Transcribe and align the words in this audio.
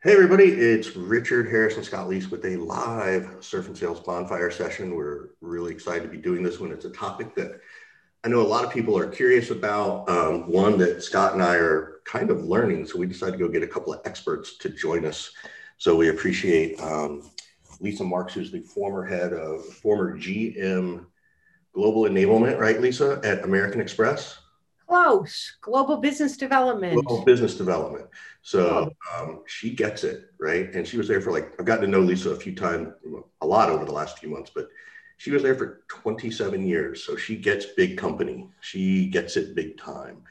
Hey, 0.00 0.12
everybody, 0.12 0.44
it's 0.44 0.94
Richard 0.94 1.48
Harrison 1.48 1.80
and 1.80 1.86
Scott 1.86 2.08
Leese 2.08 2.30
with 2.30 2.44
a 2.44 2.54
live 2.54 3.38
Surf 3.40 3.66
and 3.66 3.76
Sales 3.76 3.98
Bonfire 3.98 4.48
session. 4.48 4.94
We're 4.94 5.30
really 5.40 5.72
excited 5.72 6.04
to 6.04 6.08
be 6.08 6.18
doing 6.18 6.44
this 6.44 6.60
one. 6.60 6.70
It's 6.70 6.84
a 6.84 6.90
topic 6.90 7.34
that 7.34 7.60
I 8.22 8.28
know 8.28 8.40
a 8.40 8.46
lot 8.46 8.64
of 8.64 8.70
people 8.70 8.96
are 8.96 9.08
curious 9.08 9.50
about, 9.50 10.08
um, 10.08 10.48
one 10.48 10.78
that 10.78 11.02
Scott 11.02 11.32
and 11.32 11.42
I 11.42 11.56
are 11.56 12.00
kind 12.04 12.30
of 12.30 12.44
learning. 12.44 12.86
So 12.86 12.96
we 12.96 13.06
decided 13.06 13.32
to 13.32 13.38
go 13.38 13.48
get 13.48 13.64
a 13.64 13.66
couple 13.66 13.92
of 13.92 14.00
experts 14.04 14.56
to 14.58 14.68
join 14.68 15.04
us. 15.04 15.32
So 15.78 15.96
we 15.96 16.10
appreciate 16.10 16.80
um, 16.80 17.28
Lisa 17.80 18.04
Marks, 18.04 18.34
who's 18.34 18.52
the 18.52 18.60
former 18.60 19.04
head 19.04 19.32
of 19.32 19.64
former 19.64 20.16
GM 20.16 21.06
Global 21.72 22.02
Enablement, 22.02 22.60
right, 22.60 22.80
Lisa, 22.80 23.20
at 23.24 23.42
American 23.42 23.80
Express? 23.80 24.38
Close. 24.88 25.58
Global 25.60 25.98
Business 25.98 26.36
Development. 26.38 27.04
Global 27.04 27.24
Business 27.24 27.56
Development. 27.56 28.06
So 28.40 28.90
um, 29.14 29.42
she 29.46 29.70
gets 29.70 30.02
it, 30.02 30.30
right? 30.40 30.74
And 30.74 30.88
she 30.88 30.96
was 30.96 31.06
there 31.06 31.20
for 31.20 31.30
like, 31.30 31.52
I've 31.60 31.66
gotten 31.66 31.84
to 31.84 31.90
know 31.90 32.00
Lisa 32.00 32.30
a 32.30 32.36
few 32.36 32.54
times, 32.54 32.88
a 33.42 33.46
lot 33.46 33.68
over 33.68 33.84
the 33.84 33.92
last 33.92 34.18
few 34.18 34.30
months, 34.30 34.50
but 34.54 34.68
she 35.18 35.30
was 35.30 35.42
there 35.42 35.54
for 35.54 35.84
27 35.88 36.66
years. 36.66 37.04
So 37.04 37.16
she 37.16 37.36
gets 37.36 37.66
big 37.76 37.98
company. 37.98 38.48
She 38.60 39.08
gets 39.08 39.36
it 39.36 39.54
big 39.54 39.76
time. 39.76 40.22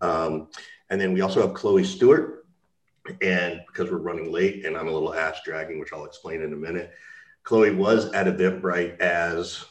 Um, 0.00 0.48
and 0.90 1.00
then 1.00 1.12
we 1.12 1.20
also 1.20 1.44
have 1.44 1.54
Chloe 1.54 1.82
Stewart. 1.82 2.46
And 3.20 3.60
because 3.66 3.90
we're 3.90 3.98
running 3.98 4.30
late 4.30 4.64
and 4.64 4.76
I'm 4.76 4.88
a 4.88 4.92
little 4.92 5.12
ass 5.12 5.38
dragging, 5.44 5.80
which 5.80 5.92
I'll 5.92 6.04
explain 6.04 6.40
in 6.40 6.52
a 6.52 6.56
minute, 6.56 6.92
Chloe 7.42 7.74
was 7.74 8.12
at 8.12 8.26
Eventbrite 8.26 9.00
as 9.00 9.64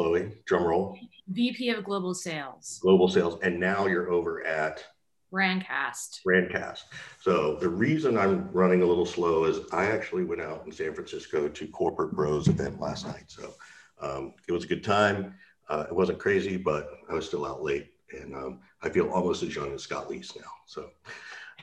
Chloe, 0.00 0.32
drum 0.46 0.64
roll. 0.64 0.98
VP 1.28 1.68
of 1.70 1.84
Global 1.84 2.14
Sales. 2.14 2.78
Global 2.82 3.06
Sales. 3.06 3.38
And 3.42 3.60
now 3.60 3.86
you're 3.86 4.10
over 4.10 4.46
at 4.46 4.82
Brandcast. 5.30 6.20
Brandcast. 6.26 6.84
So 7.20 7.56
the 7.56 7.68
reason 7.68 8.16
I'm 8.16 8.50
running 8.50 8.80
a 8.80 8.86
little 8.86 9.04
slow 9.04 9.44
is 9.44 9.60
I 9.72 9.86
actually 9.86 10.24
went 10.24 10.40
out 10.40 10.64
in 10.64 10.72
San 10.72 10.94
Francisco 10.94 11.48
to 11.48 11.66
Corporate 11.68 12.12
Bros 12.12 12.48
event 12.48 12.80
last 12.80 13.06
night. 13.06 13.24
So 13.26 13.52
um, 14.00 14.32
it 14.48 14.52
was 14.52 14.64
a 14.64 14.68
good 14.68 14.82
time. 14.82 15.34
Uh, 15.68 15.84
it 15.88 15.94
wasn't 15.94 16.18
crazy, 16.18 16.56
but 16.56 16.88
I 17.10 17.14
was 17.14 17.26
still 17.26 17.44
out 17.44 17.62
late, 17.62 17.92
and 18.10 18.34
um, 18.34 18.60
I 18.82 18.88
feel 18.88 19.08
almost 19.10 19.42
as 19.44 19.54
young 19.54 19.72
as 19.72 19.82
Scott 19.82 20.08
Leese 20.08 20.34
now. 20.34 20.50
So 20.66 20.90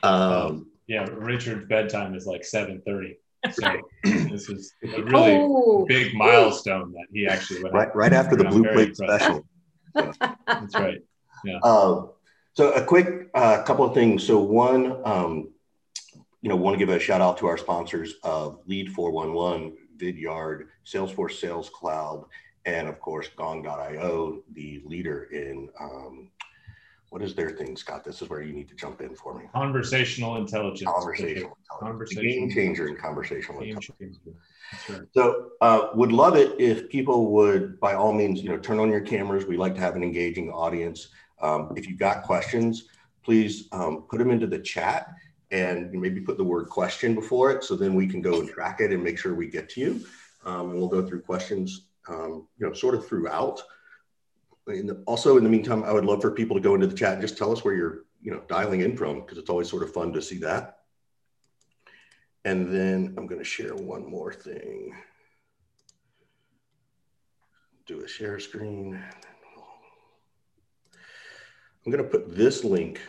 um, 0.02 0.70
yeah, 0.86 1.06
Richard's 1.10 1.66
bedtime 1.66 2.14
is 2.14 2.24
like 2.24 2.42
seven 2.42 2.80
thirty. 2.86 3.18
So 3.52 3.80
this 4.04 4.48
is 4.48 4.74
a 4.82 5.02
really 5.02 5.36
oh, 5.36 5.84
big 5.86 6.14
milestone 6.14 6.92
that 6.92 7.06
he 7.12 7.26
actually 7.26 7.62
went 7.62 7.74
right, 7.74 7.94
right 7.94 8.12
after 8.12 8.36
the 8.36 8.44
blue 8.44 8.64
plate 8.72 8.96
special. 8.96 9.44
So. 9.96 10.12
That's 10.46 10.74
right. 10.74 10.98
Yeah. 11.44 11.58
Um, 11.62 12.10
so 12.54 12.72
a 12.72 12.84
quick 12.84 13.30
uh, 13.34 13.62
couple 13.62 13.84
of 13.84 13.94
things. 13.94 14.26
So 14.26 14.40
one, 14.40 15.00
um, 15.04 15.50
you 16.42 16.48
know, 16.48 16.56
want 16.56 16.74
to 16.74 16.78
give 16.84 16.94
a 16.94 16.98
shout 16.98 17.20
out 17.20 17.38
to 17.38 17.46
our 17.46 17.56
sponsors 17.56 18.14
of 18.22 18.60
Lead 18.66 18.92
411, 18.92 19.76
Vidyard, 19.96 20.66
Salesforce 20.84 21.38
Sales 21.38 21.70
Cloud, 21.70 22.24
and 22.64 22.88
of 22.88 23.00
course 23.00 23.28
Gong.io, 23.36 24.42
the 24.52 24.82
leader 24.84 25.24
in 25.32 25.68
um, 25.80 26.30
what 27.10 27.22
is 27.22 27.34
their 27.34 27.50
thing, 27.50 27.76
Scott? 27.76 28.04
This 28.04 28.20
is 28.20 28.28
where 28.28 28.42
you 28.42 28.52
need 28.52 28.68
to 28.68 28.74
jump 28.74 29.00
in 29.00 29.14
for 29.14 29.38
me. 29.38 29.46
Conversational 29.52 30.36
intelligence. 30.36 30.90
Conversational 30.90 31.56
intelligence. 31.80 32.20
Game 32.20 32.50
changer 32.50 32.88
in 32.88 32.96
conversational 32.96 33.60
game 33.60 33.76
intelligence. 33.76 34.18
Right. 34.88 35.00
So 35.14 35.50
uh, 35.62 35.88
would 35.94 36.12
love 36.12 36.36
it 36.36 36.60
if 36.60 36.90
people 36.90 37.32
would, 37.32 37.80
by 37.80 37.94
all 37.94 38.12
means, 38.12 38.42
you 38.42 38.50
know, 38.50 38.58
turn 38.58 38.78
on 38.78 38.90
your 38.90 39.00
cameras. 39.00 39.46
We 39.46 39.56
like 39.56 39.74
to 39.76 39.80
have 39.80 39.96
an 39.96 40.02
engaging 40.02 40.50
audience. 40.50 41.08
Um, 41.40 41.72
if 41.76 41.88
you've 41.88 41.98
got 41.98 42.24
questions, 42.24 42.88
please 43.24 43.68
um, 43.72 44.04
put 44.10 44.18
them 44.18 44.30
into 44.30 44.46
the 44.46 44.58
chat 44.58 45.14
and 45.50 45.90
maybe 45.92 46.20
put 46.20 46.36
the 46.36 46.44
word 46.44 46.68
question 46.68 47.14
before 47.14 47.50
it 47.50 47.64
so 47.64 47.74
then 47.74 47.94
we 47.94 48.06
can 48.06 48.20
go 48.20 48.40
and 48.40 48.48
track 48.48 48.80
it 48.80 48.92
and 48.92 49.02
make 49.02 49.18
sure 49.18 49.34
we 49.34 49.46
get 49.46 49.70
to 49.70 49.80
you. 49.80 50.00
Um, 50.44 50.70
and 50.70 50.78
we'll 50.78 50.88
go 50.88 51.06
through 51.06 51.22
questions, 51.22 51.86
um, 52.08 52.46
you 52.58 52.66
know, 52.66 52.74
sort 52.74 52.94
of 52.94 53.06
throughout. 53.06 53.62
In 54.68 54.86
the, 54.86 55.02
also, 55.06 55.38
in 55.38 55.44
the 55.44 55.50
meantime, 55.50 55.82
I 55.82 55.92
would 55.92 56.04
love 56.04 56.20
for 56.20 56.30
people 56.30 56.56
to 56.56 56.62
go 56.62 56.74
into 56.74 56.86
the 56.86 56.96
chat 56.96 57.14
and 57.14 57.22
just 57.22 57.38
tell 57.38 57.50
us 57.52 57.64
where 57.64 57.74
you're, 57.74 58.04
you 58.20 58.30
know, 58.30 58.42
dialing 58.48 58.82
in 58.82 58.96
from 58.96 59.20
because 59.20 59.38
it's 59.38 59.48
always 59.48 59.68
sort 59.68 59.82
of 59.82 59.92
fun 59.92 60.12
to 60.12 60.20
see 60.20 60.38
that. 60.38 60.80
And 62.44 62.72
then 62.72 63.14
I'm 63.16 63.26
going 63.26 63.40
to 63.40 63.44
share 63.44 63.74
one 63.74 64.08
more 64.08 64.32
thing. 64.32 64.94
Do 67.86 68.04
a 68.04 68.08
share 68.08 68.38
screen. 68.38 69.02
I'm 71.84 71.92
going 71.92 72.04
to 72.04 72.10
put 72.10 72.36
this 72.36 72.64
link 72.64 73.00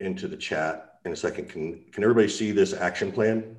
into 0.00 0.28
the 0.28 0.36
chat 0.36 1.00
in 1.04 1.12
a 1.12 1.16
second. 1.16 1.48
Can, 1.48 1.84
can 1.90 2.04
everybody 2.04 2.28
see 2.28 2.52
this 2.52 2.72
action 2.72 3.10
plan? 3.10 3.56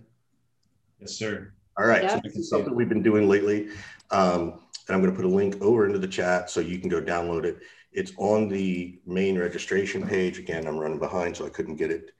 Yes, 0.99 1.11
sir. 1.13 1.53
All 1.77 1.85
right. 1.85 2.03
Yeah. 2.03 2.15
So 2.15 2.21
this 2.23 2.35
is 2.35 2.49
something 2.49 2.73
we've 2.73 2.89
been 2.89 3.03
doing 3.03 3.27
lately. 3.27 3.69
Um, 4.11 4.61
and 4.89 4.95
I'm 4.95 5.01
going 5.01 5.13
to 5.13 5.15
put 5.15 5.25
a 5.25 5.33
link 5.33 5.61
over 5.61 5.85
into 5.85 5.99
the 5.99 6.07
chat 6.07 6.49
so 6.49 6.59
you 6.59 6.79
can 6.79 6.89
go 6.89 7.01
download 7.01 7.45
it. 7.45 7.59
It's 7.91 8.11
on 8.17 8.49
the 8.49 8.99
main 9.05 9.37
registration 9.37 10.05
page. 10.05 10.39
Again, 10.39 10.67
I'm 10.67 10.77
running 10.77 10.99
behind, 10.99 11.37
so 11.37 11.45
I 11.45 11.49
couldn't 11.49 11.75
get 11.75 11.91
it 11.91 12.11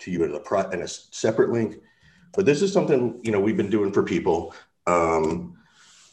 to 0.00 0.10
you 0.10 0.24
in 0.24 0.32
a, 0.34 0.70
in 0.70 0.82
a 0.82 0.88
separate 0.88 1.50
link. 1.50 1.76
But 2.32 2.46
this 2.46 2.62
is 2.62 2.72
something 2.72 3.20
you 3.22 3.32
know 3.32 3.40
we've 3.40 3.56
been 3.56 3.70
doing 3.70 3.92
for 3.92 4.02
people. 4.02 4.54
Um, 4.86 5.58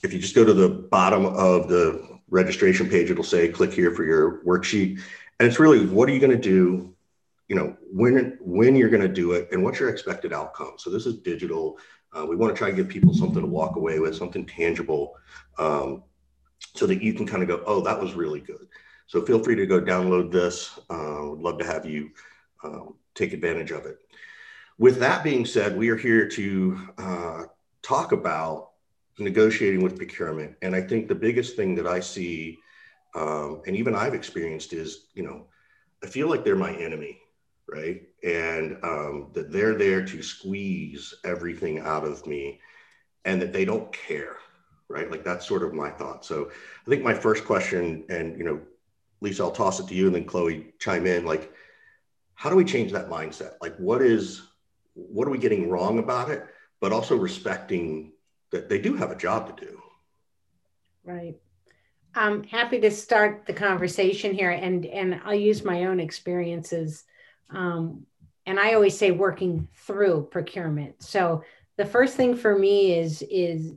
if 0.04 0.12
you 0.12 0.20
just 0.20 0.36
go 0.36 0.44
to 0.44 0.54
the 0.54 0.70
bottom 0.70 1.26
of 1.26 1.68
the 1.68 2.20
registration 2.30 2.90
page, 2.90 3.10
it'll 3.10 3.24
say 3.24 3.48
click 3.48 3.74
here 3.74 3.94
for 3.94 4.04
your 4.04 4.44
worksheet 4.44 5.00
and 5.42 5.48
it's 5.48 5.60
really 5.60 5.88
what 5.88 6.08
are 6.08 6.12
you 6.12 6.20
going 6.20 6.32
to 6.32 6.38
do 6.38 6.94
you 7.48 7.56
know 7.56 7.76
when 7.92 8.38
when 8.40 8.76
you're 8.76 8.92
going 8.92 9.02
to 9.02 9.08
do 9.08 9.32
it 9.32 9.50
and 9.52 9.64
what's 9.64 9.80
your 9.80 9.90
expected 9.90 10.32
outcome 10.32 10.74
so 10.78 10.92
this 10.92 11.08
is 11.08 11.18
digital 11.18 11.80
uh, 12.14 12.26
we 12.26 12.36
want 12.36 12.54
to 12.54 12.58
try 12.58 12.70
to 12.70 12.76
give 12.76 12.88
people 12.88 13.14
something 13.14 13.42
to 13.42 13.48
walk 13.48 13.76
away 13.76 14.00
with 14.00 14.16
something 14.16 14.46
tangible 14.46 15.16
um, 15.58 16.04
so 16.76 16.86
that 16.86 17.02
you 17.02 17.14
can 17.14 17.26
kind 17.26 17.42
of 17.44 17.50
go 17.50 17.64
oh 17.66 17.82
that 17.82 18.00
was 18.00 18.14
really 18.14 18.40
good. 18.40 18.68
So 19.08 19.26
feel 19.26 19.44
free 19.44 19.56
to 19.56 19.66
go 19.66 19.82
download 19.82 20.32
this. 20.32 20.80
Uh, 20.90 21.20
would 21.22 21.42
love 21.42 21.60
to 21.60 21.66
have 21.66 21.86
you 21.86 22.12
um, 22.64 22.96
take 23.16 23.34
advantage 23.34 23.72
of 23.72 23.86
it. 23.86 23.98
With 24.78 25.00
that 25.00 25.24
being 25.24 25.46
said 25.46 25.78
we 25.78 25.90
are 25.90 25.98
here 25.98 26.28
to 26.30 26.90
uh, 26.98 27.44
talk 27.82 28.12
about 28.12 28.70
negotiating 29.20 29.84
with 29.84 29.98
procurement. 29.98 30.56
And 30.62 30.76
i 30.76 30.82
think 30.82 31.08
the 31.08 31.16
biggest 31.16 31.56
thing 31.56 31.76
that 31.76 31.86
i 31.86 32.00
see 32.00 32.60
um, 33.14 33.62
and 33.66 33.76
even 33.76 33.96
I've 33.96 34.14
experienced 34.14 34.74
is, 34.74 35.08
you 35.14 35.24
know, 35.24 35.46
I 36.04 36.08
feel 36.08 36.30
like 36.30 36.44
they're 36.44 36.56
my 36.56 36.74
enemy, 36.74 37.20
right? 37.68 38.02
And 38.24 38.78
um, 38.84 39.32
that 39.34 39.52
they're 39.52 39.76
there 39.76 40.06
to 40.06 40.22
squeeze 40.22 41.14
everything 41.24 41.80
out 41.80 42.06
of 42.06 42.26
me 42.28 42.60
and 43.26 43.42
that 43.42 43.54
they 43.54 43.66
don't 43.66 43.92
care, 43.92 44.38
right? 44.88 45.10
Like 45.10 45.24
that's 45.24 45.48
sort 45.48 45.64
of 45.64 45.74
my 45.74 45.90
thought. 45.90 46.26
So 46.26 46.52
I 46.86 46.90
think 46.90 47.04
my 47.04 47.14
first 47.14 47.46
question, 47.46 48.04
and, 48.10 48.38
you 48.38 48.44
know, 48.44 48.60
Lisa, 49.22 49.44
I'll 49.44 49.52
toss 49.52 49.80
it 49.80 49.88
to 49.88 49.96
you 49.96 50.08
and 50.08 50.16
then 50.16 50.26
Chloe 50.26 50.74
chime 50.80 51.06
in. 51.06 51.26
Like, 51.26 51.54
how 52.34 52.50
do 52.50 52.56
we 52.56 52.66
change 52.66 52.92
that 52.92 53.10
mindset? 53.10 53.54
Like, 53.62 53.78
what 53.78 54.02
is, 54.02 54.42
what 54.94 55.28
are 55.28 55.32
we 55.32 55.38
getting 55.38 55.70
wrong 55.70 56.00
about 56.00 56.30
it? 56.30 56.46
But 56.80 56.92
also 56.92 57.16
respecting 57.16 58.14
that 58.52 58.68
they 58.68 58.80
do 58.80 58.96
have 58.96 59.12
a 59.12 59.16
job 59.16 59.56
to 59.56 59.66
do. 59.66 59.82
Right. 61.04 61.36
I'm 62.14 62.44
happy 62.44 62.80
to 62.82 62.92
start 62.92 63.46
the 63.46 63.54
conversation 63.54 64.34
here, 64.34 64.52
and 64.52 64.86
and 64.86 65.22
I'll 65.24 65.34
use 65.34 65.64
my 65.64 65.86
own 65.86 66.00
experiences. 66.00 67.06
Um, 67.54 68.06
and 68.46 68.60
I 68.60 68.74
always 68.74 68.98
say 68.98 69.12
working 69.12 69.68
through 69.76 70.30
procurement. 70.32 71.04
So 71.04 71.44
the 71.78 71.86
first 71.86 72.16
thing 72.16 72.36
for 72.36 72.58
me 72.58 72.98
is 72.98 73.22
is 73.24 73.74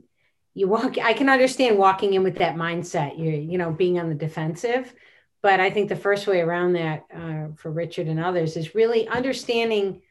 you 0.53 0.67
walk. 0.67 0.97
I 0.97 1.13
can 1.13 1.29
understand 1.29 1.77
walking 1.77 2.13
in 2.13 2.23
with 2.23 2.37
that 2.37 2.55
mindset. 2.55 3.19
You 3.19 3.29
you 3.31 3.57
know 3.57 3.71
being 3.71 3.99
on 3.99 4.09
the 4.09 4.15
defensive, 4.15 4.93
but 5.41 5.59
I 5.59 5.69
think 5.69 5.89
the 5.89 5.95
first 5.95 6.27
way 6.27 6.41
around 6.41 6.73
that 6.73 7.05
uh, 7.13 7.47
for 7.55 7.71
Richard 7.71 8.07
and 8.07 8.19
others 8.19 8.57
is 8.57 8.75
really 8.75 9.07
understanding 9.07 10.01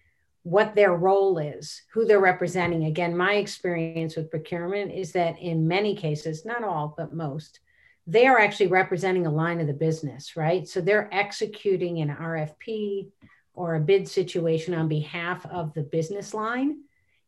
what 0.44 0.74
their 0.74 0.94
role 0.94 1.38
is, 1.38 1.82
who 1.92 2.04
they're 2.04 2.20
representing. 2.20 2.84
Again, 2.84 3.16
my 3.16 3.34
experience 3.36 4.14
with 4.14 4.30
procurement 4.30 4.92
is 4.92 5.12
that 5.12 5.38
in 5.40 5.66
many 5.66 5.96
cases, 5.96 6.44
not 6.44 6.62
all, 6.62 6.94
but 6.96 7.14
most, 7.14 7.60
they 8.06 8.26
are 8.26 8.38
actually 8.38 8.66
representing 8.66 9.26
a 9.26 9.32
line 9.32 9.60
of 9.60 9.66
the 9.66 9.72
business, 9.72 10.36
right? 10.36 10.68
So 10.68 10.82
they're 10.82 11.08
executing 11.12 12.00
an 12.02 12.10
RFP 12.10 13.08
or 13.54 13.74
a 13.74 13.80
bid 13.80 14.08
situation 14.08 14.74
on 14.74 14.88
behalf 14.88 15.46
of 15.46 15.72
the 15.74 15.82
business 15.82 16.34
line. 16.34 16.80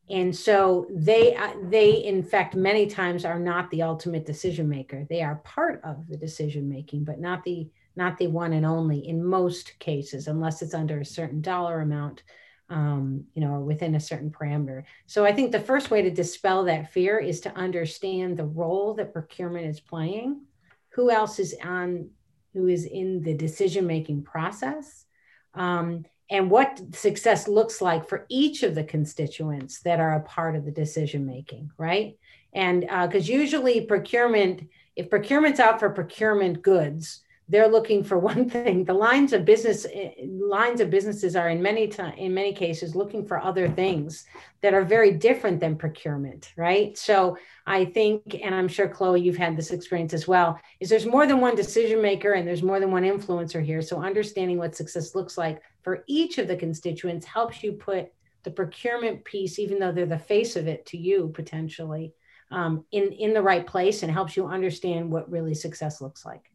And 0.09 0.35
so 0.35 0.87
they 0.91 1.35
uh, 1.35 1.55
they 1.69 1.91
in 2.05 2.23
fact 2.23 2.55
many 2.55 2.87
times 2.87 3.25
are 3.25 3.41
not 3.41 3.71
the 3.71 3.83
ultimate 3.83 4.25
decision 4.25 4.69
maker. 4.69 5.05
They 5.09 5.23
are 5.23 5.43
part 5.45 5.81
of 5.83 6.07
the 6.09 6.17
decision 6.17 6.69
making, 6.69 7.05
but 7.05 7.19
not 7.19 7.43
the 7.45 7.69
not 7.97 8.19
the 8.19 8.29
one 8.29 8.53
and 8.53 8.65
only 8.65 9.09
in 9.09 9.25
most 9.25 9.79
cases, 9.79 10.29
unless 10.29 10.63
it's 10.63 10.75
under 10.75 11.01
a 11.01 11.05
certain 11.05 11.41
dollar 11.41 11.81
amount, 11.81 12.23
um, 12.69 13.25
you 13.35 13.41
know, 13.41 13.55
or 13.55 13.61
within 13.61 13.95
a 13.95 14.01
certain 14.01 14.31
parameter. 14.31 14.85
So 15.07 15.25
I 15.25 15.33
think 15.33 15.51
the 15.51 15.59
first 15.59 15.91
way 15.91 16.03
to 16.03 16.11
dispel 16.11 16.65
that 16.65 16.93
fear 16.93 17.19
is 17.19 17.41
to 17.41 17.57
understand 17.57 18.37
the 18.37 18.45
role 18.45 18.95
that 18.95 19.13
procurement 19.13 19.67
is 19.67 19.81
playing 19.81 20.43
who 20.91 21.11
else 21.11 21.39
is 21.39 21.55
on 21.63 22.11
who 22.55 22.69
is 22.69 22.87
in 22.87 23.23
the 23.23 23.35
decision 23.35 23.87
making 23.87 24.23
process 24.23 25.05
um, 25.53 26.05
and 26.31 26.51
what 26.51 26.81
success 26.95 27.47
looks 27.47 27.81
like 27.81 28.09
for 28.09 28.27
each 28.29 28.63
of 28.63 28.75
the 28.75 28.85
constituents 28.85 29.81
that 29.81 30.01
are 30.01 30.15
a 30.15 30.23
part 30.23 30.57
of 30.57 30.65
the 30.65 30.73
decision 30.73 31.25
making, 31.25 31.71
right? 31.79 32.17
And 32.53 32.81
because 32.81 33.29
uh, 33.29 33.33
usually 33.33 33.83
procurement, 33.83 34.69
if 34.97 35.11
procurement's 35.11 35.61
out 35.61 35.79
for 35.79 35.91
procurement 35.91 36.63
goods, 36.63 37.23
they're 37.49 37.69
looking 37.69 38.03
for 38.03 38.19
one 38.33 38.49
thing. 38.49 38.85
The 38.85 38.95
lines 38.95 39.33
of 39.33 39.45
business 39.45 39.87
eh, 39.93 40.11
lines 40.27 40.81
of 40.81 40.91
businesses 40.91 41.37
are 41.37 41.49
in 41.49 41.63
many 41.63 41.89
time 41.89 42.15
in 42.15 42.35
many 42.35 42.53
cases 42.53 42.95
looking 42.95 43.27
for 43.27 43.41
other 43.41 43.69
things 43.69 44.25
that 44.63 44.75
are 44.75 44.85
very 44.85 45.13
different 45.13 45.61
than 45.61 45.77
procurement, 45.77 46.53
right? 46.57 46.97
So 46.97 47.37
I 47.67 47.85
think, 47.85 48.41
and 48.43 48.55
I'm 48.55 48.69
sure 48.69 48.89
Chloe, 48.89 49.21
you've 49.21 49.37
had 49.37 49.57
this 49.57 49.71
experience 49.71 50.13
as 50.13 50.27
well, 50.27 50.59
is 50.81 50.89
there's 50.89 51.07
more 51.07 51.27
than 51.27 51.41
one 51.41 51.55
decision 51.55 52.01
maker 52.03 52.33
and 52.33 52.47
there's 52.47 52.63
more 52.63 52.81
than 52.81 52.91
one 52.91 53.05
influencer 53.05 53.65
here. 53.65 53.83
So 53.83 54.03
understanding 54.03 54.59
what 54.59 54.75
success 54.75 55.15
looks 55.15 55.37
like 55.37 55.63
for 55.83 56.05
each 56.07 56.39
of 56.39 56.49
the 56.49 56.57
constituents 56.57 57.27
helps 57.27 57.63
you 57.63 57.73
put 57.73 58.13
the 58.43 58.51
procurement 58.51 59.25
piece, 59.25 59.59
even 59.59 59.79
though 59.79 59.93
they're 59.93 60.07
the 60.07 60.19
face 60.19 60.57
of 60.57 60.69
it 60.69 60.87
to 60.87 60.97
you 60.97 61.33
potentially, 61.35 62.15
um, 62.53 62.85
in 62.93 63.13
in 63.13 63.35
the 63.35 63.43
right 63.43 63.67
place 63.67 64.05
and 64.05 64.13
helps 64.13 64.37
you 64.37 64.47
understand 64.47 65.11
what 65.11 65.31
really 65.31 65.55
success 65.55 66.01
looks 66.01 66.25
like. 66.25 66.51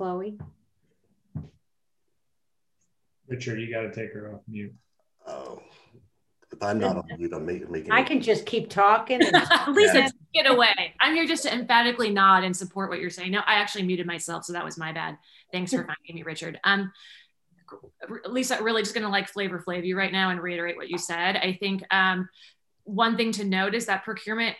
Chloe? 0.00 0.38
Richard, 3.28 3.60
you 3.60 3.70
got 3.70 3.82
to 3.82 3.92
take 3.92 4.14
her 4.14 4.32
off 4.32 4.40
mute. 4.48 4.72
Oh, 5.26 5.60
if 6.50 6.62
I'm 6.62 6.78
not 6.78 6.96
on 6.96 7.04
mute, 7.18 7.34
I'm 7.34 7.44
making. 7.44 7.92
I 7.92 8.02
can 8.02 8.22
just 8.22 8.46
keep 8.46 8.70
talking. 8.70 9.20
Lisa, 9.68 10.10
get 10.32 10.50
away. 10.50 10.94
I'm 11.00 11.14
here 11.14 11.26
just 11.26 11.42
to 11.42 11.52
emphatically 11.52 12.08
nod 12.08 12.44
and 12.44 12.56
support 12.56 12.88
what 12.88 12.98
you're 12.98 13.10
saying. 13.10 13.32
No, 13.32 13.40
I 13.40 13.56
actually 13.56 13.82
muted 13.82 14.06
myself, 14.06 14.46
so 14.46 14.54
that 14.54 14.64
was 14.64 14.78
my 14.78 14.90
bad. 14.90 15.18
Thanks 15.52 15.70
for 15.70 15.84
finding 15.86 16.14
me, 16.14 16.22
Richard. 16.22 16.58
Um, 16.64 16.90
Lisa, 18.24 18.62
really 18.62 18.80
just 18.80 18.94
going 18.94 19.04
to 19.04 19.10
like 19.10 19.28
Flavor 19.28 19.62
Flav 19.62 19.86
you 19.86 19.98
right 19.98 20.12
now 20.12 20.30
and 20.30 20.40
reiterate 20.40 20.76
what 20.76 20.88
you 20.88 20.96
said. 20.96 21.36
I 21.36 21.58
think 21.60 21.82
um, 21.90 22.26
one 22.84 23.18
thing 23.18 23.32
to 23.32 23.44
note 23.44 23.74
is 23.74 23.84
that 23.84 24.04
procurement 24.04 24.56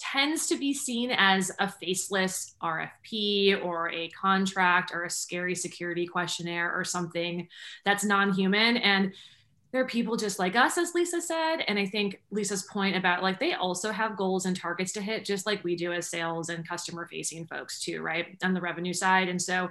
tends 0.00 0.46
to 0.46 0.56
be 0.56 0.72
seen 0.72 1.10
as 1.10 1.52
a 1.58 1.68
faceless 1.68 2.54
RFP 2.62 3.62
or 3.64 3.90
a 3.90 4.08
contract 4.08 4.92
or 4.92 5.04
a 5.04 5.10
scary 5.10 5.54
security 5.54 6.06
questionnaire 6.06 6.72
or 6.74 6.84
something 6.84 7.46
that's 7.84 8.02
non 8.02 8.32
human. 8.32 8.78
And 8.78 9.12
there 9.72 9.82
are 9.82 9.86
people 9.86 10.16
just 10.16 10.38
like 10.38 10.56
us, 10.56 10.78
as 10.78 10.94
Lisa 10.94 11.20
said. 11.20 11.58
And 11.68 11.78
I 11.78 11.86
think 11.86 12.20
Lisa's 12.30 12.64
point 12.64 12.96
about 12.96 13.22
like 13.22 13.38
they 13.38 13.52
also 13.52 13.92
have 13.92 14.16
goals 14.16 14.46
and 14.46 14.56
targets 14.56 14.92
to 14.92 15.00
hit, 15.00 15.24
just 15.24 15.46
like 15.46 15.62
we 15.62 15.76
do 15.76 15.92
as 15.92 16.08
sales 16.08 16.48
and 16.48 16.66
customer 16.66 17.06
facing 17.06 17.46
folks, 17.46 17.80
too, 17.80 18.02
right? 18.02 18.36
On 18.42 18.54
the 18.54 18.60
revenue 18.60 18.94
side. 18.94 19.28
And 19.28 19.40
so 19.40 19.68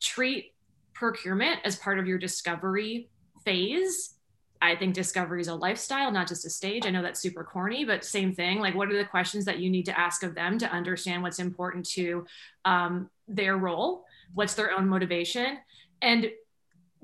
treat 0.00 0.52
procurement 0.92 1.60
as 1.64 1.76
part 1.76 1.98
of 1.98 2.06
your 2.06 2.18
discovery 2.18 3.08
phase 3.44 4.14
I 4.62 4.76
think 4.76 4.94
discovery 4.94 5.40
is 5.40 5.48
a 5.48 5.54
lifestyle, 5.56 6.12
not 6.12 6.28
just 6.28 6.46
a 6.46 6.50
stage. 6.50 6.86
I 6.86 6.90
know 6.90 7.02
that's 7.02 7.20
super 7.20 7.42
corny, 7.42 7.84
but 7.84 8.04
same 8.04 8.32
thing. 8.32 8.60
Like, 8.60 8.76
what 8.76 8.88
are 8.92 8.96
the 8.96 9.04
questions 9.04 9.44
that 9.46 9.58
you 9.58 9.68
need 9.68 9.84
to 9.86 9.98
ask 9.98 10.22
of 10.22 10.36
them 10.36 10.56
to 10.58 10.70
understand 10.70 11.24
what's 11.24 11.40
important 11.40 11.84
to 11.90 12.24
um, 12.64 13.10
their 13.26 13.56
role? 13.56 14.04
What's 14.34 14.54
their 14.54 14.70
own 14.70 14.88
motivation? 14.88 15.58
And 16.00 16.30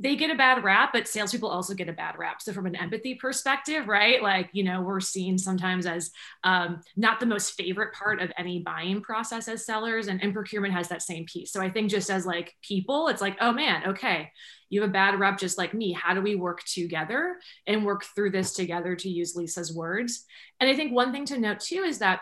they 0.00 0.14
get 0.14 0.30
a 0.30 0.36
bad 0.36 0.62
rap, 0.62 0.90
but 0.92 1.08
salespeople 1.08 1.48
also 1.48 1.74
get 1.74 1.88
a 1.88 1.92
bad 1.92 2.16
rap. 2.16 2.40
So 2.40 2.52
from 2.52 2.66
an 2.66 2.76
empathy 2.76 3.16
perspective, 3.16 3.88
right? 3.88 4.22
Like, 4.22 4.48
you 4.52 4.62
know, 4.62 4.80
we're 4.80 5.00
seen 5.00 5.38
sometimes 5.38 5.86
as 5.86 6.12
um, 6.44 6.80
not 6.96 7.18
the 7.18 7.26
most 7.26 7.54
favorite 7.54 7.92
part 7.92 8.20
of 8.22 8.30
any 8.38 8.60
buying 8.60 9.00
process 9.00 9.48
as 9.48 9.66
sellers 9.66 10.06
and, 10.06 10.22
and 10.22 10.32
procurement 10.32 10.74
has 10.74 10.88
that 10.88 11.02
same 11.02 11.26
piece. 11.26 11.50
So 11.50 11.60
I 11.60 11.68
think 11.68 11.90
just 11.90 12.10
as 12.10 12.24
like 12.24 12.54
people, 12.62 13.08
it's 13.08 13.20
like, 13.20 13.36
oh 13.40 13.52
man, 13.52 13.88
okay, 13.88 14.30
you 14.70 14.80
have 14.82 14.90
a 14.90 14.92
bad 14.92 15.18
rep 15.18 15.38
just 15.38 15.58
like 15.58 15.74
me. 15.74 15.92
How 15.92 16.14
do 16.14 16.20
we 16.20 16.36
work 16.36 16.62
together 16.64 17.36
and 17.66 17.84
work 17.84 18.04
through 18.14 18.30
this 18.30 18.52
together 18.52 18.94
to 18.94 19.08
use 19.08 19.34
Lisa's 19.34 19.74
words? 19.74 20.24
And 20.60 20.70
I 20.70 20.76
think 20.76 20.92
one 20.92 21.10
thing 21.10 21.24
to 21.26 21.38
note 21.38 21.60
too 21.60 21.82
is 21.82 21.98
that 21.98 22.20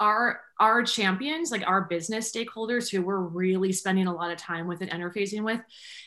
our 0.00 0.40
our 0.60 0.82
champions 0.82 1.50
like 1.50 1.66
our 1.66 1.82
business 1.82 2.32
stakeholders 2.32 2.90
who 2.90 3.02
we're 3.02 3.20
really 3.20 3.72
spending 3.72 4.06
a 4.06 4.14
lot 4.14 4.30
of 4.30 4.38
time 4.38 4.66
with 4.66 4.80
and 4.80 4.90
interfacing 4.90 5.42
with 5.42 5.60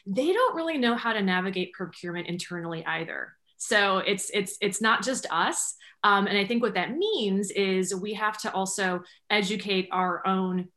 they 0.06 0.32
don't 0.34 0.56
really 0.56 0.78
know 0.78 0.96
how 0.96 1.14
to 1.14 1.22
navigate 1.22 1.74
procurement 1.74 2.28
internally 2.28 2.86
either. 2.86 3.34
So 3.58 4.00
it's 4.00 4.30
it's 4.34 4.58
it's 4.62 4.82
not 4.82 5.04
just 5.04 5.26
us. 5.30 5.76
Um, 6.04 6.26
and 6.26 6.36
i 6.36 6.44
think 6.44 6.64
what 6.64 6.74
that 6.74 6.98
means 6.98 7.52
is 7.52 7.94
we 7.94 8.16
have 8.16 8.36
to 8.40 8.52
also 8.54 9.04
educate 9.30 9.88
our 9.92 10.26
own 10.26 10.68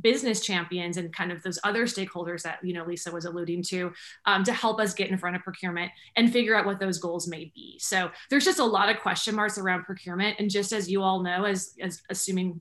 business 0.00 0.40
champions 0.40 0.96
and 0.96 1.14
kind 1.14 1.30
of 1.30 1.42
those 1.42 1.58
other 1.62 1.84
stakeholders 1.84 2.42
that 2.42 2.58
you 2.62 2.72
know 2.72 2.84
lisa 2.84 3.10
was 3.10 3.24
alluding 3.24 3.62
to 3.62 3.92
um, 4.24 4.42
to 4.42 4.52
help 4.52 4.80
us 4.80 4.94
get 4.94 5.10
in 5.10 5.16
front 5.16 5.36
of 5.36 5.42
procurement 5.42 5.90
and 6.16 6.32
figure 6.32 6.56
out 6.56 6.66
what 6.66 6.80
those 6.80 6.98
goals 6.98 7.28
may 7.28 7.50
be. 7.54 7.78
So 7.78 8.10
there's 8.28 8.44
just 8.44 8.58
a 8.58 8.64
lot 8.64 8.88
of 8.88 8.98
question 8.98 9.34
marks 9.34 9.58
around 9.58 9.84
procurement. 9.84 10.36
And 10.38 10.50
just 10.50 10.72
as 10.72 10.90
you 10.90 11.02
all 11.02 11.22
know 11.22 11.44
as, 11.44 11.74
as 11.80 12.02
assuming 12.10 12.60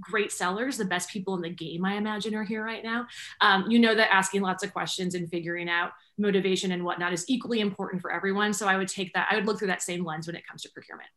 great 0.00 0.32
sellers 0.32 0.76
the 0.76 0.84
best 0.84 1.10
people 1.10 1.34
in 1.34 1.42
the 1.42 1.50
game 1.50 1.84
i 1.84 1.94
imagine 1.94 2.34
are 2.34 2.44
here 2.44 2.64
right 2.64 2.84
now 2.84 3.06
um, 3.40 3.70
you 3.70 3.78
know 3.78 3.94
that 3.94 4.12
asking 4.12 4.42
lots 4.42 4.62
of 4.62 4.72
questions 4.72 5.14
and 5.14 5.30
figuring 5.30 5.68
out 5.68 5.92
motivation 6.18 6.72
and 6.72 6.84
whatnot 6.84 7.12
is 7.12 7.24
equally 7.28 7.60
important 7.60 8.00
for 8.00 8.12
everyone 8.12 8.52
so 8.52 8.66
i 8.66 8.76
would 8.76 8.88
take 8.88 9.12
that 9.12 9.26
i 9.30 9.34
would 9.34 9.46
look 9.46 9.58
through 9.58 9.68
that 9.68 9.82
same 9.82 10.04
lens 10.04 10.26
when 10.26 10.36
it 10.36 10.46
comes 10.46 10.62
to 10.62 10.70
procurement 10.70 11.08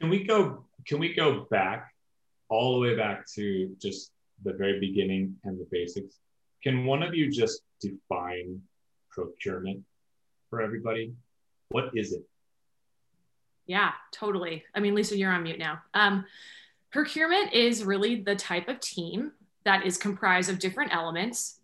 can 0.00 0.10
we 0.10 0.24
go 0.24 0.64
can 0.86 0.98
we 0.98 1.14
go 1.14 1.46
back 1.50 1.94
all 2.48 2.74
the 2.74 2.80
way 2.80 2.96
back 2.96 3.26
to 3.26 3.74
just 3.80 4.12
the 4.44 4.52
very 4.52 4.78
beginning 4.78 5.36
and 5.44 5.58
the 5.58 5.66
basics. 5.70 6.16
Can 6.62 6.84
one 6.84 7.02
of 7.02 7.14
you 7.14 7.30
just 7.30 7.62
define 7.80 8.60
procurement 9.10 9.82
for 10.50 10.62
everybody? 10.62 11.14
What 11.70 11.90
is 11.94 12.12
it? 12.12 12.22
Yeah, 13.66 13.92
totally. 14.12 14.64
I 14.74 14.80
mean, 14.80 14.94
Lisa, 14.94 15.16
you're 15.16 15.32
on 15.32 15.42
mute 15.42 15.58
now. 15.58 15.80
Um, 15.94 16.26
procurement 16.94 17.52
is 17.52 17.84
really 17.84 18.22
the 18.22 18.36
type 18.36 18.68
of 18.68 18.78
team 18.78 19.32
that 19.64 19.84
is 19.84 19.96
comprised 19.96 20.48
of 20.48 20.60
different 20.60 20.94
elements, 20.94 21.58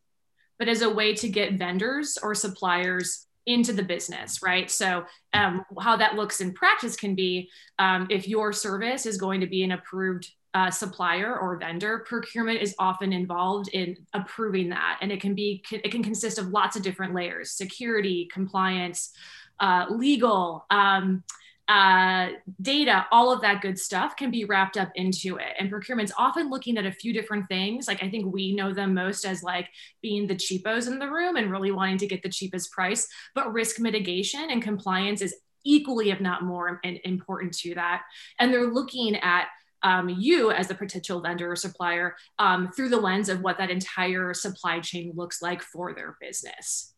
but 0.58 0.68
as 0.68 0.82
a 0.82 0.90
way 0.90 1.14
to 1.14 1.28
get 1.28 1.52
vendors 1.52 2.18
or 2.20 2.34
suppliers 2.34 3.28
into 3.46 3.72
the 3.72 3.82
business, 3.82 4.42
right? 4.42 4.68
So, 4.68 5.04
um, 5.32 5.64
how 5.80 5.96
that 5.96 6.16
looks 6.16 6.40
in 6.40 6.52
practice 6.52 6.96
can 6.96 7.14
be 7.14 7.48
um, 7.78 8.08
if 8.10 8.26
your 8.26 8.52
service 8.52 9.06
is 9.06 9.16
going 9.16 9.40
to 9.40 9.46
be 9.46 9.62
an 9.62 9.70
approved 9.70 10.28
uh, 10.52 10.68
supplier 10.68 11.38
or 11.38 11.56
vendor, 11.58 12.04
procurement 12.08 12.60
is 12.60 12.74
often 12.80 13.12
involved 13.12 13.68
in 13.68 13.96
approving 14.12 14.68
that, 14.70 14.98
and 15.00 15.12
it 15.12 15.20
can 15.20 15.36
be 15.36 15.62
it 15.70 15.92
can 15.92 16.02
consist 16.02 16.38
of 16.38 16.48
lots 16.48 16.74
of 16.74 16.82
different 16.82 17.14
layers: 17.14 17.52
security, 17.52 18.28
compliance, 18.32 19.12
uh, 19.60 19.86
legal. 19.90 20.66
Um, 20.70 21.22
uh, 21.70 22.30
data, 22.60 23.06
all 23.12 23.32
of 23.32 23.40
that 23.42 23.62
good 23.62 23.78
stuff 23.78 24.16
can 24.16 24.28
be 24.28 24.44
wrapped 24.44 24.76
up 24.76 24.90
into 24.96 25.36
it. 25.36 25.54
And 25.56 25.70
procurement's 25.70 26.10
often 26.18 26.50
looking 26.50 26.76
at 26.76 26.84
a 26.84 26.90
few 26.90 27.12
different 27.12 27.46
things. 27.46 27.86
Like 27.86 28.02
I 28.02 28.10
think 28.10 28.34
we 28.34 28.52
know 28.56 28.74
them 28.74 28.92
most 28.92 29.24
as 29.24 29.44
like 29.44 29.68
being 30.02 30.26
the 30.26 30.34
cheapos 30.34 30.88
in 30.88 30.98
the 30.98 31.08
room 31.08 31.36
and 31.36 31.48
really 31.48 31.70
wanting 31.70 31.98
to 31.98 32.08
get 32.08 32.24
the 32.24 32.28
cheapest 32.28 32.72
price. 32.72 33.06
But 33.36 33.52
risk 33.52 33.78
mitigation 33.78 34.50
and 34.50 34.60
compliance 34.60 35.22
is 35.22 35.32
equally, 35.64 36.10
if 36.10 36.20
not 36.20 36.42
more, 36.42 36.80
important 37.04 37.56
to 37.58 37.76
that. 37.76 38.02
And 38.40 38.52
they're 38.52 38.72
looking 38.72 39.14
at 39.18 39.46
um, 39.84 40.08
you 40.08 40.50
as 40.50 40.72
a 40.72 40.74
potential 40.74 41.20
vendor 41.20 41.52
or 41.52 41.56
supplier 41.56 42.16
um, 42.40 42.72
through 42.74 42.88
the 42.88 42.98
lens 42.98 43.28
of 43.28 43.42
what 43.42 43.58
that 43.58 43.70
entire 43.70 44.34
supply 44.34 44.80
chain 44.80 45.12
looks 45.14 45.40
like 45.40 45.62
for 45.62 45.94
their 45.94 46.16
business. 46.20 46.94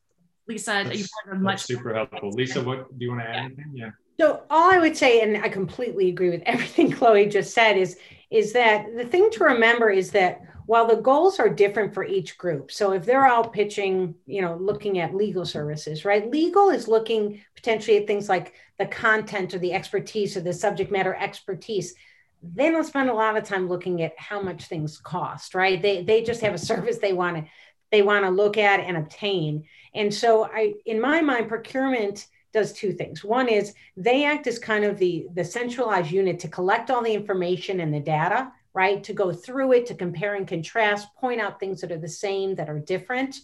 Lisa, 0.49 0.83
that's, 0.87 0.99
you 0.99 1.07
much 1.39 1.61
super 1.61 1.93
helpful. 1.95 2.31
Lisa, 2.31 2.65
what 2.65 2.99
do 2.99 3.05
you 3.05 3.11
want 3.11 3.21
to 3.21 3.29
add 3.29 3.35
yeah. 3.35 3.45
anything? 3.45 3.73
Yeah. 3.75 3.91
So 4.23 4.45
all 4.51 4.71
I 4.71 4.79
would 4.79 4.97
say, 4.97 5.21
and 5.21 5.37
I 5.39 5.49
completely 5.49 6.09
agree 6.09 6.31
with 6.31 6.43
everything 6.47 6.93
Chloe 6.93 7.27
just 7.27 7.53
said, 7.53 7.77
is 7.77 7.99
is 8.31 8.53
that 8.53 8.87
the 8.97 9.05
thing 9.05 9.31
to 9.33 9.45
remember 9.45 9.91
is 9.91 10.13
that 10.13 10.43
while 10.67 10.87
the 10.87 11.03
goals 11.03 11.41
are 11.41 11.49
different 11.49 11.93
for 11.93 12.05
each 12.05 12.39
group, 12.39 12.71
so 12.71 12.93
if 12.93 13.05
they're 13.05 13.27
all 13.27 13.49
pitching, 13.49 14.15
you 14.25 14.41
know, 14.41 14.57
looking 14.61 15.01
at 15.01 15.13
legal 15.13 15.45
services, 15.45 16.05
right? 16.05 16.31
Legal 16.31 16.71
is 16.71 16.87
looking 16.87 17.43
potentially 17.57 17.97
at 17.97 18.07
things 18.07 18.29
like 18.29 18.55
the 18.79 18.87
content 18.87 19.55
or 19.55 19.59
the 19.59 19.73
expertise 19.73 20.37
or 20.37 20.41
the 20.41 20.53
subject 20.53 20.93
matter 20.93 21.17
expertise. 21.17 21.95
They 22.45 22.71
don't 22.71 22.85
spend 22.85 23.11
a 23.11 23.15
lot 23.15 23.37
of 23.37 23.43
time 23.43 23.69
looking 23.69 24.03
at 24.03 24.17
how 24.17 24.41
much 24.41 24.67
things 24.67 24.99
cost 24.99 25.57
right? 25.57 25.83
They 25.83 26.05
they 26.05 26.23
just 26.23 26.43
have 26.43 26.55
a 26.55 26.59
service 26.71 26.99
they 26.99 27.13
want 27.13 27.39
to 27.39 27.45
they 27.91 28.03
want 28.03 28.25
to 28.25 28.31
look 28.31 28.57
at 28.57 28.79
and 28.79 28.97
obtain. 28.97 29.65
And 29.97 30.15
so 30.15 30.45
i 30.45 30.75
in 30.87 31.01
my 31.01 31.23
mind 31.23 31.49
procurement 31.49 32.29
does 32.53 32.73
two 32.73 32.93
things 32.93 33.25
one 33.25 33.49
is 33.49 33.75
they 33.97 34.25
act 34.25 34.47
as 34.47 34.59
kind 34.59 34.85
of 34.85 34.99
the 34.99 35.27
the 35.35 35.45
centralized 35.45 36.11
unit 36.11 36.39
to 36.39 36.49
collect 36.49 36.91
all 36.91 37.03
the 37.03 37.15
information 37.15 37.81
and 37.81 37.93
the 37.93 38.01
data 38.01 38.51
right 38.75 39.05
to 39.05 39.13
go 39.13 39.33
through 39.33 39.73
it 39.73 39.87
to 39.87 39.95
compare 39.95 40.35
and 40.35 40.47
contrast 40.47 41.15
point 41.17 41.41
out 41.41 41.59
things 41.59 41.81
that 41.81 41.93
are 41.93 41.99
the 41.99 42.09
same 42.09 42.55
that 42.55 42.69
are 42.69 42.79
different 42.79 43.37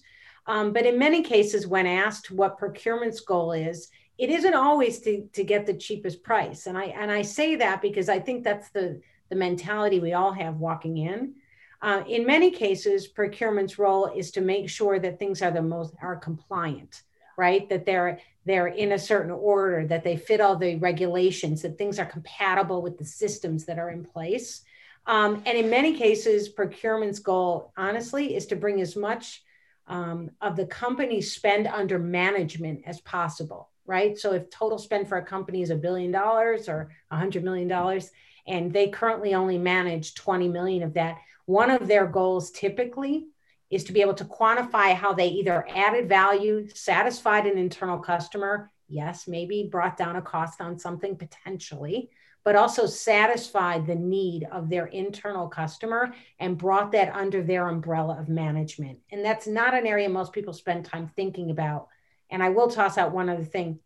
um, 0.47 0.73
but 0.73 0.87
in 0.87 0.99
many 0.99 1.23
cases 1.23 1.67
when 1.67 1.87
asked 1.87 2.31
what 2.31 2.59
procurement's 2.59 3.21
goal 3.21 3.53
is 3.53 3.89
it 4.19 4.31
isn't 4.31 4.55
always 4.55 4.99
to, 5.01 5.29
to 5.33 5.45
get 5.45 5.65
the 5.65 5.75
cheapest 5.75 6.23
price. 6.23 6.67
And 6.67 6.77
I 6.77 6.87
and 6.87 7.11
I 7.11 7.23
say 7.23 7.55
that 7.57 7.81
because 7.81 8.09
I 8.09 8.19
think 8.19 8.45
that's 8.45 8.69
the 8.71 9.01
the 9.31 9.37
mentality 9.37 10.01
we 10.01 10.13
all 10.13 10.33
have 10.33 10.57
walking 10.57 10.99
in. 10.99 11.35
Uh, 11.81 12.03
in 12.09 12.27
many 12.27 12.51
cases, 12.51 13.07
procurement's 13.07 13.79
role 13.79 14.07
is 14.07 14.33
to 14.33 14.41
make 14.41 14.69
sure 14.69 14.99
that 14.99 15.19
things 15.19 15.41
are 15.43 15.53
the 15.53 15.63
most 15.63 15.95
are 16.03 16.17
compliant, 16.17 17.03
right? 17.39 17.69
That 17.71 17.87
they're 17.87 18.19
they're 18.45 18.67
in 18.67 18.93
a 18.93 18.99
certain 18.99 19.31
order, 19.31 19.87
that 19.87 20.05
they 20.05 20.17
fit 20.17 20.41
all 20.41 20.57
the 20.57 20.77
regulations, 20.77 21.63
that 21.63 21.79
things 21.79 21.99
are 21.99 22.07
compatible 22.07 22.83
with 22.83 22.99
the 22.99 23.05
systems 23.05 23.65
that 23.67 23.79
are 23.79 23.91
in 23.91 24.05
place. 24.05 24.63
Um, 25.07 25.43
and 25.47 25.57
in 25.57 25.71
many 25.71 25.97
cases, 25.97 26.49
procurement's 26.49 27.19
goal, 27.19 27.73
honestly, 27.77 28.35
is 28.35 28.47
to 28.47 28.57
bring 28.57 28.81
as 28.81 28.97
much 28.97 29.43
um, 29.87 30.31
of 30.41 30.57
the 30.57 30.67
company's 30.67 31.33
spend 31.33 31.67
under 31.67 31.99
management 31.99 32.83
as 32.87 33.01
possible, 33.03 33.71
right? 33.87 34.19
So 34.19 34.33
if 34.33 34.51
total 34.51 34.79
spend 34.79 35.09
for 35.09 35.19
a 35.19 35.25
company 35.25 35.63
is 35.63 35.71
a 35.71 35.77
billion 35.77 36.11
dollars 36.11 36.69
or 36.69 36.91
a 37.11 37.17
hundred 37.17 37.45
million 37.45 37.69
dollars, 37.69 38.11
and 38.47 38.73
they 38.73 38.89
currently 38.89 39.35
only 39.35 39.59
manage 39.59 40.15
20 40.15 40.49
million 40.49 40.83
of 40.83 40.95
that, 40.95 41.19
one 41.45 41.71
of 41.71 41.87
their 41.87 42.07
goals 42.07 42.51
typically 42.51 43.29
is 43.71 43.85
to 43.85 43.93
be 43.93 44.01
able 44.01 44.15
to 44.15 44.25
quantify 44.25 44.95
how 44.95 45.13
they 45.13 45.29
either 45.29 45.67
added 45.69 46.09
value, 46.09 46.69
satisfied 46.69 47.47
an 47.47 47.59
internal 47.59 47.99
customer, 47.99 48.71
yes, 48.89 49.29
maybe 49.29 49.69
brought 49.71 49.97
down 49.97 50.17
a 50.17 50.23
cost 50.23 50.61
on 50.61 50.79
something 50.79 51.17
potentially, 51.17 52.11
but 52.45 52.57
also 52.57 52.87
satisfied 52.87 53.87
the 53.87 53.95
need 53.95 54.49
of 54.51 54.71
their 54.71 54.87
internal 54.87 55.49
customer 55.49 56.15
and 56.39 56.57
brought 56.57 56.93
that 56.93 57.15
under 57.15 57.43
their 57.43 57.69
umbrella 57.69 58.19
of 58.19 58.29
management. 58.29 58.99
And 59.13 59.23
that's 59.23 59.47
not 59.47 59.75
an 59.75 59.87
area 59.87 60.09
most 60.09 60.33
people 60.33 60.55
spend 60.55 60.87
time 60.87 61.11
thinking 61.15 61.51
about. 61.51 61.89
And 62.31 62.43
I 62.43 62.49
will 62.49 62.69
toss 62.69 62.97
out 62.97 63.13
one 63.13 63.29
other 63.29 63.45
thing 63.45 63.81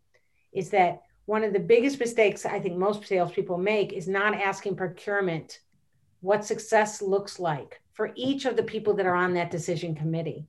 is 0.53 0.71
that 0.71 1.03
one 1.25 1.43
of 1.45 1.53
the 1.53 1.59
biggest 1.59 1.99
mistakes 1.99 2.47
I 2.47 2.61
think 2.61 2.77
most 2.77 3.07
salespeople 3.07 3.59
make 3.59 3.93
is 3.93 4.07
not 4.07 4.35
asking 4.35 4.77
procurement 4.77 5.59
what 6.21 6.45
success 6.45 7.03
looks 7.03 7.41
like 7.41 7.82
for 7.95 8.13
each 8.15 8.45
of 8.45 8.57
the 8.57 8.63
people 8.63 8.95
that 8.95 9.07
are 9.07 9.15
on 9.15 9.35
that 9.35 9.51
decision 9.51 9.95
committee. 9.95 10.47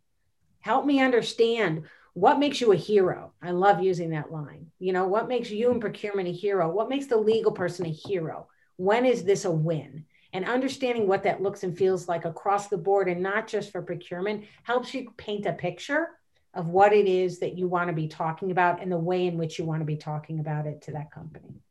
Help 0.62 0.86
me 0.86 1.02
understand 1.02 1.84
what 2.14 2.40
makes 2.40 2.62
you 2.62 2.72
a 2.72 2.78
hero. 2.78 3.34
I 3.42 3.52
love 3.52 3.82
using 3.82 4.12
that 4.12 4.32
line. 4.32 4.68
You 4.80 4.94
know, 4.94 5.08
what 5.08 5.28
makes 5.28 5.50
you 5.50 5.72
in 5.72 5.80
procurement 5.80 6.30
a 6.30 6.32
hero? 6.32 6.70
What 6.70 6.90
makes 6.90 7.08
the 7.08 7.18
legal 7.18 7.52
person 7.52 7.86
a 7.86 7.90
hero? 7.90 8.48
When 8.78 9.06
is 9.06 9.24
this 9.24 9.46
a 9.46 9.52
win? 9.52 10.06
And 10.32 10.46
understanding 10.46 11.08
what 11.08 11.24
that 11.24 11.42
looks 11.42 11.64
and 11.64 11.78
feels 11.78 12.08
like 12.08 12.26
across 12.26 12.68
the 12.68 12.78
board 12.78 13.08
and 13.08 13.22
not 13.22 13.48
just 13.48 13.72
for 13.72 13.82
procurement 13.82 14.46
helps 14.64 14.94
you 14.94 15.12
paint 15.18 15.46
a 15.46 15.54
picture 15.54 16.10
of 16.54 16.68
what 16.68 16.94
it 16.94 17.08
is 17.08 17.40
that 17.40 17.58
you 17.58 17.68
want 17.68 17.90
to 17.90 17.94
be 17.94 18.08
talking 18.08 18.52
about 18.52 18.82
and 18.82 18.92
the 18.92 18.98
way 18.98 19.28
in 19.28 19.38
which 19.38 19.58
you 19.58 19.66
want 19.66 19.82
to 19.82 19.86
be 19.86 19.98
talking 19.98 20.40
about 20.40 20.66
it 20.66 20.82
to 20.84 20.92
that 20.92 21.12
company. 21.12 21.62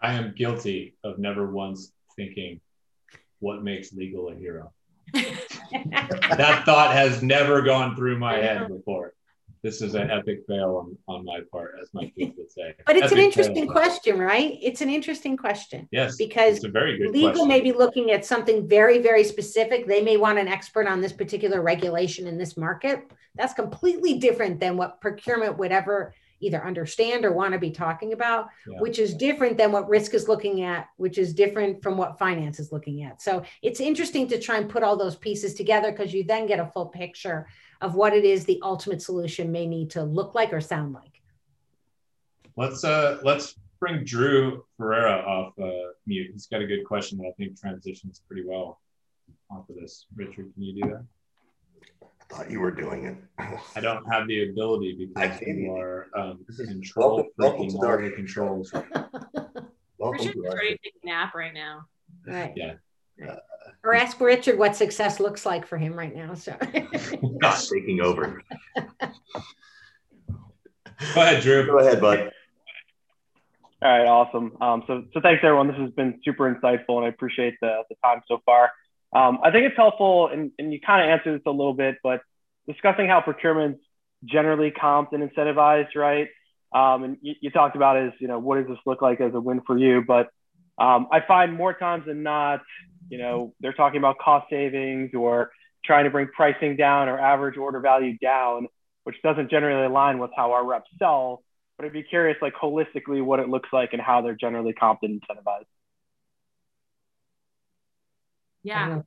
I 0.00 0.14
am 0.14 0.34
guilty 0.36 0.96
of 1.02 1.18
never 1.18 1.50
once 1.50 1.92
thinking 2.16 2.60
what 3.40 3.62
makes 3.62 3.92
legal 3.92 4.28
a 4.30 4.34
hero. 4.34 4.72
that 5.12 6.62
thought 6.64 6.92
has 6.92 7.22
never 7.22 7.62
gone 7.62 7.96
through 7.96 8.18
my 8.18 8.34
head 8.34 8.68
before. 8.68 9.14
This 9.62 9.82
is 9.82 9.94
an 9.94 10.08
epic 10.10 10.44
fail 10.46 10.76
on, 10.76 10.96
on 11.08 11.24
my 11.24 11.40
part, 11.50 11.74
as 11.82 11.88
my 11.92 12.06
kids 12.16 12.34
would 12.38 12.50
say. 12.50 12.74
But 12.86 12.96
it's 12.96 13.06
epic 13.06 13.18
an 13.18 13.24
interesting 13.24 13.64
fail. 13.64 13.72
question, 13.72 14.18
right? 14.18 14.56
It's 14.62 14.82
an 14.82 14.88
interesting 14.88 15.36
question. 15.36 15.88
Yes, 15.90 16.16
because 16.16 16.56
it's 16.56 16.64
a 16.64 16.68
very 16.68 16.96
good 16.96 17.10
legal 17.10 17.30
question. 17.30 17.48
may 17.48 17.60
be 17.60 17.72
looking 17.72 18.12
at 18.12 18.24
something 18.24 18.68
very, 18.68 18.98
very 18.98 19.24
specific. 19.24 19.88
They 19.88 20.00
may 20.00 20.16
want 20.16 20.38
an 20.38 20.46
expert 20.46 20.86
on 20.86 21.00
this 21.00 21.12
particular 21.12 21.60
regulation 21.60 22.28
in 22.28 22.38
this 22.38 22.56
market. 22.56 23.10
That's 23.34 23.52
completely 23.52 24.18
different 24.18 24.60
than 24.60 24.76
what 24.76 25.00
procurement 25.00 25.58
would 25.58 25.72
ever 25.72 26.14
either 26.40 26.64
understand 26.64 27.24
or 27.24 27.32
want 27.32 27.52
to 27.52 27.58
be 27.58 27.70
talking 27.70 28.12
about, 28.12 28.48
Yeah. 28.68 28.80
which 28.80 28.98
is 28.98 29.14
different 29.14 29.56
than 29.58 29.72
what 29.72 29.88
risk 29.88 30.14
is 30.14 30.28
looking 30.28 30.62
at, 30.62 30.88
which 30.96 31.18
is 31.18 31.34
different 31.34 31.82
from 31.82 31.96
what 31.96 32.18
finance 32.18 32.60
is 32.60 32.72
looking 32.72 33.02
at. 33.02 33.20
So 33.20 33.42
it's 33.62 33.80
interesting 33.80 34.28
to 34.28 34.40
try 34.40 34.58
and 34.58 34.68
put 34.70 34.82
all 34.82 34.96
those 34.96 35.16
pieces 35.16 35.54
together 35.54 35.90
because 35.90 36.14
you 36.14 36.24
then 36.24 36.46
get 36.46 36.60
a 36.60 36.66
full 36.66 36.86
picture 36.86 37.48
of 37.80 37.94
what 37.94 38.12
it 38.12 38.24
is 38.24 38.44
the 38.44 38.60
ultimate 38.62 39.02
solution 39.02 39.52
may 39.52 39.66
need 39.66 39.90
to 39.90 40.02
look 40.02 40.34
like 40.34 40.52
or 40.52 40.60
sound 40.60 40.92
like. 40.92 41.20
Let's 42.56 42.82
uh 42.82 43.18
let's 43.22 43.54
bring 43.78 44.04
Drew 44.04 44.64
Ferreira 44.76 45.18
off 45.24 45.52
uh, 45.60 45.92
mute. 46.06 46.30
He's 46.32 46.46
got 46.46 46.60
a 46.60 46.66
good 46.66 46.84
question 46.84 47.18
that 47.18 47.28
I 47.28 47.32
think 47.36 47.58
transitions 47.60 48.20
pretty 48.26 48.42
well 48.44 48.80
off 49.50 49.68
of 49.68 49.76
this. 49.76 50.06
Richard, 50.16 50.52
can 50.54 50.62
you 50.62 50.82
do 50.82 50.88
that? 50.90 51.04
I 52.30 52.34
thought 52.34 52.50
you 52.50 52.60
were 52.60 52.70
doing 52.70 53.04
it. 53.06 53.16
I 53.74 53.80
don't 53.80 54.04
have 54.12 54.26
the 54.28 54.50
ability 54.50 54.94
because 55.14 55.38
can. 55.38 55.58
you 55.58 55.74
are 55.74 56.08
um, 56.14 56.44
This 56.46 56.60
is- 56.60 56.68
control 56.68 57.16
welcome- 57.16 57.32
welcome 57.38 57.68
to 57.70 57.76
all 57.76 57.86
our- 57.86 58.02
the 58.02 58.10
controls. 58.10 58.72
Welcome 60.00 60.26
Richard's 60.26 60.34
to 60.44 60.56
ready 60.56 60.76
to 60.76 60.78
take 60.84 60.94
a 61.02 61.06
nap 61.06 61.34
right 61.34 61.52
now. 61.52 61.86
Right. 62.24 62.52
Yeah. 62.54 62.74
Right. 63.20 63.36
Or 63.82 63.94
ask 63.96 64.20
Richard 64.20 64.56
what 64.56 64.76
success 64.76 65.18
looks 65.18 65.44
like 65.44 65.66
for 65.66 65.76
him 65.76 65.94
right 65.94 66.14
now. 66.14 66.34
So 66.34 66.56
Not 67.22 67.60
taking 67.72 68.00
over. 68.00 68.40
Go 70.28 71.20
ahead, 71.20 71.42
Drew. 71.42 71.66
Go 71.66 71.80
ahead, 71.80 72.00
bud. 72.00 72.30
All 73.82 73.88
right, 73.98 74.06
awesome. 74.06 74.56
Um, 74.60 74.84
so, 74.86 75.02
so 75.12 75.20
thanks 75.20 75.42
everyone. 75.42 75.66
This 75.66 75.76
has 75.78 75.90
been 75.90 76.20
super 76.24 76.52
insightful, 76.54 76.98
and 76.98 77.04
I 77.06 77.08
appreciate 77.08 77.54
the, 77.60 77.82
the 77.88 77.96
time 78.04 78.20
so 78.28 78.40
far. 78.46 78.70
Um, 79.12 79.38
I 79.42 79.50
think 79.50 79.66
it's 79.66 79.76
helpful, 79.76 80.28
and, 80.28 80.50
and 80.58 80.72
you 80.72 80.80
kind 80.80 81.02
of 81.02 81.08
answered 81.08 81.38
this 81.38 81.46
a 81.46 81.50
little 81.50 81.74
bit, 81.74 81.96
but 82.02 82.20
discussing 82.66 83.08
how 83.08 83.20
procurement's 83.20 83.80
generally 84.24 84.70
comped 84.70 85.12
and 85.12 85.28
incentivized, 85.28 85.94
right? 85.94 86.28
Um, 86.74 87.04
and 87.04 87.16
you, 87.22 87.34
you 87.40 87.50
talked 87.50 87.76
about 87.76 87.96
is, 87.96 88.12
you 88.20 88.28
know, 88.28 88.38
what 88.38 88.58
does 88.58 88.66
this 88.68 88.78
look 88.84 89.00
like 89.00 89.20
as 89.20 89.32
a 89.34 89.40
win 89.40 89.62
for 89.66 89.78
you? 89.78 90.04
But 90.06 90.28
um, 90.78 91.08
I 91.10 91.20
find 91.26 91.54
more 91.54 91.72
times 91.72 92.04
than 92.06 92.22
not, 92.22 92.60
you 93.08 93.18
know, 93.18 93.54
they're 93.60 93.72
talking 93.72 93.98
about 93.98 94.18
cost 94.18 94.50
savings 94.50 95.12
or 95.14 95.50
trying 95.84 96.04
to 96.04 96.10
bring 96.10 96.28
pricing 96.28 96.76
down 96.76 97.08
or 97.08 97.18
average 97.18 97.56
order 97.56 97.80
value 97.80 98.18
down, 98.18 98.66
which 99.04 99.16
doesn't 99.22 99.50
generally 99.50 99.86
align 99.86 100.18
with 100.18 100.30
how 100.36 100.52
our 100.52 100.64
reps 100.64 100.90
sell 100.98 101.42
but 101.78 101.86
I'd 101.86 101.92
be 101.92 102.02
curious, 102.02 102.36
like 102.42 102.54
holistically, 102.54 103.24
what 103.24 103.38
it 103.38 103.48
looks 103.48 103.68
like 103.72 103.90
and 103.92 104.02
how 104.02 104.20
they're 104.20 104.34
generally 104.34 104.74
comped 104.74 104.98
and 105.02 105.22
incentivized. 105.22 105.66
Yeah. 108.68 109.02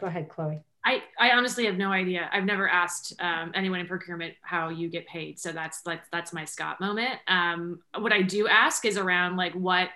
Go 0.00 0.06
ahead, 0.06 0.28
Chloe. 0.28 0.60
I, 0.84 1.02
I 1.18 1.30
honestly 1.30 1.66
have 1.66 1.76
no 1.76 1.90
idea. 1.90 2.30
I've 2.32 2.44
never 2.44 2.68
asked 2.68 3.14
um, 3.18 3.50
anyone 3.54 3.80
in 3.80 3.88
procurement 3.88 4.34
how 4.42 4.68
you 4.68 4.88
get 4.88 5.04
paid. 5.08 5.38
So 5.40 5.50
that's 5.50 5.80
that's 5.82 6.06
that's 6.12 6.32
my 6.32 6.44
Scott 6.44 6.80
moment. 6.80 7.18
Um, 7.26 7.80
what 7.98 8.12
I 8.12 8.22
do 8.22 8.46
ask 8.46 8.84
is 8.84 8.96
around 8.96 9.36
like 9.36 9.52
what 9.54 9.88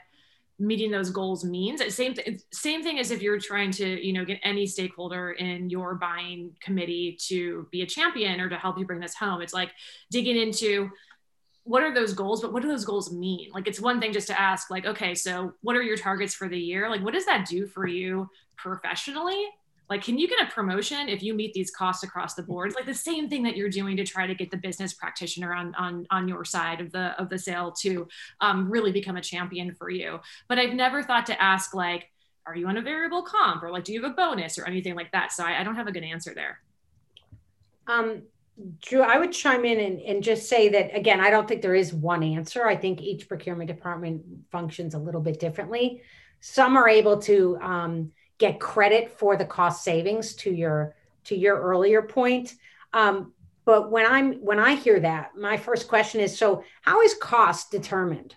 meeting 0.58 0.90
those 0.90 1.10
goals 1.10 1.44
means. 1.44 1.82
Same 1.94 2.14
th- 2.14 2.40
same 2.52 2.82
thing 2.82 2.98
as 2.98 3.12
if 3.12 3.22
you're 3.22 3.38
trying 3.38 3.70
to 3.72 4.04
you 4.04 4.12
know 4.12 4.24
get 4.24 4.40
any 4.42 4.66
stakeholder 4.66 5.30
in 5.30 5.70
your 5.70 5.94
buying 5.94 6.56
committee 6.60 7.16
to 7.28 7.68
be 7.70 7.82
a 7.82 7.86
champion 7.86 8.40
or 8.40 8.48
to 8.48 8.56
help 8.56 8.76
you 8.76 8.84
bring 8.84 9.00
this 9.00 9.14
home. 9.14 9.42
It's 9.42 9.54
like 9.54 9.70
digging 10.10 10.36
into 10.36 10.90
what 11.64 11.82
are 11.82 11.94
those 11.94 12.12
goals 12.12 12.40
but 12.40 12.52
what 12.52 12.62
do 12.62 12.68
those 12.68 12.84
goals 12.84 13.12
mean? 13.12 13.50
Like 13.52 13.66
it's 13.66 13.80
one 13.80 14.00
thing 14.00 14.12
just 14.12 14.26
to 14.28 14.40
ask 14.40 14.70
like 14.70 14.86
okay 14.86 15.14
so 15.14 15.52
what 15.60 15.76
are 15.76 15.82
your 15.82 15.96
targets 15.96 16.34
for 16.34 16.48
the 16.48 16.58
year? 16.58 16.88
Like 16.88 17.02
what 17.02 17.14
does 17.14 17.26
that 17.26 17.46
do 17.46 17.66
for 17.66 17.86
you 17.86 18.28
professionally? 18.56 19.46
Like 19.88 20.02
can 20.02 20.18
you 20.18 20.28
get 20.28 20.40
a 20.40 20.50
promotion 20.50 21.08
if 21.08 21.22
you 21.22 21.34
meet 21.34 21.52
these 21.52 21.70
costs 21.70 22.04
across 22.04 22.34
the 22.34 22.42
board? 22.42 22.74
Like 22.74 22.86
the 22.86 22.94
same 22.94 23.28
thing 23.28 23.42
that 23.42 23.56
you're 23.56 23.68
doing 23.68 23.96
to 23.96 24.04
try 24.04 24.26
to 24.26 24.34
get 24.34 24.50
the 24.50 24.56
business 24.56 24.94
practitioner 24.94 25.52
on 25.52 25.74
on 25.74 26.06
on 26.10 26.28
your 26.28 26.44
side 26.44 26.80
of 26.80 26.92
the 26.92 27.20
of 27.20 27.28
the 27.28 27.38
sale 27.38 27.72
to 27.80 28.08
um, 28.40 28.70
really 28.70 28.92
become 28.92 29.16
a 29.16 29.22
champion 29.22 29.74
for 29.74 29.90
you. 29.90 30.20
But 30.48 30.58
i've 30.58 30.74
never 30.74 31.02
thought 31.02 31.26
to 31.26 31.42
ask 31.42 31.74
like 31.74 32.10
are 32.46 32.56
you 32.56 32.66
on 32.66 32.76
a 32.76 32.82
variable 32.82 33.22
comp? 33.22 33.62
Or 33.62 33.70
like 33.70 33.84
do 33.84 33.92
you 33.92 34.02
have 34.02 34.10
a 34.10 34.14
bonus? 34.14 34.58
or 34.58 34.66
anything 34.66 34.94
like 34.94 35.12
that. 35.12 35.32
So 35.32 35.44
i, 35.44 35.60
I 35.60 35.62
don't 35.62 35.76
have 35.76 35.86
a 35.86 35.92
good 35.92 36.04
answer 36.04 36.32
there. 36.34 36.60
Um, 37.86 38.22
Drew, 38.80 39.02
I 39.02 39.18
would 39.18 39.32
chime 39.32 39.64
in 39.64 39.78
and, 39.80 40.00
and 40.00 40.22
just 40.22 40.48
say 40.48 40.68
that 40.70 40.94
again, 40.94 41.20
I 41.20 41.30
don't 41.30 41.48
think 41.48 41.62
there 41.62 41.74
is 41.74 41.94
one 41.94 42.22
answer. 42.22 42.66
I 42.66 42.76
think 42.76 43.00
each 43.00 43.28
procurement 43.28 43.68
department 43.68 44.22
functions 44.50 44.94
a 44.94 44.98
little 44.98 45.20
bit 45.20 45.40
differently. 45.40 46.02
Some 46.40 46.76
are 46.76 46.88
able 46.88 47.18
to 47.22 47.58
um, 47.60 48.12
get 48.38 48.60
credit 48.60 49.10
for 49.18 49.36
the 49.36 49.44
cost 49.44 49.84
savings 49.84 50.34
to 50.36 50.50
your 50.50 50.94
to 51.24 51.36
your 51.36 51.60
earlier 51.60 52.02
point. 52.02 52.54
Um, 52.92 53.32
but 53.64 53.90
when 53.90 54.06
I'm 54.06 54.34
when 54.44 54.58
I 54.58 54.74
hear 54.74 55.00
that, 55.00 55.36
my 55.36 55.56
first 55.56 55.86
question 55.86 56.20
is: 56.20 56.36
so 56.36 56.64
how 56.82 57.02
is 57.02 57.14
cost 57.14 57.70
determined? 57.70 58.34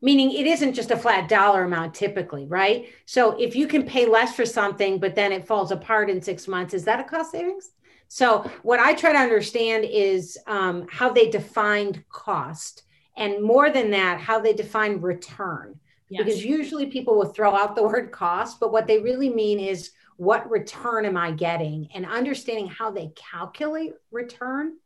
Meaning, 0.00 0.30
it 0.30 0.46
isn't 0.46 0.74
just 0.74 0.92
a 0.92 0.96
flat 0.96 1.28
dollar 1.28 1.64
amount 1.64 1.94
typically, 1.94 2.46
right? 2.46 2.88
So 3.04 3.36
if 3.36 3.56
you 3.56 3.66
can 3.66 3.82
pay 3.84 4.06
less 4.06 4.36
for 4.36 4.46
something, 4.46 5.00
but 5.00 5.16
then 5.16 5.32
it 5.32 5.46
falls 5.46 5.72
apart 5.72 6.08
in 6.08 6.22
six 6.22 6.46
months, 6.46 6.72
is 6.72 6.84
that 6.84 7.00
a 7.00 7.04
cost 7.04 7.32
savings? 7.32 7.70
So, 8.08 8.50
what 8.62 8.80
I 8.80 8.94
try 8.94 9.12
to 9.12 9.18
understand 9.18 9.84
is 9.84 10.38
um, 10.46 10.86
how 10.90 11.12
they 11.12 11.28
defined 11.28 12.02
cost, 12.08 12.84
and 13.16 13.42
more 13.42 13.70
than 13.70 13.90
that, 13.90 14.20
how 14.20 14.40
they 14.40 14.54
define 14.54 15.00
return. 15.00 15.78
yes. 16.08 16.24
Because 16.24 16.44
usually 16.44 16.86
people 16.86 17.16
will 17.16 17.28
throw 17.28 17.54
out 17.54 17.76
the 17.76 17.82
word 17.82 18.10
cost, 18.10 18.60
but 18.60 18.72
what 18.72 18.86
they 18.86 18.98
really 18.98 19.28
mean 19.28 19.60
is 19.60 19.90
what 20.16 20.50
return 20.50 21.04
am 21.04 21.16
I 21.16 21.30
getting? 21.30 21.88
And 21.94 22.04
understanding 22.04 22.66
how 22.66 22.90
they 22.90 23.12
calculate 23.14 23.92
return 24.10 24.76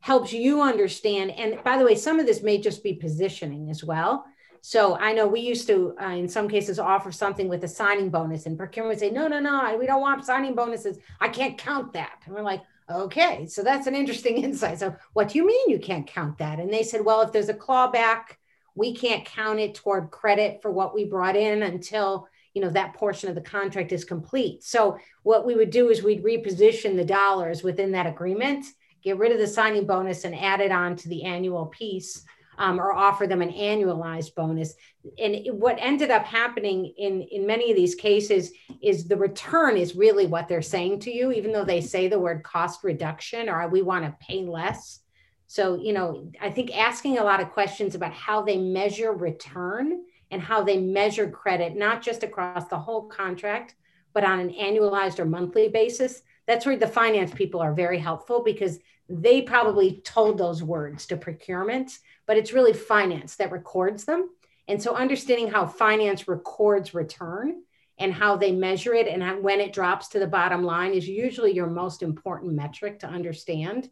helps 0.00 0.32
you 0.32 0.62
understand. 0.62 1.32
And 1.32 1.62
by 1.62 1.76
the 1.76 1.84
way, 1.84 1.94
some 1.94 2.18
of 2.18 2.26
this 2.26 2.42
may 2.42 2.58
just 2.58 2.82
be 2.82 2.94
positioning 2.94 3.68
as 3.68 3.84
well. 3.84 4.24
So 4.62 4.96
I 4.96 5.12
know 5.12 5.26
we 5.26 5.40
used 5.40 5.66
to, 5.68 5.94
uh, 6.00 6.08
in 6.08 6.28
some 6.28 6.48
cases, 6.48 6.78
offer 6.78 7.10
something 7.10 7.48
with 7.48 7.64
a 7.64 7.68
signing 7.68 8.10
bonus, 8.10 8.46
and 8.46 8.58
procurement 8.58 8.90
would 8.90 9.00
say, 9.00 9.10
"No, 9.10 9.26
no, 9.26 9.40
no, 9.40 9.76
we 9.78 9.86
don't 9.86 10.00
want 10.00 10.24
signing 10.24 10.54
bonuses. 10.54 10.98
I 11.20 11.28
can't 11.28 11.56
count 11.58 11.92
that." 11.94 12.20
And 12.24 12.34
we're 12.34 12.42
like, 12.42 12.62
"Okay, 12.90 13.46
so 13.46 13.62
that's 13.62 13.86
an 13.86 13.94
interesting 13.94 14.38
insight. 14.44 14.78
So 14.78 14.94
what 15.12 15.28
do 15.28 15.38
you 15.38 15.46
mean 15.46 15.70
you 15.70 15.78
can't 15.78 16.06
count 16.06 16.38
that?" 16.38 16.60
And 16.60 16.72
they 16.72 16.82
said, 16.82 17.04
"Well, 17.04 17.22
if 17.22 17.32
there's 17.32 17.48
a 17.48 17.54
clawback, 17.54 18.36
we 18.74 18.94
can't 18.94 19.24
count 19.24 19.60
it 19.60 19.74
toward 19.74 20.10
credit 20.10 20.60
for 20.62 20.70
what 20.70 20.94
we 20.94 21.04
brought 21.04 21.36
in 21.36 21.62
until." 21.62 22.28
you 22.52 22.60
know 22.60 22.70
that 22.70 22.94
portion 22.94 23.28
of 23.28 23.36
the 23.36 23.40
contract 23.40 23.92
is 23.92 24.04
complete 24.04 24.64
so 24.64 24.98
what 25.22 25.46
we 25.46 25.54
would 25.54 25.70
do 25.70 25.88
is 25.88 26.02
we'd 26.02 26.24
reposition 26.24 26.96
the 26.96 27.04
dollars 27.04 27.62
within 27.62 27.92
that 27.92 28.08
agreement 28.08 28.66
get 29.02 29.18
rid 29.18 29.30
of 29.30 29.38
the 29.38 29.46
signing 29.46 29.86
bonus 29.86 30.24
and 30.24 30.34
add 30.34 30.60
it 30.60 30.72
on 30.72 30.96
to 30.96 31.08
the 31.08 31.22
annual 31.22 31.66
piece 31.66 32.24
um, 32.60 32.78
or 32.78 32.92
offer 32.92 33.26
them 33.26 33.40
an 33.40 33.50
annualized 33.50 34.34
bonus. 34.34 34.74
And 35.18 35.46
what 35.52 35.78
ended 35.80 36.10
up 36.10 36.26
happening 36.26 36.92
in, 36.98 37.22
in 37.22 37.46
many 37.46 37.70
of 37.70 37.76
these 37.76 37.94
cases 37.94 38.52
is 38.82 39.08
the 39.08 39.16
return 39.16 39.78
is 39.78 39.96
really 39.96 40.26
what 40.26 40.46
they're 40.46 40.60
saying 40.60 41.00
to 41.00 41.10
you, 41.10 41.32
even 41.32 41.52
though 41.52 41.64
they 41.64 41.80
say 41.80 42.06
the 42.06 42.18
word 42.18 42.44
cost 42.44 42.84
reduction 42.84 43.48
or 43.48 43.66
we 43.68 43.80
want 43.80 44.04
to 44.04 44.14
pay 44.24 44.44
less. 44.44 45.00
So, 45.46 45.76
you 45.76 45.94
know, 45.94 46.30
I 46.40 46.50
think 46.50 46.76
asking 46.76 47.16
a 47.16 47.24
lot 47.24 47.40
of 47.40 47.50
questions 47.50 47.94
about 47.94 48.12
how 48.12 48.42
they 48.42 48.58
measure 48.58 49.12
return 49.12 50.02
and 50.30 50.42
how 50.42 50.62
they 50.62 50.76
measure 50.76 51.30
credit, 51.30 51.74
not 51.74 52.02
just 52.02 52.22
across 52.22 52.66
the 52.66 52.78
whole 52.78 53.08
contract, 53.08 53.74
but 54.12 54.22
on 54.22 54.38
an 54.38 54.50
annualized 54.50 55.18
or 55.18 55.24
monthly 55.24 55.68
basis. 55.68 56.22
That's 56.46 56.66
where 56.66 56.76
the 56.76 56.86
finance 56.86 57.32
people 57.32 57.60
are 57.60 57.72
very 57.72 57.98
helpful 57.98 58.42
because 58.44 58.78
they 59.10 59.42
probably 59.42 60.00
told 60.04 60.38
those 60.38 60.62
words 60.62 61.06
to 61.06 61.16
procurement, 61.16 61.98
but 62.26 62.36
it's 62.36 62.52
really 62.52 62.72
finance 62.72 63.36
that 63.36 63.50
records 63.50 64.04
them. 64.04 64.30
And 64.68 64.80
so 64.80 64.94
understanding 64.94 65.50
how 65.50 65.66
finance 65.66 66.28
records 66.28 66.94
return 66.94 67.62
and 67.98 68.14
how 68.14 68.36
they 68.36 68.52
measure 68.52 68.94
it 68.94 69.08
and 69.08 69.42
when 69.42 69.60
it 69.60 69.72
drops 69.72 70.08
to 70.08 70.20
the 70.20 70.26
bottom 70.26 70.62
line 70.62 70.92
is 70.92 71.08
usually 71.08 71.52
your 71.52 71.66
most 71.66 72.02
important 72.02 72.52
metric 72.52 73.00
to 73.00 73.08
understand. 73.08 73.90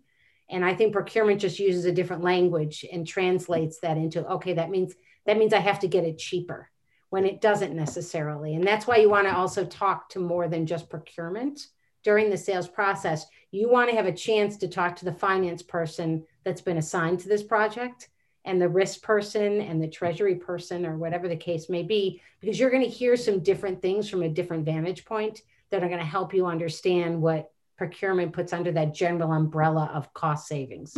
And 0.49 0.65
I 0.65 0.75
think 0.75 0.93
procurement 0.93 1.41
just 1.41 1.59
uses 1.59 1.85
a 1.85 1.93
different 1.93 2.23
language 2.23 2.87
and 2.91 3.07
translates 3.07 3.81
that 3.81 3.99
into 3.99 4.27
okay, 4.27 4.55
that 4.55 4.71
means 4.71 4.95
that 5.27 5.37
means 5.37 5.53
I 5.53 5.59
have 5.59 5.81
to 5.81 5.89
get 5.89 6.05
it 6.05 6.17
cheaper 6.17 6.71
when 7.11 7.27
it 7.27 7.41
doesn't 7.41 7.75
necessarily. 7.75 8.55
And 8.55 8.67
that's 8.67 8.87
why 8.87 8.97
you 8.97 9.11
want 9.11 9.27
to 9.27 9.37
also 9.37 9.65
talk 9.65 10.09
to 10.11 10.21
more 10.21 10.49
than 10.49 10.65
just 10.65 10.89
procurement 10.89 11.67
during 12.02 12.31
the 12.31 12.37
sales 12.37 12.69
process 12.69 13.26
you 13.50 13.71
want 13.71 13.88
to 13.88 13.97
have 13.97 14.07
a 14.07 14.12
chance 14.12 14.57
to 14.59 14.69
talk 14.69 14.97
to 14.97 15.05
the 15.05 15.12
finance 15.12 15.62
person 15.62 16.25
that's 16.45 16.61
been 16.61 16.76
assigned 16.76 17.19
to 17.21 17.28
this 17.28 17.43
project 17.43 18.09
and 18.45 18.61
the 18.61 18.69
risk 18.69 19.02
person 19.02 19.61
and 19.61 19.83
the 19.83 19.88
treasury 19.88 20.35
person 20.35 20.87
or 20.87 20.97
whatever 20.97 21.28
the 21.28 21.37
case 21.37 21.69
may 21.69 21.83
be 21.83 22.21
because 22.40 22.59
you're 22.59 22.71
going 22.71 22.83
to 22.83 22.88
hear 22.88 23.17
some 23.17 23.40
different 23.40 23.81
things 23.83 24.09
from 24.09 24.23
a 24.23 24.28
different 24.28 24.64
vantage 24.64 25.05
point 25.05 25.43
that 25.71 25.83
are 25.83 25.88
going 25.88 26.00
to 26.00 26.05
help 26.05 26.33
you 26.33 26.47
understand 26.47 27.21
what 27.21 27.50
procurement 27.76 28.33
puts 28.33 28.52
under 28.52 28.73
that 28.73 28.95
general 28.95 29.33
umbrella 29.33 29.90
of 29.95 30.12
cost 30.14 30.47
savings. 30.47 30.97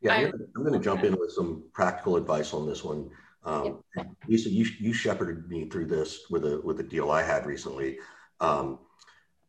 Yeah 0.00 0.14
i'm, 0.14 0.32
I'm 0.56 0.62
going 0.64 0.78
to 0.78 0.84
jump 0.84 1.04
in 1.04 1.16
with 1.18 1.32
some 1.32 1.64
practical 1.72 2.16
advice 2.16 2.54
on 2.54 2.66
this 2.66 2.82
one. 2.82 3.10
Um, 3.44 3.80
yep. 3.96 4.06
lisa 4.28 4.50
you, 4.50 4.64
you 4.78 4.92
shepherded 4.92 5.48
me 5.48 5.68
through 5.68 5.86
this 5.86 6.30
with 6.30 6.44
a 6.44 6.60
with 6.62 6.78
a 6.78 6.84
deal 6.84 7.10
i 7.10 7.22
had 7.22 7.46
recently. 7.46 7.98
Um, 8.40 8.78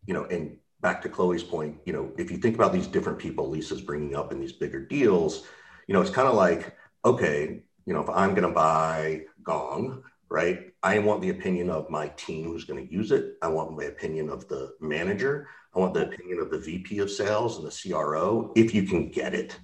you 0.05 0.13
know 0.13 0.25
and 0.25 0.57
back 0.83 1.01
to 1.01 1.09
Chloe's 1.09 1.43
point, 1.43 1.77
you 1.85 1.93
know, 1.93 2.11
if 2.17 2.29
you 2.29 2.37
think 2.37 2.55
about 2.55 2.73
these 2.73 2.85
different 2.87 3.17
people 3.17 3.49
Lisa's 3.49 3.81
bringing 3.81 4.15
up 4.15 4.31
in 4.31 4.39
these 4.39 4.51
bigger 4.51 4.85
deals, 4.85 5.47
you 5.87 5.93
know, 5.93 6.01
it's 6.01 6.11
kind 6.11 6.27
of 6.27 6.35
like, 6.35 6.75
okay, 7.03 7.63
you 7.85 7.93
know, 7.93 8.01
if 8.01 8.09
I'm 8.09 8.31
going 8.31 8.47
to 8.47 8.53
buy 8.53 9.23
Gong, 9.41 10.03
right, 10.29 10.73
I 10.83 10.99
want 10.99 11.21
the 11.21 11.29
opinion 11.29 11.69
of 11.69 11.89
my 11.89 12.09
team 12.09 12.47
who's 12.47 12.65
going 12.65 12.85
to 12.85 12.93
use 12.93 13.11
it. 13.11 13.37
I 13.41 13.47
want 13.47 13.75
my 13.75 13.85
opinion 13.85 14.29
of 14.29 14.47
the 14.49 14.73
manager. 14.81 15.47
I 15.73 15.79
want 15.79 15.93
the 15.93 16.07
opinion 16.07 16.39
of 16.39 16.51
the 16.51 16.59
VP 16.59 16.99
of 16.99 17.09
sales 17.09 17.57
and 17.57 17.65
the 17.65 17.71
CRO, 17.71 18.51
if 18.55 18.75
you 18.75 18.83
can 18.83 19.09
get 19.09 19.33
it. 19.33 19.57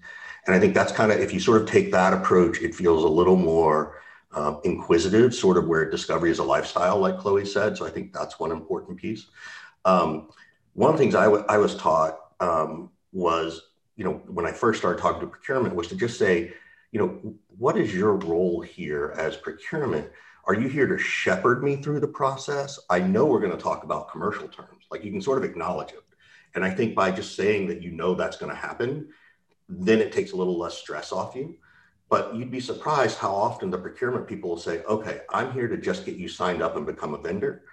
And 0.48 0.56
I 0.56 0.60
think 0.60 0.74
that's 0.74 0.92
kind 0.92 1.12
of, 1.12 1.20
if 1.20 1.34
you 1.34 1.40
sort 1.40 1.62
of 1.62 1.68
take 1.68 1.92
that 1.92 2.14
approach, 2.14 2.62
it 2.62 2.74
feels 2.74 3.04
a 3.04 3.08
little 3.08 3.36
more 3.36 4.02
um, 4.32 4.62
inquisitive, 4.64 5.36
sort 5.36 5.58
of 5.58 5.68
where 5.68 5.90
discovery 5.90 6.32
is 6.32 6.40
a 6.40 6.44
lifestyle, 6.44 6.98
like 6.98 7.18
Chloe 7.18 7.46
said. 7.46 7.78
So 7.78 7.86
I 7.86 7.90
think 7.90 8.14
that's 8.14 8.40
one 8.40 8.52
important 8.52 8.98
piece. 8.98 9.28
Um, 9.86 10.30
one 10.74 10.92
of 10.92 10.98
the 10.98 11.04
things 11.04 11.16
I, 11.16 11.26
w- 11.26 11.46
I 11.48 11.58
was 11.58 11.76
taught 11.76 12.20
um, 12.40 12.90
was, 13.12 13.62
you 13.96 14.04
know, 14.04 14.22
when 14.28 14.46
I 14.46 14.52
first 14.52 14.80
started 14.80 15.02
talking 15.02 15.22
to 15.22 15.28
procurement 15.28 15.76
was 15.76 15.88
to 15.88 15.96
just 15.96 16.18
say, 16.18 16.54
you 16.92 17.00
know, 17.00 17.36
what 17.58 17.78
is 17.78 17.94
your 17.94 18.16
role 18.16 18.62
here 18.62 19.14
as 19.18 19.36
procurement? 19.36 20.10
Are 20.46 20.54
you 20.54 20.68
here 20.68 20.88
to 20.88 20.98
shepherd 20.98 21.64
me 21.64 21.76
through 21.76 22.00
the 22.00 22.08
process? 22.08 22.80
I 22.90 23.00
know 23.00 23.26
we're 23.26 23.42
going 23.42 23.56
to 23.56 23.58
talk 23.58 23.84
about 23.84 24.10
commercial 24.10 24.48
terms, 24.48 24.86
like 24.90 25.04
you 25.04 25.12
can 25.12 25.22
sort 25.22 25.38
of 25.38 25.44
acknowledge 25.44 25.92
it. 25.92 26.04
And 26.56 26.66
I 26.66 26.72
think 26.72 26.96
by 26.96 27.12
just 27.12 27.36
saying 27.36 27.68
that 27.68 27.82
you 27.82 27.92
know 27.92 28.16
that's 28.16 28.38
going 28.38 28.50
to 28.50 28.58
happen, 28.58 29.10
then 29.68 30.00
it 30.00 30.12
takes 30.12 30.32
a 30.32 30.36
little 30.36 30.58
less 30.58 30.78
stress 30.78 31.12
off 31.12 31.36
you. 31.36 31.58
But 32.10 32.36
you'd 32.36 32.50
be 32.50 32.60
surprised 32.60 33.20
how 33.20 33.32
often 33.32 33.70
the 33.70 33.78
procurement 33.78 34.26
people 34.26 34.50
will 34.50 34.58
say, 34.58 34.82
okay, 34.86 35.22
I'm 35.30 35.54
here 35.54 35.68
to 35.68 35.78
just 35.78 36.06
get 36.06 36.16
you 36.16 36.28
signed 36.28 36.64
up 36.64 36.76
and 36.76 36.86
become 36.86 37.14
a 37.14 37.22
vendor. 37.22 37.64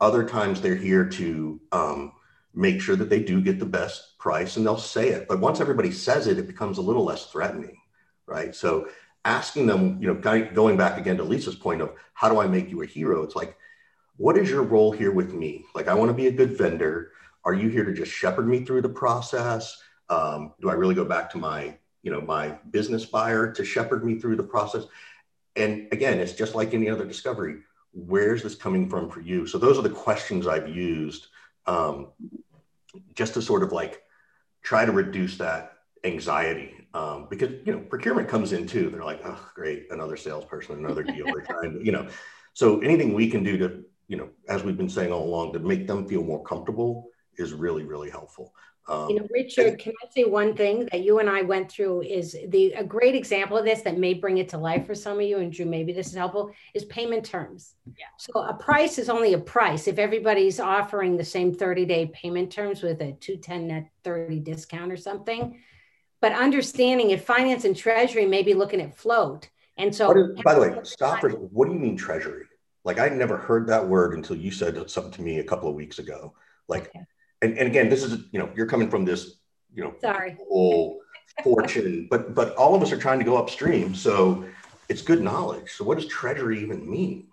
Other 0.00 0.24
times 0.24 0.60
they're 0.60 0.74
here 0.74 1.08
to 1.10 1.60
um, 1.70 2.12
make 2.54 2.80
sure 2.80 2.96
that 2.96 3.10
they 3.10 3.20
do 3.20 3.40
get 3.40 3.58
the 3.58 3.66
best 3.66 4.18
price 4.18 4.56
and 4.56 4.64
they'll 4.64 4.78
say 4.78 5.08
it. 5.08 5.26
But 5.28 5.40
once 5.40 5.60
everybody 5.60 5.90
says 5.90 6.26
it, 6.26 6.38
it 6.38 6.46
becomes 6.46 6.78
a 6.78 6.82
little 6.82 7.04
less 7.04 7.26
threatening, 7.26 7.76
right? 8.26 8.54
So 8.54 8.88
asking 9.24 9.66
them, 9.66 10.00
you 10.00 10.06
know, 10.06 10.14
going 10.14 10.76
back 10.76 10.98
again 10.98 11.16
to 11.16 11.24
Lisa's 11.24 11.56
point 11.56 11.80
of 11.80 11.92
how 12.12 12.28
do 12.28 12.40
I 12.40 12.46
make 12.46 12.70
you 12.70 12.82
a 12.82 12.86
hero? 12.86 13.22
It's 13.22 13.36
like, 13.36 13.56
what 14.16 14.38
is 14.38 14.48
your 14.48 14.62
role 14.62 14.92
here 14.92 15.10
with 15.10 15.32
me? 15.34 15.64
Like, 15.74 15.88
I 15.88 15.94
want 15.94 16.10
to 16.10 16.14
be 16.14 16.28
a 16.28 16.32
good 16.32 16.56
vendor. 16.56 17.12
Are 17.44 17.54
you 17.54 17.68
here 17.68 17.84
to 17.84 17.92
just 17.92 18.12
shepherd 18.12 18.46
me 18.46 18.64
through 18.64 18.82
the 18.82 18.88
process? 18.88 19.76
Um, 20.08 20.54
do 20.60 20.70
I 20.70 20.74
really 20.74 20.94
go 20.94 21.04
back 21.04 21.30
to 21.30 21.38
my, 21.38 21.76
you 22.02 22.12
know, 22.12 22.20
my 22.20 22.58
business 22.70 23.04
buyer 23.04 23.50
to 23.52 23.64
shepherd 23.64 24.04
me 24.04 24.20
through 24.20 24.36
the 24.36 24.44
process? 24.44 24.84
And 25.56 25.88
again, 25.92 26.20
it's 26.20 26.32
just 26.32 26.54
like 26.54 26.74
any 26.74 26.88
other 26.88 27.04
discovery. 27.04 27.60
Where's 27.92 28.42
this 28.42 28.54
coming 28.54 28.88
from 28.88 29.10
for 29.10 29.20
you? 29.20 29.46
So 29.46 29.58
those 29.58 29.78
are 29.78 29.82
the 29.82 29.90
questions 29.90 30.46
I've 30.46 30.68
used 30.68 31.28
um, 31.66 32.08
just 33.14 33.34
to 33.34 33.42
sort 33.42 33.62
of 33.62 33.72
like 33.72 34.02
try 34.62 34.84
to 34.84 34.92
reduce 34.92 35.38
that 35.38 35.72
anxiety 36.04 36.74
um, 36.94 37.26
because 37.28 37.50
you 37.64 37.72
know 37.72 37.80
procurement 37.80 38.28
comes 38.28 38.52
in 38.52 38.66
too. 38.66 38.90
They're 38.90 39.04
like, 39.04 39.20
oh, 39.24 39.50
great, 39.54 39.86
another 39.90 40.16
salesperson, 40.16 40.78
another 40.78 41.02
deal. 41.14 41.26
They're 41.26 41.40
trying 41.40 41.78
to, 41.78 41.84
you 41.84 41.92
know. 41.92 42.08
So 42.52 42.80
anything 42.80 43.14
we 43.14 43.28
can 43.28 43.42
do 43.42 43.58
to, 43.58 43.82
you 44.06 44.16
know, 44.16 44.28
as 44.48 44.62
we've 44.62 44.76
been 44.76 44.88
saying 44.88 45.12
all 45.12 45.24
along, 45.24 45.54
to 45.54 45.58
make 45.58 45.88
them 45.88 46.06
feel 46.06 46.22
more 46.22 46.44
comfortable 46.44 47.08
is 47.38 47.52
really, 47.52 47.84
really 47.84 48.10
helpful. 48.10 48.54
Um, 48.86 49.08
you 49.08 49.16
know, 49.16 49.26
Richard, 49.30 49.78
can 49.78 49.94
I 50.02 50.08
say 50.10 50.24
one 50.24 50.54
thing 50.54 50.88
that 50.92 51.02
you 51.02 51.18
and 51.18 51.30
I 51.30 51.40
went 51.40 51.72
through 51.72 52.02
is 52.02 52.36
the 52.48 52.72
a 52.72 52.84
great 52.84 53.14
example 53.14 53.56
of 53.56 53.64
this 53.64 53.80
that 53.82 53.98
may 53.98 54.12
bring 54.12 54.38
it 54.38 54.50
to 54.50 54.58
life 54.58 54.86
for 54.86 54.94
some 54.94 55.16
of 55.16 55.22
you, 55.22 55.38
and 55.38 55.50
Drew, 55.50 55.64
maybe 55.64 55.92
this 55.92 56.08
is 56.08 56.14
helpful, 56.14 56.50
is 56.74 56.84
payment 56.84 57.24
terms. 57.24 57.76
Yeah. 57.86 58.04
So 58.18 58.40
a 58.40 58.52
price 58.52 58.98
is 58.98 59.08
only 59.08 59.32
a 59.32 59.38
price 59.38 59.88
if 59.88 59.98
everybody's 59.98 60.60
offering 60.60 61.16
the 61.16 61.24
same 61.24 61.54
30-day 61.54 62.12
payment 62.12 62.52
terms 62.52 62.82
with 62.82 63.00
a 63.00 63.12
210 63.12 63.68
net 63.68 63.90
30 64.02 64.40
discount 64.40 64.92
or 64.92 64.98
something. 64.98 65.58
But 66.20 66.32
understanding 66.32 67.10
if 67.10 67.24
finance 67.24 67.64
and 67.64 67.76
treasury 67.76 68.26
may 68.26 68.42
be 68.42 68.54
looking 68.54 68.82
at 68.82 68.96
float. 68.96 69.48
And 69.78 69.94
so 69.94 70.12
is, 70.12 70.42
by 70.42 70.54
the 70.54 70.60
way, 70.60 70.78
stop 70.82 71.20
for 71.20 71.30
what 71.30 71.66
do 71.66 71.72
you 71.72 71.80
mean 71.80 71.96
treasury? 71.96 72.44
Like 72.84 72.98
I 72.98 73.08
never 73.08 73.38
heard 73.38 73.66
that 73.68 73.86
word 73.86 74.14
until 74.14 74.36
you 74.36 74.50
said 74.50 74.90
something 74.90 75.12
to 75.12 75.22
me 75.22 75.38
a 75.38 75.44
couple 75.44 75.70
of 75.70 75.74
weeks 75.74 75.98
ago. 75.98 76.34
Like 76.68 76.88
okay 76.88 77.06
and, 77.44 77.58
and 77.58 77.68
again, 77.68 77.88
this 77.88 78.02
is, 78.02 78.24
you 78.32 78.38
know, 78.38 78.48
you're 78.56 78.66
coming 78.66 78.88
from 78.88 79.04
this, 79.04 79.36
you 79.74 79.84
know, 79.84 79.94
sorry, 80.00 80.36
whole 80.48 81.00
fortune, 81.42 82.06
but, 82.10 82.34
but 82.34 82.54
all 82.56 82.74
of 82.74 82.82
us 82.82 82.90
are 82.90 82.96
trying 82.96 83.18
to 83.18 83.24
go 83.24 83.36
upstream. 83.36 83.94
So 83.94 84.44
it's 84.88 85.02
good 85.02 85.20
knowledge. 85.20 85.72
So 85.72 85.84
what 85.84 85.98
does 85.98 86.06
treasury 86.06 86.62
even 86.62 86.90
mean? 86.90 87.28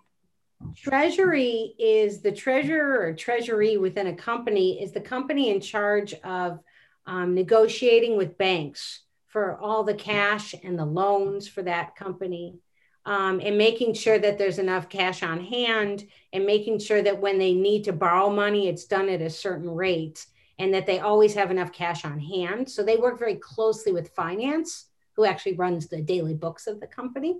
Treasury 0.76 1.74
is 1.78 2.20
the 2.20 2.30
treasurer 2.30 3.00
or 3.00 3.14
treasury 3.14 3.78
within 3.78 4.06
a 4.06 4.14
company 4.14 4.80
is 4.82 4.92
the 4.92 5.00
company 5.00 5.50
in 5.50 5.60
charge 5.60 6.14
of 6.22 6.60
um, 7.06 7.34
negotiating 7.34 8.16
with 8.16 8.38
banks 8.38 9.00
for 9.26 9.58
all 9.58 9.82
the 9.82 9.94
cash 9.94 10.54
and 10.62 10.78
the 10.78 10.84
loans 10.84 11.48
for 11.48 11.62
that 11.62 11.96
company 11.96 12.58
um, 13.04 13.40
and 13.42 13.58
making 13.58 13.94
sure 13.94 14.18
that 14.18 14.38
there's 14.38 14.58
enough 14.58 14.88
cash 14.88 15.22
on 15.22 15.40
hand 15.40 16.06
and 16.32 16.46
making 16.46 16.78
sure 16.78 17.02
that 17.02 17.20
when 17.20 17.38
they 17.38 17.52
need 17.52 17.84
to 17.84 17.92
borrow 17.92 18.30
money, 18.30 18.68
it's 18.68 18.84
done 18.84 19.08
at 19.08 19.20
a 19.20 19.30
certain 19.30 19.68
rate 19.68 20.26
and 20.58 20.72
that 20.72 20.86
they 20.86 21.00
always 21.00 21.34
have 21.34 21.50
enough 21.50 21.72
cash 21.72 22.04
on 22.04 22.18
hand. 22.18 22.70
So 22.70 22.82
they 22.82 22.96
work 22.96 23.18
very 23.18 23.36
closely 23.36 23.92
with 23.92 24.10
finance, 24.10 24.86
who 25.14 25.24
actually 25.24 25.54
runs 25.54 25.88
the 25.88 26.00
daily 26.00 26.34
books 26.34 26.66
of 26.66 26.80
the 26.80 26.86
company. 26.86 27.38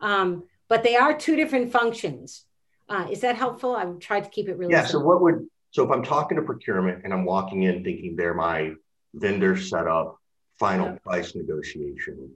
Um, 0.00 0.44
but 0.68 0.82
they 0.82 0.96
are 0.96 1.16
two 1.16 1.36
different 1.36 1.70
functions. 1.70 2.44
Uh, 2.88 3.06
is 3.10 3.20
that 3.20 3.36
helpful? 3.36 3.76
I've 3.76 3.98
tried 3.98 4.24
to 4.24 4.30
keep 4.30 4.48
it 4.48 4.56
really. 4.56 4.72
Yeah. 4.72 4.84
Simple. 4.84 5.00
So 5.00 5.06
what 5.06 5.20
would 5.22 5.46
so 5.70 5.84
if 5.84 5.90
I'm 5.90 6.02
talking 6.02 6.36
to 6.36 6.42
procurement 6.42 7.02
and 7.04 7.12
I'm 7.12 7.24
walking 7.24 7.64
in 7.64 7.84
thinking 7.84 8.16
they're 8.16 8.32
my 8.32 8.72
vendor 9.12 9.58
setup, 9.58 10.18
final 10.58 10.86
yeah. 10.86 10.98
price 11.04 11.34
negotiation, 11.34 12.30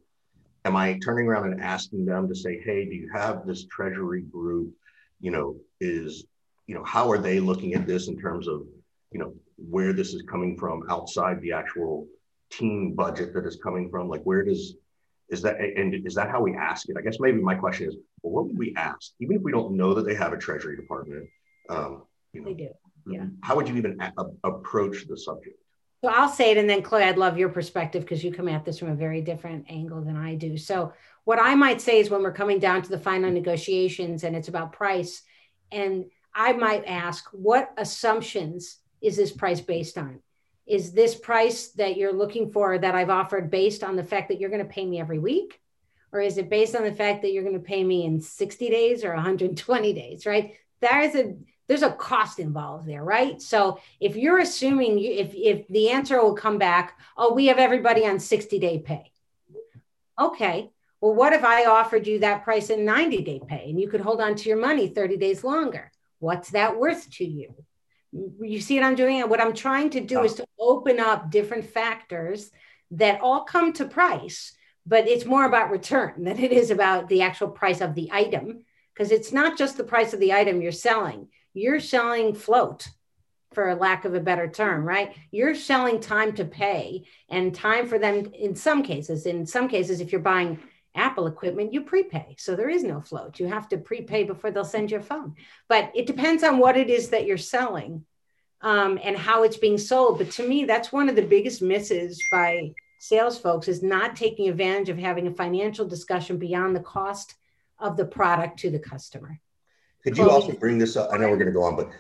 am 0.65 0.77
I 0.77 0.99
turning 1.05 1.27
around 1.27 1.53
and 1.53 1.61
asking 1.61 2.05
them 2.05 2.29
to 2.29 2.35
say, 2.35 2.61
hey, 2.65 2.85
do 2.85 2.95
you 2.95 3.11
have 3.13 3.47
this 3.47 3.67
treasury 3.67 4.23
group? 4.23 4.73
You 5.21 5.31
know, 5.31 5.57
is, 5.81 6.25
you 6.67 6.75
know, 6.75 6.85
how 6.85 7.11
are 7.11 7.19
they 7.19 7.41
looking 7.41 7.75
at 7.75 7.87
this 7.87 8.09
in 8.09 8.19
terms 8.19 8.49
of, 8.49 8.63
you 9.13 9.19
know, 9.21 9.35
where 9.57 9.93
this 9.93 10.15
is 10.15 10.23
coming 10.23 10.57
from 10.57 10.85
outside 10.91 11.41
the 11.41 11.53
actual 11.53 12.07
team 12.51 12.95
budget 12.95 13.35
that 13.35 13.47
is 13.47 13.59
coming 13.63 13.91
from? 13.91 14.09
Like, 14.09 14.23
where 14.23 14.45
does, 14.45 14.75
is 15.29 15.43
that, 15.43 15.61
and 15.61 16.07
is 16.07 16.15
that 16.15 16.31
how 16.31 16.41
we 16.41 16.55
ask 16.57 16.89
it? 16.89 16.97
I 16.99 17.03
guess 17.03 17.19
maybe 17.21 17.41
my 17.41 17.55
question 17.55 17.89
is, 17.89 17.97
well, 18.23 18.33
what 18.33 18.47
would 18.47 18.59
we 18.59 18.75
ask? 18.77 19.13
Even 19.21 19.37
if 19.37 19.43
we 19.43 19.53
don't 19.53 19.77
know 19.77 19.95
that 19.95 20.07
they 20.07 20.15
have 20.15 20.33
a 20.33 20.39
treasury 20.39 20.77
department, 20.77 21.29
um, 21.69 22.03
you 22.33 22.41
know, 22.41 22.49
They 22.49 22.55
do. 22.55 22.69
Yeah. 23.07 23.27
how 23.43 23.57
would 23.57 23.69
you 23.69 23.77
even 23.77 23.99
a- 24.01 24.13
a- 24.19 24.49
approach 24.49 25.07
the 25.09 25.17
subject? 25.17 25.59
So 26.03 26.09
I'll 26.09 26.31
say 26.31 26.51
it, 26.51 26.57
and 26.57 26.69
then 26.69 26.83
Chloe, 26.83 27.03
I'd 27.03 27.19
love 27.19 27.37
your 27.37 27.51
perspective 27.51 28.03
because 28.03 28.25
you 28.25 28.33
come 28.33 28.49
at 28.49 28.65
this 28.65 28.79
from 28.79 28.89
a 28.89 28.95
very 28.95 29.21
different 29.21 29.67
angle 29.69 30.01
than 30.01 30.17
I 30.17 30.35
do. 30.35 30.57
So 30.57 30.95
what 31.25 31.39
I 31.39 31.55
might 31.55 31.81
say 31.81 32.01
is 32.01 32.09
when 32.09 32.23
we're 32.23 32.33
coming 32.33 32.59
down 32.59 32.83
to 32.83 32.89
the 32.89 32.99
final 32.99 33.27
mm-hmm. 33.27 33.35
negotiations 33.35 34.25
and 34.25 34.35
it's 34.35 34.49
about 34.49 34.73
price, 34.73 35.23
and 35.71 36.07
I 36.35 36.53
might 36.55 36.85
ask, 36.87 37.29
what 37.33 37.73
assumptions 37.77 38.79
is 39.03 39.17
this 39.17 39.33
price 39.33 39.61
based 39.61 39.99
on? 39.99 40.21
Is 40.67 40.93
this 40.93 41.15
price 41.15 41.69
that 41.73 41.97
you're 41.97 42.13
looking 42.13 42.51
for 42.51 42.79
that 42.79 42.95
I've 42.95 43.11
offered 43.11 43.51
based 43.51 43.83
on 43.83 43.97
the 43.97 44.05
fact 44.05 44.29
that 44.29 44.41
you're 44.41 44.51
going 44.51 44.67
to 44.67 44.73
pay 44.73 44.87
me 44.87 45.01
every 45.01 45.19
week? 45.19 45.61
Or 46.13 46.21
is 46.21 46.39
it 46.39 46.49
based 46.49 46.75
on 46.75 46.85
the 46.85 46.93
fact 46.93 47.23
that 47.23 47.33
you're 47.33 47.43
going 47.43 47.55
to 47.55 47.61
pay 47.61 47.85
me 47.85 48.05
in 48.05 48.21
60 48.21 48.71
days 48.71 49.05
or 49.05 49.15
120 49.15 49.93
days, 49.93 50.27
right? 50.27 50.55
There 50.81 51.01
is 51.01 51.15
a 51.15 51.35
there's 51.71 51.83
a 51.83 51.93
cost 51.93 52.41
involved 52.41 52.85
there, 52.85 53.05
right? 53.05 53.41
So 53.41 53.79
if 54.01 54.17
you're 54.17 54.41
assuming 54.41 54.99
you, 54.99 55.13
if 55.13 55.33
if 55.37 55.69
the 55.69 55.91
answer 55.91 56.21
will 56.21 56.35
come 56.35 56.59
back, 56.59 56.99
oh, 57.17 57.33
we 57.33 57.47
have 57.47 57.59
everybody 57.59 58.05
on 58.05 58.19
60 58.19 58.59
day 58.59 58.81
pay. 58.81 59.13
Okay. 60.19 60.73
Well, 61.01 61.15
what 61.15 61.33
if 61.33 61.45
I 61.45 61.67
offered 61.67 62.09
you 62.09 62.19
that 62.19 62.43
price 62.43 62.71
in 62.71 62.85
90 62.85 63.23
day 63.23 63.41
pay 63.47 63.71
and 63.71 63.81
you 63.81 63.89
could 63.89 64.01
hold 64.01 64.21
on 64.21 64.35
to 64.35 64.49
your 64.49 64.59
money 64.59 64.89
30 64.89 65.17
days 65.17 65.45
longer? 65.45 65.93
What's 66.19 66.51
that 66.51 66.77
worth 66.77 67.09
to 67.19 67.25
you? 67.25 67.55
You 68.41 68.61
see 68.61 68.75
what 68.75 68.87
I'm 68.87 68.97
doing? 68.97 69.21
And 69.21 69.31
what 69.31 69.41
I'm 69.41 69.55
trying 69.55 69.91
to 69.91 70.01
do 70.01 70.25
is 70.25 70.35
to 70.35 70.47
open 70.59 70.99
up 70.99 71.31
different 71.31 71.67
factors 71.67 72.51
that 72.91 73.21
all 73.21 73.45
come 73.45 73.73
to 73.75 73.85
price, 73.85 74.55
but 74.85 75.07
it's 75.07 75.25
more 75.25 75.45
about 75.45 75.71
return 75.71 76.25
than 76.25 76.37
it 76.37 76.51
is 76.51 76.73
about 76.73 77.09
the 77.09 77.23
actual 77.23 77.51
price 77.51 77.81
of 77.81 77.95
the 77.95 78.11
item. 78.11 78.65
Because 78.93 79.13
it's 79.13 79.33
not 79.33 79.57
just 79.57 79.77
the 79.77 79.85
price 79.85 80.13
of 80.13 80.19
the 80.19 80.33
item 80.33 80.61
you're 80.61 80.73
selling, 80.73 81.29
you're 81.55 81.81
selling 81.81 82.35
float 82.35 82.89
for 83.53 83.75
lack 83.75 84.05
of 84.05 84.15
a 84.15 84.21
better 84.21 84.49
term, 84.49 84.85
right? 84.85 85.15
You're 85.31 85.55
selling 85.55 86.01
time 86.01 86.35
to 86.35 86.45
pay 86.45 87.05
and 87.29 87.55
time 87.55 87.89
for 87.89 87.99
them 87.99 88.31
in 88.33 88.55
some 88.55 88.83
cases. 88.83 89.27
In 89.27 89.45
some 89.45 89.69
cases, 89.69 90.01
if 90.01 90.13
you're 90.13 90.21
buying 90.21 90.61
Apple 90.95 91.27
equipment, 91.27 91.73
you 91.73 91.83
prepay. 91.83 92.37
So 92.39 92.55
there 92.55 92.69
is 92.69 92.85
no 92.85 93.01
float. 93.01 93.41
You 93.41 93.49
have 93.49 93.69
to 93.71 93.79
prepay 93.79 94.25
before 94.25 94.51
they'll 94.51 94.65
send 94.65 94.91
you 94.91 94.99
a 94.99 95.03
phone. 95.03 95.35
But 95.69 95.91
it 95.95 96.07
depends 96.07 96.43
on 96.43 96.59
what 96.59 96.77
it 96.77 96.91
is 96.91 97.11
that 97.11 97.27
you're 97.27 97.39
selling 97.39 98.05
um, 98.61 98.99
and 99.03 99.17
how 99.17 99.43
it's 99.43 99.57
being 99.57 99.79
sold. 99.79 100.19
But 100.19 100.31
to 100.33 100.47
me, 100.47 100.65
that's 100.65 100.93
one 100.93 101.09
of 101.09 101.17
the 101.17 101.23
biggest 101.23 101.63
misses 101.63 102.23
by 102.31 102.73
sales 102.99 103.39
folks 103.39 103.67
is 103.67 103.83
not 103.83 104.15
taking 104.15 104.49
advantage 104.49 104.91
of 104.91 104.99
having 104.99 105.27
a 105.27 105.35
financial 105.35 105.87
discussion 105.87 106.39
beyond 106.39 106.77
the 106.77 106.81
cost 106.81 107.35
of 107.79 107.97
the 107.97 108.05
product 108.05 108.59
to 108.61 108.71
the 108.71 108.79
customer. 108.79 109.41
Could 110.03 110.17
you 110.17 110.31
also 110.31 110.53
bring 110.53 110.79
this 110.79 110.97
up? 110.97 111.11
I 111.13 111.19
know 111.19 111.29
we're 111.29 111.37
going 111.37 111.47
to 111.47 111.53
go 111.53 111.63
on, 111.63 111.77
but 111.77 111.91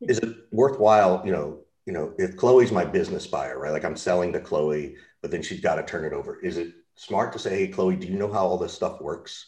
is 0.00 0.18
it 0.18 0.36
worthwhile, 0.52 1.22
you 1.24 1.32
know, 1.32 1.60
you 1.84 1.92
know, 1.92 2.14
if 2.18 2.36
Chloe's 2.36 2.72
my 2.72 2.84
business 2.84 3.26
buyer, 3.26 3.58
right? 3.58 3.72
Like 3.72 3.84
I'm 3.84 3.96
selling 3.96 4.32
to 4.32 4.40
Chloe, 4.40 4.96
but 5.22 5.30
then 5.30 5.42
she's 5.42 5.60
got 5.60 5.76
to 5.76 5.84
turn 5.84 6.04
it 6.04 6.12
over. 6.12 6.40
Is 6.40 6.56
it 6.56 6.72
smart 6.96 7.32
to 7.32 7.38
say, 7.38 7.50
hey, 7.50 7.68
Chloe, 7.68 7.96
do 7.96 8.06
you 8.06 8.18
know 8.18 8.32
how 8.32 8.46
all 8.46 8.58
this 8.58 8.72
stuff 8.72 9.00
works? 9.00 9.46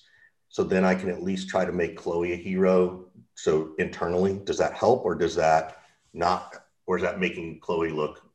So 0.49 0.63
then 0.63 0.85
I 0.85 0.95
can 0.95 1.11
at 1.11 1.23
least 1.23 1.49
try 1.49 1.65
to 1.65 1.73
make 1.73 1.97
Chloe 1.97 2.33
a 2.33 2.37
hero. 2.37 3.07
So 3.35 3.75
internally, 3.79 4.41
does 4.45 4.59
that 4.59 4.75
help 4.75 5.05
or 5.05 5.15
does 5.15 5.35
that 5.35 5.79
not, 6.15 6.55
or 6.87 6.97
is 6.97 7.03
that 7.03 7.21
making 7.21 7.61
Chloe 7.61 7.91
look 7.91 8.28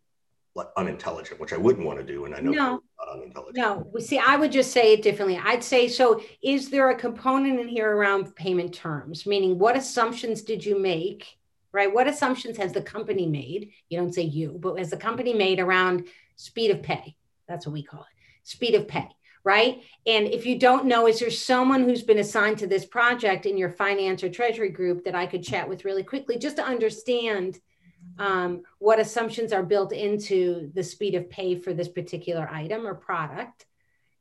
unintelligent, 0.77 1.39
which 1.39 1.53
I 1.53 1.57
wouldn't 1.57 1.85
want 1.85 1.99
to 1.99 2.05
do? 2.05 2.25
And 2.25 2.35
I 2.35 2.39
know 2.39 2.51
No. 2.51 2.83
Not 2.99 3.15
unintelligent. 3.15 3.57
No, 3.57 3.87
we 3.93 4.01
see, 4.01 4.19
I 4.19 4.35
would 4.35 4.51
just 4.51 4.71
say 4.71 4.93
it 4.93 5.01
differently. 5.01 5.39
I'd 5.43 5.63
say, 5.63 5.87
so 5.87 6.21
is 6.41 6.69
there 6.69 6.89
a 6.89 6.95
component 6.95 7.59
in 7.59 7.67
here 7.67 7.95
around 7.95 8.35
payment 8.35 8.73
terms? 8.73 9.25
Meaning, 9.25 9.59
what 9.59 9.75
assumptions 9.75 10.41
did 10.41 10.63
you 10.63 10.79
make? 10.79 11.37
Right? 11.71 11.91
What 11.91 12.07
assumptions 12.07 12.57
has 12.57 12.71
the 12.71 12.81
company 12.81 13.25
made? 13.25 13.71
You 13.89 13.99
don't 13.99 14.13
say 14.13 14.21
you, 14.21 14.57
but 14.59 14.77
has 14.77 14.91
the 14.91 14.97
company 14.97 15.33
made 15.33 15.59
around 15.59 16.05
speed 16.35 16.69
of 16.69 16.83
pay? 16.83 17.15
That's 17.47 17.65
what 17.65 17.73
we 17.73 17.83
call 17.83 18.01
it 18.01 18.07
speed 18.43 18.75
of 18.75 18.87
pay. 18.87 19.07
Right. 19.45 19.81
And 20.05 20.27
if 20.27 20.45
you 20.45 20.57
don't 20.57 20.85
know, 20.85 21.05
is 21.07 21.19
there 21.19 21.29
someone 21.29 21.83
who's 21.83 22.03
been 22.03 22.19
assigned 22.19 22.59
to 22.59 22.67
this 22.67 22.85
project 22.85 23.45
in 23.45 23.57
your 23.57 23.69
finance 23.69 24.23
or 24.23 24.29
treasury 24.29 24.69
group 24.69 25.03
that 25.03 25.15
I 25.15 25.25
could 25.25 25.43
chat 25.43 25.67
with 25.67 25.83
really 25.83 26.03
quickly 26.03 26.37
just 26.37 26.55
to 26.57 26.63
understand 26.63 27.59
um, 28.19 28.63
what 28.79 28.99
assumptions 28.99 29.53
are 29.53 29.63
built 29.63 29.91
into 29.91 30.71
the 30.73 30.83
speed 30.83 31.15
of 31.15 31.29
pay 31.29 31.55
for 31.55 31.73
this 31.73 31.87
particular 31.87 32.47
item 32.51 32.85
or 32.85 32.93
product. 32.95 33.65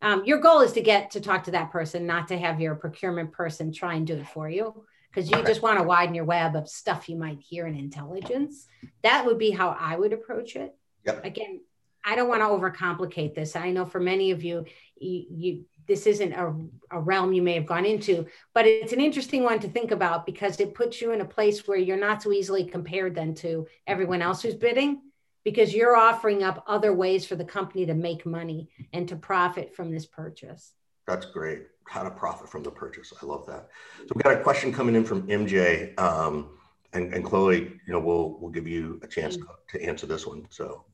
Um, 0.01 0.25
your 0.25 0.39
goal 0.39 0.61
is 0.61 0.73
to 0.73 0.81
get 0.81 1.13
to 1.13 1.21
talk 1.21 1.45
to 1.45 1.53
that 1.53 1.71
person, 1.71 2.07
not 2.07 2.29
to 2.29 2.39
have 2.39 2.61
your 2.61 2.75
procurement 2.75 3.33
person 3.33 3.73
try 3.73 3.95
and 3.95 4.07
do 4.07 4.15
it 4.15 4.27
for 4.27 4.49
you, 4.49 4.85
because 5.11 5.31
you 5.31 5.37
Okay. 5.37 5.47
just 5.47 5.63
want 5.63 5.79
to 5.79 5.85
widen 5.85 6.15
your 6.15 6.25
web 6.25 6.57
of 6.57 6.69
stuff 6.69 7.09
you 7.09 7.17
might 7.17 7.41
hear 7.41 7.67
in 7.67 7.77
intelligence. 7.77 8.67
That 9.03 9.27
would 9.27 9.39
be 9.39 9.51
how 9.51 9.77
I 9.79 9.97
would 9.97 10.13
approach 10.13 10.57
it. 10.57 10.75
Yep. 11.05 11.25
Again, 11.25 11.61
I 12.05 12.17
don't 12.17 12.29
want 12.29 12.41
to 12.41 12.47
overcomplicate 12.47 13.35
this. 13.35 13.55
I 13.55 13.71
know 13.71 13.85
for 13.85 14.01
many 14.01 14.33
of 14.33 14.43
you, 14.43 14.65
you, 14.97 15.27
you 15.31 15.65
this 15.87 16.07
isn't 16.07 16.33
a, 16.33 16.55
a 16.91 17.01
realm 17.01 17.33
you 17.33 17.43
may 17.43 17.55
have 17.55 17.67
gone 17.67 17.85
into, 17.85 18.27
but 18.55 18.67
it's 18.67 18.93
an 18.93 19.01
interesting 19.01 19.43
one 19.43 19.59
to 19.61 19.69
think 19.69 19.91
about 19.91 20.27
because 20.27 20.61
it 20.61 20.75
puts 20.75 21.01
you 21.01 21.13
in 21.13 21.21
a 21.21 21.25
place 21.27 21.67
where 21.67 21.79
you're 21.79 21.97
not 21.97 22.23
so 22.23 22.33
easily 22.33 22.65
compared 22.65 23.15
then 23.15 23.35
to 23.35 23.67
everyone 23.87 24.23
else 24.23 24.43
who's 24.43 24.55
bidding 24.55 25.01
because 25.45 25.75
you're 25.75 25.97
offering 25.97 26.43
up 26.43 26.65
other 26.67 26.93
ways 26.93 27.27
for 27.27 27.35
the 27.35 27.45
company 27.45 27.87
to 27.87 27.95
make 27.95 28.25
money 28.25 28.69
and 28.93 29.09
to 29.09 29.17
profit 29.17 29.75
from 29.75 29.91
this 29.91 30.07
purchase. 30.07 30.73
That's 31.07 31.27
great. 31.27 31.63
How 31.87 32.05
to 32.05 32.11
profit 32.11 32.49
from 32.49 32.63
the 32.63 32.71
purchase. 32.71 33.13
I 33.21 33.27
love 33.27 33.45
that. 33.47 33.69
So 33.99 34.13
we've 34.15 34.23
got 34.23 34.39
a 34.39 34.43
question 34.43 34.73
coming 34.73 34.95
in 34.95 35.05
from 35.05 35.27
MJ. 35.27 35.99
Um, 35.99 36.59
and, 36.93 37.13
and 37.13 37.25
Chloe, 37.25 37.59
you 37.87 37.93
know, 37.93 37.99
we'll 37.99 38.37
we'll 38.39 38.51
give 38.51 38.69
you 38.69 39.01
a 39.03 39.07
chance 39.07 39.37
to, 39.37 39.47
to 39.71 39.83
answer 39.83 40.07
this 40.07 40.27
one. 40.27 40.47
So 40.51 40.85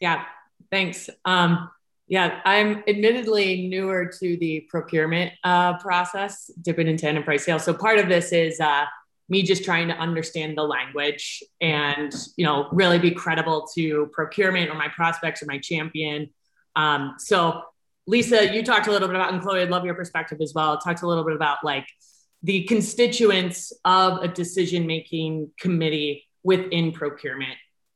Yeah, 0.00 0.24
thanks. 0.70 1.08
Um, 1.24 1.70
yeah, 2.10 2.40
I'm 2.44 2.82
admittedly 2.88 3.68
newer 3.68 4.04
to 4.18 4.36
the 4.36 4.66
procurement 4.68 5.32
uh, 5.44 5.78
process, 5.78 6.50
dipping 6.60 6.88
in 6.88 6.96
tandem 6.96 7.22
price 7.22 7.44
sales. 7.44 7.62
So 7.62 7.72
part 7.72 8.00
of 8.00 8.08
this 8.08 8.32
is 8.32 8.58
uh, 8.58 8.86
me 9.28 9.44
just 9.44 9.64
trying 9.64 9.86
to 9.86 9.94
understand 9.94 10.58
the 10.58 10.64
language 10.64 11.40
and 11.60 12.12
you 12.36 12.44
know 12.44 12.68
really 12.72 12.98
be 12.98 13.12
credible 13.12 13.68
to 13.76 14.10
procurement 14.12 14.70
or 14.70 14.74
my 14.74 14.88
prospects 14.88 15.40
or 15.40 15.46
my 15.46 15.58
champion. 15.58 16.28
Um, 16.74 17.14
so 17.18 17.62
Lisa, 18.08 18.52
you 18.52 18.64
talked 18.64 18.88
a 18.88 18.90
little 18.90 19.06
bit 19.06 19.14
about, 19.14 19.32
and 19.32 19.40
Chloe, 19.40 19.62
I'd 19.62 19.70
love 19.70 19.84
your 19.84 19.94
perspective 19.94 20.38
as 20.42 20.52
well. 20.52 20.78
Talked 20.78 21.02
a 21.02 21.06
little 21.06 21.22
bit 21.22 21.36
about 21.36 21.58
like 21.62 21.86
the 22.42 22.64
constituents 22.64 23.72
of 23.84 24.24
a 24.24 24.26
decision 24.26 24.84
making 24.84 25.52
committee 25.60 26.26
within 26.42 26.90
procurement. 26.90 27.54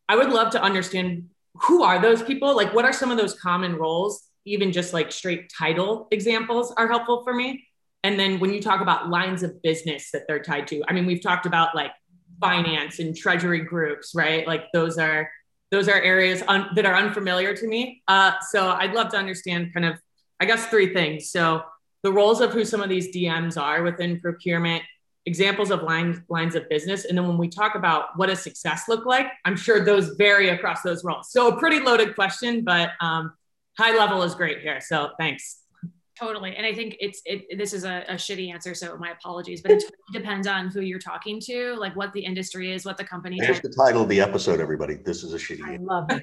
I 0.09 0.15
would 0.15 0.31
love 0.31 0.51
to 0.53 0.63
understand 0.63 1.31
who 1.55 1.83
are 1.83 2.01
those 2.01 2.23
people? 2.23 2.55
Like, 2.57 2.75
what 2.75 2.85
are 2.85 2.93
some 2.93 3.11
of 3.11 3.17
those 3.17 3.39
common 3.39 3.77
roles? 3.77 4.23
Even 4.45 4.73
just 4.73 4.93
like 4.93 5.13
straight 5.13 5.51
title 5.57 6.09
examples 6.11 6.73
are 6.77 6.89
helpful 6.89 7.23
for 7.23 7.33
me. 7.33 7.67
And 8.03 8.21
then 8.21 8.39
when 8.39 8.53
you 8.53 8.61
talk 8.61 8.83
about 8.83 9.09
lines 9.09 9.43
of 9.43 9.63
business 9.63 10.11
that 10.13 10.25
they're 10.29 10.43
tied 10.43 10.67
to, 10.69 10.83
I 10.89 10.93
mean, 10.93 11.07
we've 11.07 11.23
talked 11.23 11.47
about 11.47 11.75
like 11.75 11.93
finance 12.41 12.99
and 12.99 13.17
treasury 13.17 13.61
groups, 13.61 14.13
right? 14.15 14.47
Like 14.47 14.65
those 14.75 14.99
are 14.99 15.31
those 15.71 15.89
are 15.89 16.01
areas 16.01 16.43
un- 16.47 16.69
that 16.75 16.87
are 16.87 16.95
unfamiliar 16.95 17.55
to 17.57 17.67
me. 17.67 18.03
Uh, 18.07 18.33
so 18.51 18.69
I'd 18.69 18.93
love 18.93 19.09
to 19.09 19.17
understand 19.17 19.73
kind 19.73 19.87
of, 19.87 19.99
I 20.39 20.45
guess, 20.45 20.67
three 20.67 20.93
things. 20.93 21.31
So 21.31 21.63
the 22.03 22.13
roles 22.13 22.41
of 22.41 22.53
who 22.53 22.65
some 22.65 22.81
of 22.83 22.89
these 22.89 23.15
DMs 23.15 23.61
are 23.61 23.83
within 23.83 24.21
procurement, 24.21 24.85
examples 25.27 25.71
of 25.71 25.83
lines 25.83 26.21
lines 26.29 26.55
of 26.55 26.69
business, 26.69 27.05
and 27.05 27.17
then 27.17 27.27
when 27.27 27.39
we 27.39 27.49
talk 27.49 27.75
about 27.75 28.17
what 28.17 28.27
does 28.27 28.43
success 28.43 28.89
look 28.89 29.07
like, 29.07 29.27
I'm 29.45 29.57
sure 29.57 29.85
those 29.85 30.11
vary 30.11 30.51
across 30.51 30.83
those 30.83 31.05
roles. 31.05 31.31
So 31.31 31.49
a 31.49 31.59
pretty 31.59 31.81
loaded 31.81 32.15
question, 32.15 32.63
but 32.63 32.91
um, 33.01 33.33
high 33.79 33.97
level 33.97 34.23
is 34.23 34.35
great 34.35 34.61
here. 34.61 34.81
So 34.81 35.11
thanks. 35.19 35.64
Totally. 36.19 36.55
And 36.55 36.65
I 36.65 36.73
think 36.73 36.97
it's 37.01 37.21
it 37.25 37.59
this 37.59 37.73
is 37.73 37.83
a, 37.85 38.05
a 38.09 38.15
shitty 38.15 38.53
answer, 38.53 38.73
so 38.73 38.97
my 38.97 39.11
apologies, 39.11 39.63
but 39.63 39.73
it 39.73 39.81
totally 39.81 39.99
depends 40.13 40.47
on 40.47 40.69
who 40.69 40.81
you're 40.81 41.01
talking 41.01 41.41
to, 41.47 41.75
like 41.75 41.97
what 41.97 42.13
the 42.13 42.25
industry 42.25 42.73
is, 42.73 42.85
what 42.85 42.97
the 42.97 43.05
company 43.05 43.41
there's 43.41 43.61
the 43.61 43.69
title 43.69 44.03
of 44.03 44.09
the 44.09 44.21
episode, 44.21 44.61
everybody. 44.61 44.95
This 44.95 45.25
is 45.25 45.35
a 45.35 45.39
shitty. 45.39 45.65
I 45.65 45.79
love 45.81 46.07
it. 46.11 46.23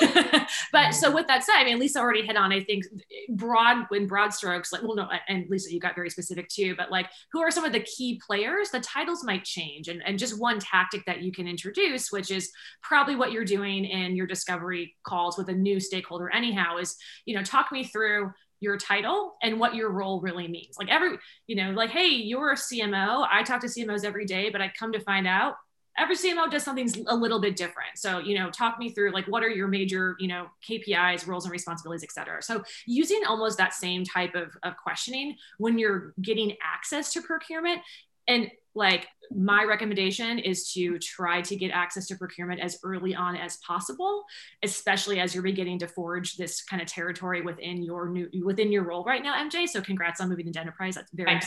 but 0.72 0.90
so 0.90 1.14
with 1.14 1.28
that 1.28 1.44
said, 1.44 1.54
I 1.54 1.64
mean, 1.64 1.78
Lisa 1.78 2.00
already 2.00 2.26
hit 2.26 2.36
on, 2.36 2.52
I 2.52 2.60
think, 2.60 2.84
broad 3.30 3.86
in 3.92 4.08
broad 4.08 4.34
strokes, 4.34 4.72
like, 4.72 4.82
well, 4.82 4.96
no, 4.96 5.08
and 5.28 5.46
Lisa, 5.48 5.72
you 5.72 5.78
got 5.78 5.94
very 5.94 6.10
specific 6.10 6.48
too, 6.48 6.74
but 6.76 6.90
like, 6.90 7.06
who 7.32 7.40
are 7.40 7.52
some 7.52 7.64
of 7.64 7.72
the 7.72 7.80
key 7.80 8.20
players? 8.24 8.70
The 8.70 8.80
titles 8.80 9.22
might 9.22 9.44
change. 9.44 9.86
And, 9.86 10.02
and 10.04 10.18
just 10.18 10.40
one 10.40 10.58
tactic 10.58 11.04
that 11.06 11.22
you 11.22 11.30
can 11.30 11.46
introduce, 11.46 12.10
which 12.10 12.32
is 12.32 12.50
probably 12.82 13.14
what 13.14 13.30
you're 13.30 13.44
doing 13.44 13.84
in 13.84 14.16
your 14.16 14.26
discovery 14.26 14.96
calls 15.04 15.38
with 15.38 15.48
a 15.48 15.54
new 15.54 15.78
stakeholder 15.78 16.28
anyhow, 16.30 16.78
is, 16.78 16.96
you 17.24 17.36
know, 17.36 17.42
talk 17.44 17.70
me 17.70 17.84
through 17.84 18.32
your 18.60 18.76
title 18.76 19.34
and 19.42 19.60
what 19.60 19.74
your 19.74 19.90
role 19.90 20.20
really 20.20 20.48
means. 20.48 20.76
Like 20.78 20.90
every, 20.90 21.18
you 21.46 21.56
know, 21.56 21.70
like, 21.70 21.90
hey, 21.90 22.08
you're 22.08 22.52
a 22.52 22.56
CMO. 22.56 23.26
I 23.30 23.42
talk 23.42 23.60
to 23.60 23.66
CMOs 23.66 24.04
every 24.04 24.24
day, 24.24 24.50
but 24.50 24.60
I 24.60 24.72
come 24.76 24.92
to 24.92 25.00
find 25.00 25.26
out 25.26 25.54
every 25.98 26.16
CMO 26.16 26.50
does 26.50 26.62
something 26.62 26.88
a 27.08 27.16
little 27.16 27.40
bit 27.40 27.56
different. 27.56 27.96
So, 27.96 28.20
you 28.20 28.38
know, 28.38 28.50
talk 28.50 28.78
me 28.78 28.90
through 28.90 29.12
like 29.12 29.26
what 29.26 29.42
are 29.42 29.48
your 29.48 29.68
major, 29.68 30.16
you 30.20 30.28
know, 30.28 30.46
KPIs, 30.68 31.26
roles 31.26 31.44
and 31.44 31.52
responsibilities, 31.52 32.04
et 32.04 32.12
cetera. 32.12 32.42
So 32.42 32.62
using 32.86 33.22
almost 33.26 33.58
that 33.58 33.74
same 33.74 34.04
type 34.04 34.34
of, 34.34 34.56
of 34.62 34.76
questioning 34.76 35.36
when 35.58 35.78
you're 35.78 36.14
getting 36.22 36.56
access 36.62 37.12
to 37.14 37.22
procurement 37.22 37.80
and 38.28 38.50
like 38.74 39.08
my 39.34 39.64
recommendation 39.64 40.38
is 40.38 40.72
to 40.72 40.98
try 40.98 41.40
to 41.42 41.56
get 41.56 41.70
access 41.70 42.06
to 42.06 42.16
procurement 42.16 42.60
as 42.60 42.78
early 42.82 43.14
on 43.14 43.36
as 43.36 43.58
possible 43.58 44.24
especially 44.62 45.20
as 45.20 45.34
you're 45.34 45.42
beginning 45.42 45.78
to 45.78 45.88
forge 45.88 46.36
this 46.36 46.62
kind 46.62 46.80
of 46.80 46.88
territory 46.88 47.42
within 47.42 47.82
your 47.82 48.08
new 48.08 48.28
within 48.44 48.72
your 48.72 48.84
role 48.84 49.04
right 49.04 49.22
now 49.22 49.34
mj 49.48 49.68
so 49.68 49.80
congrats 49.80 50.20
on 50.20 50.28
moving 50.28 50.46
into 50.46 50.60
enterprise. 50.60 50.94
That's 50.94 51.10
very 51.12 51.40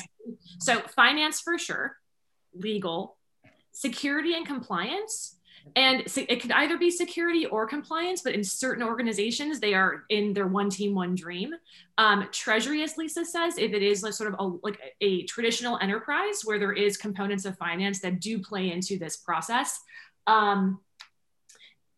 so 0.59 0.81
finance 0.95 1.41
for 1.41 1.57
sure 1.57 1.97
legal 2.53 3.17
security 3.71 4.35
and 4.35 4.45
compliance 4.45 5.37
and 5.75 6.03
it 6.15 6.41
could 6.41 6.51
either 6.51 6.77
be 6.77 6.89
security 6.89 7.45
or 7.45 7.67
compliance 7.67 8.21
but 8.21 8.33
in 8.33 8.43
certain 8.43 8.83
organizations 8.83 9.59
they 9.59 9.73
are 9.73 10.03
in 10.09 10.33
their 10.33 10.47
one 10.47 10.69
team 10.69 10.95
one 10.95 11.15
dream. 11.15 11.53
Um, 11.97 12.27
treasury 12.31 12.83
as 12.83 12.97
lisa 12.97 13.25
says 13.25 13.57
if 13.57 13.73
it 13.73 13.83
is 13.83 14.03
like 14.03 14.13
sort 14.13 14.33
of 14.33 14.39
a, 14.39 14.57
like 14.63 14.79
a 15.01 15.23
traditional 15.23 15.77
enterprise 15.81 16.41
where 16.43 16.59
there 16.59 16.73
is 16.73 16.97
components 16.97 17.45
of 17.45 17.57
finance 17.57 17.99
that 18.01 18.19
do 18.19 18.39
play 18.39 18.71
into 18.71 18.97
this 18.97 19.17
process 19.17 19.79
um, 20.27 20.79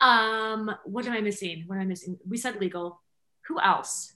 um, 0.04 0.76
what 0.84 1.08
am 1.08 1.14
i 1.14 1.22
missing? 1.22 1.64
What 1.66 1.76
am 1.76 1.82
i 1.82 1.86
missing? 1.86 2.18
We 2.28 2.38
said 2.38 2.60
legal. 2.60 3.02
Who 3.48 3.60
else? 3.60 4.14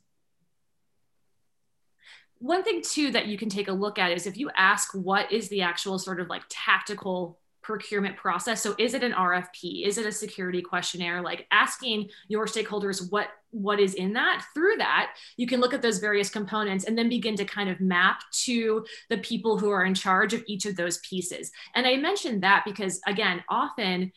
One 2.39 2.63
thing 2.63 2.81
too 2.81 3.11
that 3.11 3.27
you 3.27 3.37
can 3.37 3.49
take 3.49 3.67
a 3.67 3.73
look 3.73 3.97
at 3.97 4.11
is 4.11 4.27
if 4.27 4.37
you 4.37 4.51
ask 4.55 4.93
what 4.93 5.31
is 5.31 5.49
the 5.49 5.61
actual 5.61 5.97
sort 5.97 6.19
of 6.19 6.27
like 6.27 6.43
tactical 6.49 7.39
procurement 7.61 8.15
process. 8.15 8.61
So 8.61 8.75
is 8.77 8.93
it 8.93 9.03
an 9.03 9.11
rfp 9.11 9.85
is 9.85 9.97
it 9.97 10.05
a 10.05 10.11
security 10.11 10.61
questionnaire? 10.61 11.21
Like 11.21 11.47
asking 11.51 12.09
your 12.27 12.45
stakeholders 12.45 13.11
what 13.11 13.27
what 13.51 13.79
is 13.79 13.93
in 13.93 14.13
that. 14.13 14.45
Through 14.53 14.77
that 14.77 15.15
you 15.35 15.47
can 15.47 15.59
look 15.59 15.73
at 15.73 15.81
those 15.81 15.99
various 15.99 16.29
components 16.29 16.85
and 16.85 16.97
then 16.97 17.09
begin 17.09 17.35
to 17.37 17.45
kind 17.45 17.69
of 17.69 17.79
map 17.81 18.21
to 18.45 18.85
the 19.09 19.17
people 19.17 19.57
who 19.57 19.69
are 19.69 19.85
in 19.85 19.93
charge 19.93 20.33
of 20.33 20.43
each 20.47 20.65
of 20.65 20.75
those 20.75 20.99
pieces. 20.99 21.51
And 21.75 21.85
i 21.85 21.95
mentioned 21.97 22.43
that 22.43 22.63
because 22.65 23.01
again 23.05 23.43
often 23.49 24.11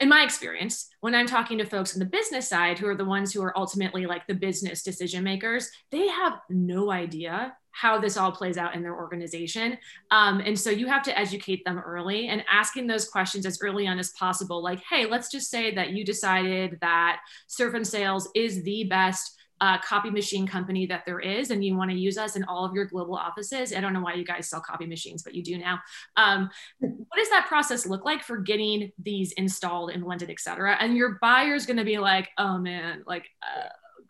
in 0.00 0.08
my 0.08 0.22
experience, 0.22 0.88
when 1.00 1.14
I'm 1.14 1.26
talking 1.26 1.58
to 1.58 1.64
folks 1.64 1.94
on 1.94 1.98
the 1.98 2.06
business 2.06 2.48
side, 2.48 2.78
who 2.78 2.86
are 2.86 2.94
the 2.94 3.04
ones 3.04 3.32
who 3.32 3.42
are 3.42 3.56
ultimately 3.58 4.06
like 4.06 4.26
the 4.28 4.34
business 4.34 4.84
decision 4.84 5.24
makers, 5.24 5.70
they 5.90 6.06
have 6.06 6.34
no 6.48 6.92
idea 6.92 7.56
how 7.80 7.94
this 8.00 8.16
all 8.16 8.32
plays 8.32 8.58
out 8.58 8.74
in 8.74 8.82
their 8.82 8.96
organization. 8.96 9.78
Um, 10.10 10.40
and 10.40 10.58
so 10.58 10.70
you 10.70 10.86
have 10.88 11.04
to 11.04 11.16
educate 11.16 11.64
them 11.64 11.78
early 11.78 12.26
and 12.26 12.42
asking 12.50 12.88
those 12.88 13.08
questions 13.08 13.46
as 13.46 13.58
early 13.62 13.86
on 13.86 13.98
as 13.98 14.10
possible. 14.12 14.60
Like, 14.70 14.82
hey, 14.90 15.06
let's 15.06 15.30
just 15.30 15.48
say 15.48 15.74
that 15.74 15.90
you 15.90 16.04
decided 16.04 16.78
that 16.80 17.20
Surf 17.46 17.74
and 17.74 17.86
Sales 17.86 18.28
is 18.34 18.62
the 18.64 18.84
best 18.84 19.36
uh, 19.60 19.78
copy 19.78 20.10
machine 20.10 20.46
company 20.46 20.86
that 20.86 21.04
there 21.04 21.20
is, 21.20 21.50
and 21.50 21.64
you 21.64 21.76
want 21.76 21.90
to 21.90 21.96
use 21.96 22.18
us 22.18 22.36
in 22.36 22.44
all 22.44 22.64
of 22.64 22.74
your 22.74 22.84
global 22.84 23.16
offices. 23.16 23.72
I 23.72 23.80
don't 23.80 23.92
know 23.92 24.00
why 24.00 24.14
you 24.14 24.24
guys 24.24 24.48
sell 24.48 24.60
copy 24.60 24.86
machines, 24.86 25.22
but 25.22 25.34
you 25.34 25.42
do 25.42 25.58
now. 25.58 25.80
Um, 26.16 26.50
what 26.80 27.16
does 27.16 27.30
that 27.30 27.46
process 27.48 27.86
look 27.86 28.04
like 28.04 28.22
for 28.22 28.38
getting 28.38 28.92
these 29.02 29.32
installed, 29.32 29.90
implemented, 29.92 30.30
et 30.30 30.40
cetera? 30.40 30.76
And 30.80 30.96
your 30.96 31.18
buyer 31.20 31.54
is 31.54 31.66
going 31.66 31.76
to 31.78 31.84
be 31.84 31.98
like, 31.98 32.28
oh 32.38 32.58
man, 32.58 33.02
like, 33.06 33.26
uh, 33.42 33.68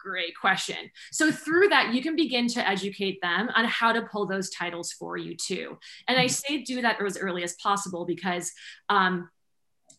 great 0.09 0.35
question. 0.40 0.90
So 1.12 1.31
through 1.31 1.68
that, 1.68 1.92
you 1.92 2.03
can 2.03 2.16
begin 2.16 2.49
to 2.49 2.66
educate 2.66 3.21
them 3.21 3.51
on 3.55 3.64
how 3.66 3.92
to 3.92 4.03
pull 4.03 4.27
those 4.27 4.51
titles 4.51 4.92
for 4.92 5.16
you 5.16 5.37
too. 5.37 5.79
And 6.07 6.18
I 6.18 6.25
mm-hmm. 6.25 6.55
say 6.55 6.62
do 6.62 6.83
that 6.83 7.01
as 7.05 7.18
early 7.18 7.42
as 7.42 7.55
possible 7.55 8.05
because 8.05 8.53
um, 8.88 9.29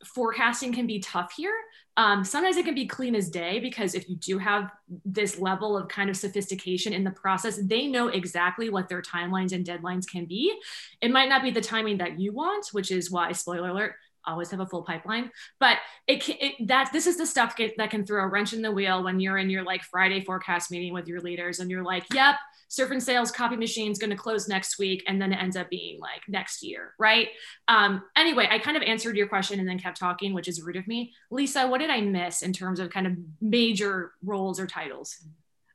forecasting 0.06 0.74
can 0.74 0.88
be 0.88 1.00
tough 1.00 1.34
here. 1.36 1.54
Um, 1.98 2.24
sometimes 2.24 2.56
it 2.56 2.63
can 2.63 2.76
be 2.76 2.88
clean 2.88 3.13
as 3.13 3.30
day 3.30 3.60
because 3.60 3.93
if 3.93 4.08
you 4.08 4.15
do 4.15 4.38
have 4.38 4.72
this 5.04 5.38
level 5.38 5.78
of 5.78 5.89
kind 5.89 6.10
of 6.10 6.15
sophistication 6.15 6.93
in 6.93 7.04
the 7.04 7.12
process, 7.12 7.60
they 7.62 7.88
know 7.88 8.08
exactly 8.08 8.69
what 8.69 8.88
their 8.88 9.02
timelines 9.02 9.52
and 9.52 9.65
deadlines 9.65 10.10
can 10.10 10.26
be. 10.26 10.58
It 11.02 11.12
might 11.12 11.28
not 11.28 11.43
be 11.43 11.52
the 11.52 11.60
timing 11.60 11.98
that 11.98 12.17
you 12.17 12.32
want, 12.32 12.67
which 12.72 12.89
is 12.89 13.12
why, 13.12 13.34
spoiler 13.34 13.69
alert, 13.69 13.95
always 14.29 14.49
have 14.51 14.59
a 14.59 14.65
full 14.65 14.83
pipeline 14.83 15.29
but 15.59 15.77
it, 16.07 16.27
it 16.29 16.67
that 16.67 16.89
this 16.93 17.07
is 17.07 17.17
the 17.17 17.25
stuff 17.25 17.55
get, 17.55 17.75
that 17.77 17.89
can 17.89 18.05
throw 18.05 18.23
a 18.23 18.27
wrench 18.27 18.53
in 18.53 18.61
the 18.61 18.71
wheel 18.71 19.03
when 19.03 19.19
you're 19.19 19.37
in 19.37 19.49
your 19.49 19.63
like 19.63 19.83
friday 19.83 20.23
forecast 20.23 20.71
meeting 20.71 20.93
with 20.93 21.07
your 21.07 21.19
leaders 21.21 21.59
and 21.59 21.69
you're 21.69 21.83
like 21.83 22.05
yep 22.13 22.35
surf 22.67 22.91
and 22.91 23.01
sales 23.01 23.31
copy 23.31 23.55
machine 23.55 23.91
is 23.91 23.97
going 23.97 24.09
to 24.09 24.15
close 24.15 24.47
next 24.47 24.77
week 24.79 25.03
and 25.07 25.21
then 25.21 25.33
it 25.33 25.37
ends 25.37 25.57
up 25.57 25.69
being 25.69 25.99
like 25.99 26.21
next 26.27 26.63
year 26.63 26.93
right? 26.99 27.29
Um, 27.67 28.03
anyway 28.15 28.47
i 28.49 28.59
kind 28.59 28.77
of 28.77 28.83
answered 28.83 29.17
your 29.17 29.27
question 29.27 29.59
and 29.59 29.67
then 29.67 29.79
kept 29.79 29.97
talking 29.97 30.33
which 30.33 30.47
is 30.47 30.61
rude 30.61 30.75
of 30.75 30.87
me. 30.87 31.13
Lisa 31.31 31.67
what 31.67 31.79
did 31.79 31.89
i 31.89 32.01
miss 32.01 32.41
in 32.41 32.53
terms 32.53 32.79
of 32.79 32.89
kind 32.89 33.07
of 33.07 33.13
major 33.41 34.13
roles 34.23 34.59
or 34.59 34.67
titles? 34.67 35.17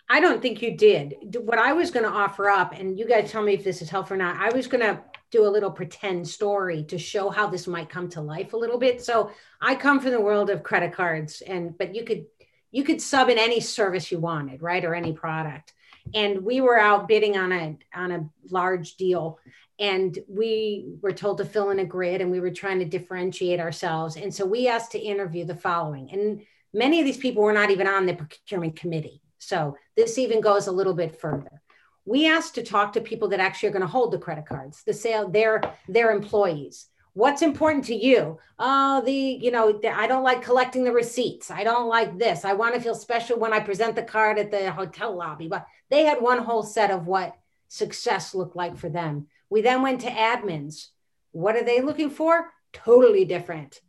I 0.09 0.21
don't 0.21 0.43
think 0.43 0.61
you 0.61 0.77
did. 0.77 1.15
What 1.45 1.59
I 1.59 1.73
was 1.73 1.91
going 1.91 2.05
to 2.05 2.11
offer 2.11 2.51
up, 2.51 2.79
and 2.79 2.99
you 2.99 3.07
guys 3.07 3.31
tell 3.31 3.43
me 3.43 3.55
if 3.55 3.65
this 3.65 3.81
is 3.81 3.89
helpful 3.89 4.15
or 4.15 4.19
not, 4.19 4.37
I 4.37 4.55
was 4.55 4.67
going 4.67 4.83
to 4.83 5.03
do 5.35 5.47
a 5.47 5.49
little 5.49 5.71
pretend 5.71 6.29
story 6.29 6.85
to 6.85 6.97
show 6.97 7.29
how 7.29 7.49
this 7.49 7.67
might 7.67 7.91
come 7.91 8.09
to 8.09 8.21
life 8.21 8.53
a 8.53 8.57
little 8.57 8.79
bit. 8.79 9.05
So 9.05 9.33
I 9.61 9.75
come 9.75 9.99
from 9.99 10.13
the 10.13 10.21
world 10.21 10.49
of 10.49 10.63
credit 10.63 10.93
cards, 10.93 11.43
and 11.43 11.77
but 11.77 11.93
you 11.93 12.05
could 12.05 12.27
you 12.71 12.85
could 12.85 13.03
sub 13.03 13.29
in 13.29 13.39
any 13.39 13.61
service 13.61 14.13
you 14.13 14.21
wanted, 14.21 14.63
right, 14.63 14.85
or 14.85 14.95
any 14.95 15.13
product. 15.13 15.75
And 16.15 16.45
we 16.45 16.61
were 16.61 16.79
out 16.79 17.09
bidding 17.09 17.37
on 17.37 17.51
a 17.51 17.77
on 17.93 18.13
a 18.13 18.29
large 18.49 18.95
deal, 18.95 19.41
and 19.81 20.17
we 20.29 20.87
were 21.03 21.13
told 21.13 21.39
to 21.39 21.45
fill 21.45 21.71
in 21.71 21.81
a 21.81 21.85
grid, 21.85 22.21
and 22.21 22.31
we 22.31 22.39
were 22.39 22.53
trying 22.53 22.79
to 22.79 22.85
differentiate 22.85 23.59
ourselves. 23.59 24.17
And 24.17 24.33
so 24.33 24.47
we 24.47 24.69
asked 24.69 24.93
to 24.93 25.01
interview 25.01 25.45
the 25.45 25.57
following, 25.57 26.11
and 26.13 26.43
many 26.73 27.01
of 27.01 27.07
these 27.07 27.17
people 27.17 27.43
were 27.43 27.53
not 27.53 27.73
even 27.73 27.89
on 27.89 28.07
the 28.07 28.15
procurement 28.15 28.77
committee. 28.77 29.21
So 29.39 29.77
this 29.97 30.17
even 30.17 30.41
goes 30.41 30.69
a 30.69 30.73
little 30.73 30.95
bit 30.95 31.21
further 31.21 31.61
we 32.05 32.29
asked 32.29 32.55
to 32.57 32.63
talk 32.63 32.93
to 32.93 33.01
people 33.01 33.29
that 33.29 33.41
actually 33.41 33.71
are 33.71 33.73
going 33.73 33.83
to 33.83 33.89
hold 33.89 34.13
the 34.13 34.19
credit 34.19 34.47
cards, 34.47 34.83
the 34.83 34.93
sale, 34.93 35.29
their 35.29 35.63
their 35.89 36.11
employees. 36.11 36.87
What's 37.15 37.43
important 37.43 37.85
to 37.87 37.95
you? 37.95 38.39
Oh, 38.59 39.01
the 39.05 39.13
you 39.13 39.51
know, 39.51 39.73
the, 39.73 39.89
I 39.89 40.07
don't 40.07 40.25
like 40.25 40.43
collecting 40.43 40.85
the 40.85 40.93
receipts. 40.93 41.51
I 41.51 41.65
don't 41.65 41.89
like 41.89 42.19
this. 42.19 42.45
I 42.45 42.55
want 42.55 42.75
to 42.75 42.81
feel 42.81 42.95
special 42.95 43.39
when 43.39 43.53
I 43.53 43.61
present 43.61 43.95
the 43.95 44.03
card 44.03 44.39
at 44.39 44.51
the 44.51 44.71
hotel 44.71 45.17
lobby. 45.17 45.49
But 45.49 45.67
they 45.91 46.05
had 46.05 46.21
one 46.21 46.39
whole 46.39 46.63
set 46.63 46.91
of 46.91 47.07
what 47.07 47.37
success 47.69 48.35
looked 48.35 48.57
like 48.57 48.77
for 48.77 48.89
them. 48.89 49.29
We 49.49 49.63
then 49.63 49.83
went 49.83 50.01
to 50.03 50.11
admins. 50.11 50.89
What 51.33 51.57
are 51.57 51.65
they 51.65 51.81
looking 51.81 52.11
for? 52.11 52.51
Totally 52.73 53.25
different. 53.25 53.81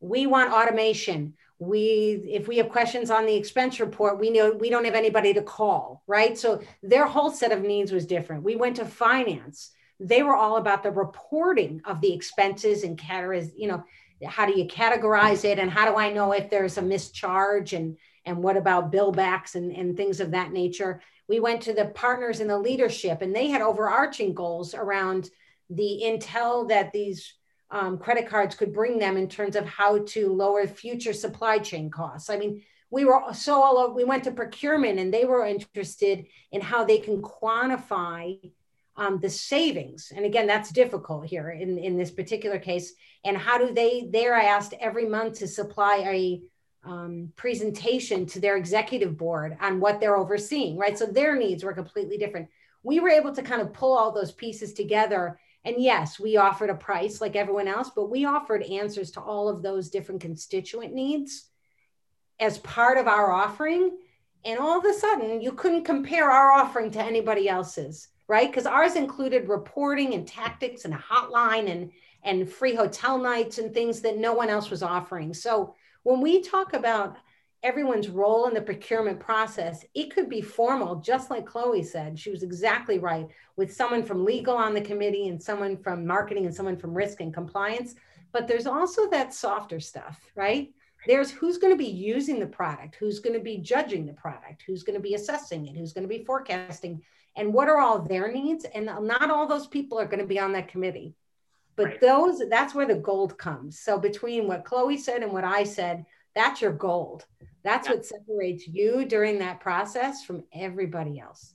We 0.00 0.26
want 0.26 0.52
automation 0.52 1.34
we 1.58 2.22
if 2.28 2.48
we 2.48 2.58
have 2.58 2.68
questions 2.68 3.10
on 3.10 3.24
the 3.24 3.34
expense 3.34 3.80
report 3.80 4.20
we 4.20 4.28
know 4.28 4.52
we 4.52 4.68
don't 4.68 4.84
have 4.84 4.94
anybody 4.94 5.32
to 5.34 5.42
call 5.42 6.02
right? 6.06 6.36
So 6.36 6.62
their 6.82 7.06
whole 7.06 7.30
set 7.30 7.52
of 7.52 7.62
needs 7.62 7.92
was 7.92 8.06
different. 8.06 8.42
We 8.42 8.56
went 8.56 8.76
to 8.76 8.84
finance. 8.84 9.70
They 9.98 10.22
were 10.22 10.36
all 10.36 10.58
about 10.58 10.82
the 10.82 10.90
reporting 10.90 11.80
of 11.86 12.00
the 12.00 12.12
expenses 12.12 12.84
and 12.84 12.98
categorize 12.98 13.50
you 13.56 13.68
know 13.68 13.84
how 14.26 14.46
do 14.46 14.58
you 14.58 14.66
categorize 14.66 15.44
it 15.44 15.58
and 15.58 15.70
how 15.70 15.90
do 15.90 15.96
i 15.98 16.10
know 16.10 16.32
if 16.32 16.48
there's 16.48 16.78
a 16.78 16.82
mischarge 16.82 17.76
and 17.76 17.98
and 18.26 18.42
what 18.42 18.56
about 18.56 18.90
bill 18.90 19.12
backs 19.12 19.54
and, 19.54 19.72
and 19.72 19.96
things 19.96 20.20
of 20.20 20.32
that 20.32 20.52
nature. 20.52 21.00
We 21.28 21.40
went 21.40 21.62
to 21.62 21.72
the 21.72 21.86
partners 21.86 22.40
in 22.40 22.48
the 22.48 22.58
leadership 22.58 23.22
and 23.22 23.34
they 23.34 23.48
had 23.48 23.62
overarching 23.62 24.34
goals 24.34 24.74
around 24.74 25.30
the 25.70 26.02
intel 26.04 26.68
that 26.68 26.92
these 26.92 27.34
um, 27.70 27.98
credit 27.98 28.28
cards 28.28 28.54
could 28.54 28.72
bring 28.72 28.98
them 28.98 29.16
in 29.16 29.28
terms 29.28 29.56
of 29.56 29.66
how 29.66 30.04
to 30.04 30.32
lower 30.32 30.66
future 30.66 31.12
supply 31.12 31.58
chain 31.58 31.90
costs. 31.90 32.30
I 32.30 32.36
mean, 32.36 32.62
we 32.90 33.04
were 33.04 33.20
so 33.34 33.62
all 33.62 33.78
over, 33.78 33.94
we 33.94 34.04
went 34.04 34.24
to 34.24 34.30
procurement 34.30 34.98
and 34.98 35.12
they 35.12 35.24
were 35.24 35.44
interested 35.44 36.26
in 36.52 36.60
how 36.60 36.84
they 36.84 36.98
can 36.98 37.20
quantify 37.20 38.38
um, 38.96 39.18
the 39.20 39.28
savings. 39.28 40.12
And 40.14 40.24
again, 40.24 40.46
that's 40.46 40.70
difficult 40.70 41.26
here 41.26 41.50
in, 41.50 41.78
in 41.78 41.98
this 41.98 42.10
particular 42.10 42.58
case. 42.58 42.94
And 43.24 43.36
how 43.36 43.58
do 43.58 43.74
they, 43.74 44.08
there 44.10 44.34
I 44.34 44.44
asked 44.44 44.74
every 44.80 45.06
month 45.06 45.40
to 45.40 45.48
supply 45.48 46.04
a 46.06 46.42
um, 46.84 47.32
presentation 47.34 48.26
to 48.26 48.40
their 48.40 48.56
executive 48.56 49.18
board 49.18 49.56
on 49.60 49.80
what 49.80 50.00
they're 50.00 50.16
overseeing, 50.16 50.78
right? 50.78 50.96
So 50.96 51.06
their 51.06 51.36
needs 51.36 51.64
were 51.64 51.72
completely 51.72 52.16
different. 52.16 52.48
We 52.84 53.00
were 53.00 53.10
able 53.10 53.34
to 53.34 53.42
kind 53.42 53.60
of 53.60 53.72
pull 53.72 53.98
all 53.98 54.12
those 54.12 54.30
pieces 54.30 54.72
together 54.72 55.40
and 55.66 55.82
yes, 55.82 56.20
we 56.20 56.36
offered 56.36 56.70
a 56.70 56.76
price 56.76 57.20
like 57.20 57.34
everyone 57.34 57.66
else, 57.66 57.90
but 57.90 58.08
we 58.08 58.24
offered 58.24 58.62
answers 58.62 59.10
to 59.10 59.20
all 59.20 59.48
of 59.48 59.62
those 59.62 59.90
different 59.90 60.20
constituent 60.20 60.94
needs 60.94 61.50
as 62.38 62.58
part 62.58 62.98
of 62.98 63.08
our 63.08 63.32
offering. 63.32 63.98
And 64.44 64.60
all 64.60 64.78
of 64.78 64.84
a 64.84 64.94
sudden, 64.94 65.40
you 65.40 65.50
couldn't 65.50 65.82
compare 65.82 66.30
our 66.30 66.52
offering 66.52 66.92
to 66.92 67.02
anybody 67.02 67.48
else's, 67.48 68.06
right? 68.28 68.48
Because 68.48 68.64
ours 68.64 68.94
included 68.94 69.48
reporting 69.48 70.14
and 70.14 70.24
tactics 70.24 70.84
and 70.84 70.94
a 70.94 70.98
hotline 70.98 71.68
and, 71.68 71.90
and 72.22 72.48
free 72.48 72.76
hotel 72.76 73.18
nights 73.18 73.58
and 73.58 73.74
things 73.74 74.00
that 74.02 74.18
no 74.18 74.34
one 74.34 74.48
else 74.48 74.70
was 74.70 74.84
offering. 74.84 75.34
So 75.34 75.74
when 76.04 76.20
we 76.20 76.42
talk 76.42 76.74
about 76.74 77.16
everyone's 77.66 78.08
role 78.08 78.46
in 78.46 78.54
the 78.54 78.62
procurement 78.62 79.18
process, 79.18 79.84
it 79.92 80.14
could 80.14 80.28
be 80.28 80.40
formal, 80.40 80.94
just 80.96 81.30
like 81.30 81.44
Chloe 81.44 81.82
said. 81.82 82.16
She 82.16 82.30
was 82.30 82.44
exactly 82.44 83.00
right 83.00 83.26
with 83.56 83.74
someone 83.74 84.04
from 84.04 84.24
legal 84.24 84.56
on 84.56 84.72
the 84.72 84.80
committee 84.80 85.26
and 85.26 85.42
someone 85.42 85.76
from 85.76 86.06
marketing 86.06 86.46
and 86.46 86.54
someone 86.54 86.76
from 86.76 86.94
risk 86.94 87.20
and 87.20 87.34
compliance. 87.34 87.96
But 88.30 88.46
there's 88.46 88.68
also 88.68 89.10
that 89.10 89.34
softer 89.34 89.80
stuff, 89.80 90.20
right? 90.36 90.72
There's 91.08 91.32
who's 91.32 91.58
going 91.58 91.72
to 91.72 91.78
be 91.78 91.90
using 91.90 92.38
the 92.38 92.46
product, 92.46 92.94
who's 92.94 93.18
going 93.18 93.34
to 93.34 93.42
be 93.42 93.58
judging 93.58 94.06
the 94.06 94.12
product, 94.12 94.62
who's 94.64 94.84
going 94.84 94.96
to 94.96 95.02
be 95.02 95.14
assessing 95.14 95.66
it, 95.66 95.76
who's 95.76 95.92
going 95.92 96.08
to 96.08 96.08
be 96.08 96.24
forecasting, 96.24 97.02
and 97.34 97.52
what 97.52 97.68
are 97.68 97.80
all 97.80 97.98
their 98.00 98.30
needs. 98.30 98.64
And 98.64 98.86
not 98.86 99.30
all 99.30 99.48
those 99.48 99.66
people 99.66 99.98
are 99.98 100.06
going 100.06 100.20
to 100.20 100.26
be 100.26 100.38
on 100.38 100.52
that 100.52 100.68
committee. 100.68 101.16
But 101.74 101.84
right. 101.84 102.00
those, 102.00 102.40
that's 102.48 102.74
where 102.74 102.86
the 102.86 102.94
gold 102.94 103.36
comes. 103.36 103.80
So 103.80 103.98
between 103.98 104.46
what 104.46 104.64
Chloe 104.64 104.96
said 104.96 105.24
and 105.24 105.32
what 105.32 105.44
I 105.44 105.64
said, 105.64 106.06
that's 106.36 106.60
your 106.62 106.72
gold. 106.72 107.24
That's 107.64 107.88
yeah. 107.88 107.94
what 107.94 108.04
separates 108.04 108.68
you 108.68 109.06
during 109.06 109.40
that 109.40 109.58
process 109.58 110.24
from 110.24 110.44
everybody 110.54 111.18
else. 111.18 111.54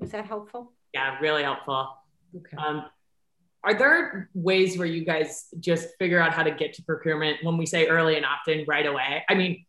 Is 0.00 0.12
that 0.12 0.24
helpful? 0.24 0.72
Yeah, 0.94 1.18
really 1.20 1.42
helpful. 1.42 1.88
Okay. 2.34 2.56
Um, 2.56 2.86
are 3.64 3.74
there 3.74 4.30
ways 4.32 4.78
where 4.78 4.86
you 4.86 5.04
guys 5.04 5.46
just 5.58 5.88
figure 5.98 6.20
out 6.20 6.32
how 6.32 6.42
to 6.42 6.50
get 6.50 6.72
to 6.74 6.82
procurement 6.82 7.38
when 7.42 7.56
we 7.58 7.66
say 7.66 7.86
early 7.86 8.16
and 8.16 8.24
often 8.24 8.64
right 8.66 8.86
away? 8.86 9.24
I 9.28 9.34
mean, 9.34 9.64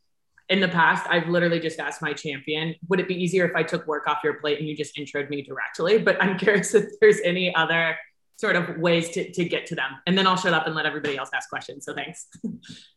in 0.50 0.60
the 0.60 0.68
past, 0.68 1.08
I've 1.10 1.28
literally 1.28 1.60
just 1.60 1.80
asked 1.80 2.02
my 2.02 2.13
champion, 2.13 2.76
would 2.88 3.00
it 3.00 3.08
be 3.08 3.15
easier 3.15 3.46
if 3.46 3.56
I 3.56 3.63
took 3.63 3.88
work 3.88 4.08
off 4.08 4.20
your 4.24 4.36
plate 4.36 4.60
and 4.60 4.68
you 4.68 4.76
just 4.76 4.96
introed 4.96 5.30
me 5.30 5.41
directly? 5.41 5.98
But 6.04 6.22
I'm 6.22 6.38
curious 6.38 6.74
if 6.76 6.86
there's 7.02 7.20
any 7.22 7.56
other 7.56 7.98
sort 8.38 8.56
of 8.56 8.78
ways 8.78 9.10
to, 9.12 9.32
to 9.32 9.46
get 9.46 9.65
to 9.68 9.76
them. 9.76 9.91
And 10.06 10.18
then 10.18 10.28
I'll 10.28 10.36
shut 10.36 10.54
up 10.54 10.68
and 10.68 10.76
let 10.76 10.86
everybody 10.86 11.18
else 11.18 11.30
ask 11.34 11.50
questions. 11.50 11.86
So 11.86 11.96
thanks. 11.96 12.28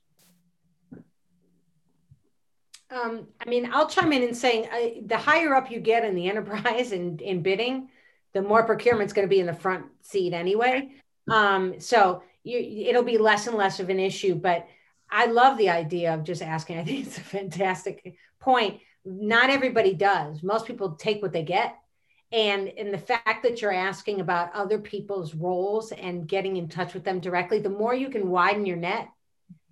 Um, 2.91 3.29
I 3.41 3.49
mean, 3.49 3.69
I'll 3.73 3.89
chime 3.89 4.13
in 4.13 4.23
and 4.23 4.37
saying 4.37 4.67
uh, 4.73 5.01
the 5.07 5.19
higher 5.19 5.55
up 5.55 5.71
you 5.71 5.81
get 5.81 6.05
in 6.05 6.15
the 6.15 6.29
enterprise 6.29 6.93
and 6.93 7.21
in, 7.21 7.39
in 7.39 7.43
bidding, 7.43 7.89
the 8.33 8.43
more 8.43 8.65
procurement's 8.65 9.13
going 9.13 9.29
to 9.29 9.35
be 9.35 9.41
in 9.41 9.47
the 9.47 9.53
front 9.53 9.87
seat 10.03 10.33
anyway. 10.33 10.91
Um, 11.31 11.81
so 11.81 12.23
you, 12.45 12.59
it'll 12.89 13.03
be 13.03 13.19
less 13.19 13.47
and 13.47 13.57
less 13.57 13.81
of 13.81 13.91
an 13.91 14.01
issue. 14.01 14.35
But 14.35 14.67
I 15.11 15.27
love 15.27 15.59
the 15.59 15.71
idea 15.71 16.15
of 16.15 16.25
just 16.25 16.43
asking. 16.43 16.79
I 16.79 16.85
think 16.85 17.07
it's 17.07 17.19
a 17.19 17.23
fantastic 17.23 18.17
point. 18.41 18.81
Not 19.05 19.51
everybody 19.51 19.95
does. 19.95 20.43
Most 20.43 20.67
people 20.67 20.93
take 20.93 21.23
what 21.23 21.33
they 21.33 21.43
get. 21.43 21.77
And 22.31 22.69
in 22.69 22.91
the 22.91 22.99
fact 22.99 23.43
that 23.43 23.63
you're 23.63 23.73
asking 23.73 24.21
about 24.21 24.53
other 24.55 24.79
people's 24.79 25.35
roles 25.35 25.93
and 25.93 26.29
getting 26.29 26.59
in 26.59 26.69
touch 26.69 26.93
with 26.93 27.05
them 27.05 27.21
directly, 27.21 27.59
the 27.59 27.71
more 27.71 27.95
you 27.95 28.11
can 28.11 28.29
widen 28.29 28.67
your 28.67 28.77
net 28.77 29.09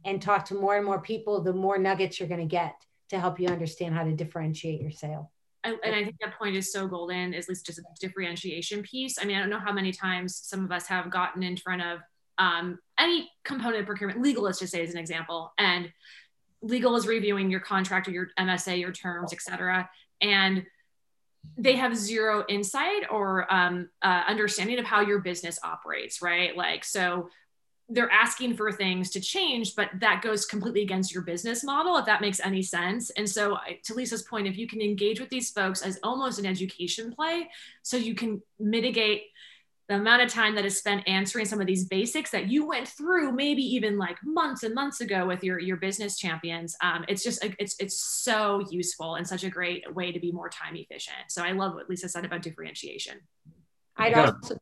and 0.07 0.23
talk 0.23 0.47
to 0.47 0.55
more 0.55 0.77
and 0.77 0.87
more 0.87 1.01
people, 1.01 1.43
the 1.43 1.53
more 1.53 1.77
nuggets 1.77 2.19
you're 2.19 2.29
going 2.29 2.41
to 2.41 2.47
get 2.47 2.75
to 3.11 3.19
help 3.19 3.39
you 3.41 3.49
understand 3.49 3.95
how 3.95 4.05
to 4.05 4.13
differentiate 4.13 4.81
your 4.81 4.91
sale. 4.91 5.33
and 5.65 5.79
I 5.85 6.05
think 6.05 6.17
that 6.21 6.39
point 6.39 6.57
is 6.57 6.73
so 6.73 6.87
golden, 6.87 7.35
at 7.35 7.49
least 7.49 7.67
just 7.67 7.79
a 7.79 7.83
differentiation 8.01 8.83
piece. 8.83 9.19
I 9.21 9.25
mean, 9.25 9.37
I 9.37 9.41
don't 9.41 9.51
know 9.51 9.59
how 9.59 9.73
many 9.73 9.93
times 9.93 10.37
some 10.37 10.65
of 10.65 10.71
us 10.71 10.87
have 10.87 11.11
gotten 11.11 11.43
in 11.43 11.57
front 11.57 11.83
of 11.83 12.01
um, 12.39 12.79
any 12.99 13.31
component 13.45 13.81
of 13.81 13.87
procurement, 13.87 14.21
legal, 14.21 14.45
let's 14.45 14.59
just 14.59 14.73
say 14.73 14.83
as 14.83 14.93
an 14.93 14.99
example, 14.99 15.53
and 15.59 15.91
legal 16.63 16.97
is 16.97 17.07
reviewing 17.07 17.51
your 17.51 17.61
contract 17.61 18.09
or 18.09 18.13
your 18.13 18.29
MSA, 18.39 18.79
your 18.79 18.93
terms, 18.93 19.33
et 19.33 19.41
cetera. 19.41 19.89
And 20.21 20.65
they 21.57 21.77
have 21.77 21.97
zero 21.97 22.45
insight 22.49 23.05
or 23.11 23.53
um, 23.53 23.89
uh, 24.03 24.25
understanding 24.27 24.79
of 24.79 24.85
how 24.85 25.01
your 25.01 25.21
business 25.21 25.59
operates, 25.63 26.21
right? 26.21 26.57
Like, 26.57 26.85
so 26.85 27.29
they're 27.89 28.11
asking 28.11 28.57
for 28.57 28.73
things 28.73 29.11
to 29.11 29.21
change, 29.21 29.77
but 29.77 29.91
that 30.01 30.21
goes 30.21 30.45
completely 30.45 30.83
against 30.83 31.15
your 31.15 31.23
business 31.23 31.63
model, 31.63 31.97
if 31.97 32.07
that 32.07 32.21
makes 32.21 32.41
any 32.41 32.63
sense. 32.63 33.11
And 33.11 33.29
so, 33.29 33.59
to 33.85 33.95
Lisa's 33.95 34.23
point, 34.23 34.49
if 34.49 34.59
you 34.59 34.67
can 34.67 34.81
engage 34.81 35.21
with 35.21 35.31
these 35.31 35.51
folks 35.51 35.83
as 35.83 35.99
almost 36.03 36.39
an 36.39 36.47
education 36.47 37.13
play, 37.13 37.49
so 37.83 37.97
you 37.97 38.15
can 38.15 38.43
mitigate 38.59 39.23
the 39.89 39.95
amount 39.95 40.21
of 40.21 40.29
time 40.29 40.57
that 40.57 40.65
is 40.65 40.77
spent 40.77 41.07
answering 41.07 41.45
some 41.45 41.61
of 41.61 41.67
these 41.69 41.85
basics 41.85 42.31
that 42.33 42.49
you 42.49 42.67
went 42.67 42.89
through, 42.89 43.31
maybe 43.31 43.63
even 43.63 43.97
like 43.97 44.17
months 44.25 44.65
and 44.65 44.75
months 44.75 45.01
ago 45.01 45.27
with 45.27 45.45
your 45.45 45.61
your 45.61 45.77
business 45.77 46.19
champions, 46.19 46.77
um, 46.83 47.05
it's 47.09 47.23
just 47.23 47.45
it's 47.61 47.77
it's 47.79 48.01
so 48.01 48.65
useful 48.69 49.15
and 49.15 49.27
such 49.27 49.45
a 49.45 49.51
great 49.51 49.95
way 49.95 50.11
to 50.11 50.19
be 50.19 50.33
more 50.33 50.49
time 50.49 50.75
efficient. 50.75 51.17
So 51.29 51.45
I 51.45 51.53
love 51.53 51.75
what 51.75 51.89
Lisa 51.89 52.09
said 52.09 52.25
about 52.25 52.43
differentiation. 52.43 53.21
I'd 53.97 54.15
also 54.15 54.57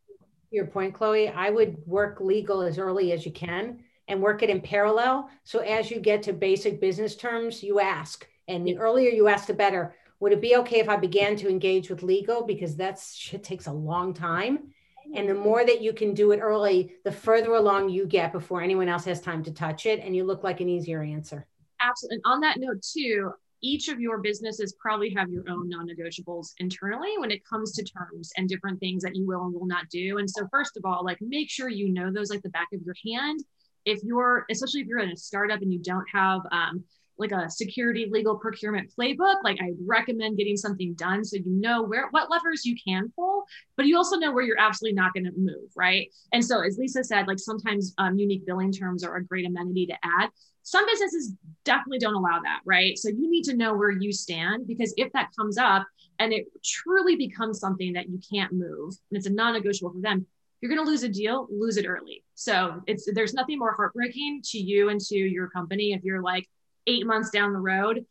your 0.54 0.66
point, 0.66 0.94
Chloe, 0.94 1.28
I 1.28 1.50
would 1.50 1.76
work 1.86 2.20
legal 2.20 2.62
as 2.62 2.78
early 2.78 3.12
as 3.12 3.26
you 3.26 3.32
can 3.32 3.80
and 4.08 4.22
work 4.22 4.42
it 4.42 4.50
in 4.50 4.60
parallel. 4.60 5.28
So 5.44 5.60
as 5.60 5.90
you 5.90 5.98
get 6.00 6.22
to 6.24 6.32
basic 6.32 6.80
business 6.80 7.16
terms, 7.16 7.62
you 7.62 7.80
ask. 7.80 8.26
And 8.48 8.66
the 8.66 8.76
earlier 8.76 9.10
you 9.10 9.28
ask, 9.28 9.46
the 9.46 9.54
better. 9.54 9.94
Would 10.20 10.32
it 10.32 10.40
be 10.40 10.56
okay 10.56 10.78
if 10.78 10.88
I 10.88 10.96
began 10.96 11.36
to 11.36 11.48
engage 11.48 11.90
with 11.90 12.02
legal? 12.02 12.44
Because 12.44 12.76
that 12.76 12.98
shit 12.98 13.42
takes 13.42 13.66
a 13.66 13.72
long 13.72 14.14
time. 14.14 14.70
And 15.14 15.28
the 15.28 15.34
more 15.34 15.64
that 15.64 15.82
you 15.82 15.92
can 15.92 16.14
do 16.14 16.32
it 16.32 16.38
early, 16.38 16.94
the 17.04 17.12
further 17.12 17.54
along 17.54 17.90
you 17.90 18.06
get 18.06 18.32
before 18.32 18.62
anyone 18.62 18.88
else 18.88 19.04
has 19.04 19.20
time 19.20 19.42
to 19.44 19.52
touch 19.52 19.86
it. 19.86 20.00
And 20.00 20.16
you 20.16 20.24
look 20.24 20.42
like 20.42 20.60
an 20.60 20.68
easier 20.68 21.02
answer. 21.02 21.46
Absolutely. 21.80 22.16
And 22.16 22.32
on 22.32 22.40
that 22.40 22.58
note, 22.58 22.82
too, 22.82 23.32
each 23.64 23.88
of 23.88 23.98
your 23.98 24.18
businesses 24.18 24.76
probably 24.78 25.08
have 25.14 25.30
your 25.30 25.44
own 25.48 25.70
non-negotiables 25.70 26.52
internally 26.58 27.16
when 27.16 27.30
it 27.30 27.44
comes 27.46 27.72
to 27.72 27.82
terms 27.82 28.30
and 28.36 28.46
different 28.46 28.78
things 28.78 29.02
that 29.02 29.16
you 29.16 29.26
will 29.26 29.44
and 29.46 29.54
will 29.54 29.66
not 29.66 29.88
do. 29.88 30.18
And 30.18 30.28
so 30.28 30.46
first 30.50 30.76
of 30.76 30.84
all, 30.84 31.02
like 31.02 31.18
make 31.22 31.50
sure 31.50 31.70
you 31.70 31.88
know 31.90 32.12
those 32.12 32.28
like 32.28 32.42
the 32.42 32.50
back 32.50 32.68
of 32.74 32.82
your 32.82 32.94
hand. 33.06 33.40
If 33.86 34.00
you're, 34.02 34.44
especially 34.50 34.82
if 34.82 34.86
you're 34.86 34.98
in 34.98 35.10
a 35.10 35.16
startup 35.16 35.62
and 35.62 35.72
you 35.72 35.78
don't 35.78 36.06
have 36.12 36.42
um, 36.52 36.84
like 37.18 37.32
a 37.32 37.50
security 37.50 38.06
legal 38.10 38.36
procurement 38.36 38.92
playbook, 38.98 39.36
like 39.42 39.58
I 39.62 39.72
recommend 39.84 40.36
getting 40.36 40.58
something 40.58 40.92
done 40.94 41.24
so 41.24 41.36
you 41.36 41.44
know 41.46 41.82
where 41.82 42.08
what 42.10 42.30
levers 42.30 42.66
you 42.66 42.76
can 42.86 43.12
pull, 43.16 43.33
but 43.76 43.86
you 43.86 43.96
also 43.96 44.16
know 44.16 44.32
where 44.32 44.44
you're 44.44 44.60
absolutely 44.60 44.94
not 44.94 45.12
going 45.14 45.24
to 45.24 45.32
move, 45.36 45.70
right? 45.76 46.12
And 46.32 46.44
so 46.44 46.62
as 46.62 46.78
Lisa 46.78 47.04
said, 47.04 47.26
like 47.26 47.38
sometimes 47.38 47.94
um, 47.98 48.18
unique 48.18 48.46
billing 48.46 48.72
terms 48.72 49.04
are 49.04 49.16
a 49.16 49.24
great 49.24 49.46
amenity 49.46 49.86
to 49.86 49.94
add 50.02 50.30
some 50.64 50.86
businesses 50.86 51.34
definitely 51.64 51.98
don't 51.98 52.14
allow 52.14 52.40
that, 52.42 52.60
right? 52.64 52.98
So 52.98 53.08
you 53.10 53.30
need 53.30 53.44
to 53.44 53.54
know 53.54 53.74
where 53.74 53.90
you 53.90 54.12
stand 54.12 54.66
because 54.66 54.94
if 54.96 55.12
that 55.12 55.28
comes 55.38 55.58
up 55.58 55.86
and 56.18 56.32
it 56.32 56.46
truly 56.64 57.16
becomes 57.16 57.60
something 57.60 57.92
that 57.92 58.08
you 58.08 58.18
can't 58.32 58.52
move 58.52 58.94
and 59.10 59.18
it's 59.18 59.26
a 59.26 59.30
non-negotiable 59.30 59.92
for 59.92 60.00
them, 60.00 60.26
you're 60.60 60.74
going 60.74 60.82
to 60.82 60.90
lose 60.90 61.02
a 61.02 61.08
deal, 61.10 61.46
lose 61.50 61.76
it 61.76 61.86
early. 61.86 62.24
So 62.34 62.80
it's 62.86 63.06
there's 63.12 63.34
nothing 63.34 63.58
more 63.58 63.74
heartbreaking 63.74 64.40
to 64.46 64.58
you 64.58 64.88
and 64.88 64.98
to 65.02 65.16
your 65.16 65.50
company 65.50 65.92
if 65.92 66.02
you're 66.02 66.22
like 66.22 66.48
8 66.86 67.06
months 67.06 67.28
down 67.28 67.52
the 67.52 67.58
road 67.58 68.06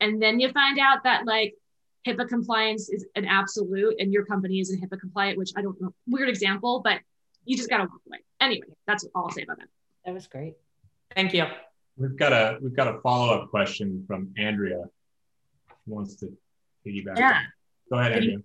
and 0.00 0.20
then 0.20 0.40
you 0.40 0.50
find 0.50 0.78
out 0.78 1.04
that 1.04 1.26
like 1.26 1.54
HIPAA 2.08 2.28
compliance 2.28 2.88
is 2.88 3.06
an 3.14 3.24
absolute 3.26 3.96
and 3.98 4.12
your 4.12 4.24
company 4.24 4.60
isn't 4.60 4.80
HIPAA 4.80 4.98
compliant, 4.98 5.38
which 5.38 5.52
I 5.56 5.62
don't 5.62 5.80
know, 5.80 5.92
weird 6.06 6.28
example, 6.28 6.80
but 6.82 7.00
you 7.44 7.56
just 7.56 7.68
got 7.68 7.78
to 7.78 7.84
walk 7.84 8.00
away. 8.06 8.18
Anyway, 8.40 8.66
that's 8.86 9.04
all 9.14 9.24
I'll 9.24 9.30
say 9.30 9.42
about 9.42 9.58
that. 9.58 9.68
That 10.04 10.14
was 10.14 10.26
great. 10.26 10.54
Thank 11.14 11.34
you. 11.34 11.44
We've 11.96 12.16
got 12.16 12.32
a 12.32 12.58
we've 12.62 12.76
got 12.76 12.86
a 12.88 13.00
follow 13.00 13.34
up 13.34 13.50
question 13.50 14.04
from 14.06 14.32
Andrea. 14.38 14.84
Who 15.86 15.94
wants 15.94 16.16
to 16.16 16.32
piggyback? 16.86 17.18
Yeah. 17.18 17.40
Go 17.90 17.98
ahead, 17.98 18.12
Andrea. 18.12 18.38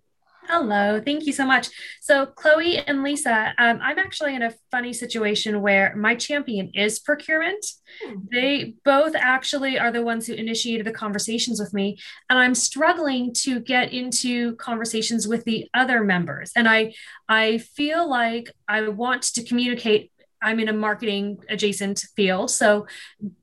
Hello, 0.48 1.02
thank 1.04 1.26
you 1.26 1.32
so 1.32 1.46
much. 1.46 1.70
So, 2.02 2.26
Chloe 2.26 2.78
and 2.78 3.02
Lisa, 3.02 3.54
um, 3.58 3.80
I'm 3.82 3.98
actually 3.98 4.36
in 4.36 4.42
a 4.42 4.54
funny 4.72 4.92
situation 4.92 5.62
where 5.62 5.96
my 5.96 6.16
champion 6.16 6.72
is 6.74 7.00
procurement. 7.00 7.66
They 8.32 8.74
both 8.84 9.16
actually 9.16 9.80
are 9.80 9.92
the 9.92 10.04
ones 10.04 10.28
who 10.28 10.34
initiated 10.34 10.86
the 10.86 10.92
conversations 10.92 11.60
with 11.60 11.74
me, 11.74 11.98
and 12.30 12.38
I'm 12.38 12.56
struggling 12.56 13.34
to 13.36 13.60
get 13.60 13.94
into 13.94 14.56
conversations 14.58 15.28
with 15.28 15.46
the 15.46 15.68
other 15.74 16.04
members. 16.04 16.52
And 16.56 16.68
I, 16.68 16.94
I 17.30 17.60
feel 17.60 18.10
like 18.10 18.52
I 18.68 18.88
want 18.90 19.24
to 19.24 19.44
communicate 19.44 20.12
I'm 20.44 20.60
in 20.60 20.70
a 20.70 20.74
marketing 20.74 21.40
adjacent 21.50 22.00
field. 22.16 22.52
So 22.52 22.86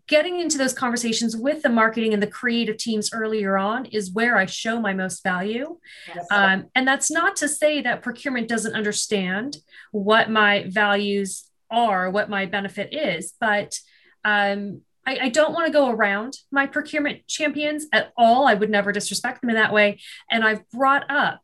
getting 0.06 0.40
into 0.40 0.58
those 0.58 0.72
conversations 0.72 1.36
with 1.36 1.62
the 1.62 1.68
marketing 1.68 2.12
and 2.12 2.22
the 2.22 2.26
creative 2.26 2.76
teams 2.76 3.10
earlier 3.12 3.56
on 3.56 3.86
is 3.86 4.12
where 4.12 4.36
I 4.36 4.46
show 4.46 4.80
my 4.80 4.92
most 4.92 5.22
value. 5.22 5.78
Yes. 6.14 6.26
Um, 6.30 6.66
and 6.74 6.86
that's 6.86 7.10
not 7.10 7.36
to 7.36 7.48
say 7.48 7.80
that 7.82 8.02
procurement 8.02 8.48
doesn't 8.48 8.74
understand 8.74 9.56
what 9.92 10.30
my 10.30 10.66
values 10.68 11.48
are, 11.70 12.10
what 12.10 12.28
my 12.28 12.46
benefit 12.46 12.92
is, 12.92 13.34
but 13.40 13.78
um, 14.24 14.82
I, 15.06 15.18
I, 15.22 15.28
don't 15.30 15.54
want 15.54 15.66
to 15.66 15.72
go 15.72 15.88
around 15.88 16.36
my 16.52 16.66
procurement 16.66 17.26
champions 17.26 17.86
at 17.92 18.12
all. 18.18 18.46
I 18.46 18.54
would 18.54 18.68
never 18.68 18.92
disrespect 18.92 19.40
them 19.40 19.50
in 19.50 19.56
that 19.56 19.72
way. 19.72 19.98
And 20.30 20.44
I've 20.44 20.68
brought 20.70 21.10
up 21.10 21.40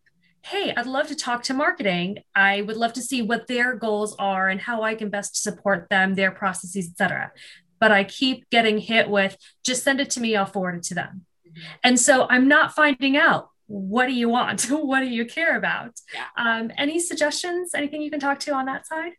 hey, 0.46 0.72
I'd 0.76 0.86
love 0.86 1.08
to 1.08 1.16
talk 1.16 1.42
to 1.44 1.54
marketing. 1.54 2.18
I 2.32 2.62
would 2.62 2.76
love 2.76 2.92
to 2.92 3.02
see 3.02 3.20
what 3.20 3.48
their 3.48 3.74
goals 3.74 4.14
are 4.16 4.48
and 4.48 4.60
how 4.60 4.82
I 4.82 4.94
can 4.94 5.10
best 5.10 5.42
support 5.42 5.88
them, 5.90 6.14
their 6.14 6.30
processes, 6.30 6.88
etc. 6.88 7.32
But 7.80 7.90
I 7.90 8.04
keep 8.04 8.48
getting 8.48 8.78
hit 8.78 9.10
with 9.10 9.36
just 9.64 9.82
send 9.82 10.00
it 10.00 10.08
to 10.10 10.20
me, 10.20 10.36
I'll 10.36 10.46
forward 10.46 10.76
it 10.76 10.82
to 10.84 10.94
them. 10.94 11.26
Mm-hmm. 11.48 11.62
And 11.82 11.98
so 11.98 12.28
I'm 12.30 12.46
not 12.46 12.76
finding 12.76 13.16
out 13.16 13.50
what 13.66 14.06
do 14.06 14.12
you 14.12 14.28
want? 14.28 14.62
what 14.70 15.00
do 15.00 15.06
you 15.06 15.26
care 15.26 15.56
about? 15.56 15.98
Yeah. 16.14 16.26
Um, 16.36 16.70
any 16.78 17.00
suggestions? 17.00 17.74
Anything 17.74 18.02
you 18.02 18.10
can 18.10 18.20
talk 18.20 18.38
to 18.40 18.52
on 18.52 18.66
that 18.66 18.86
side? 18.86 19.14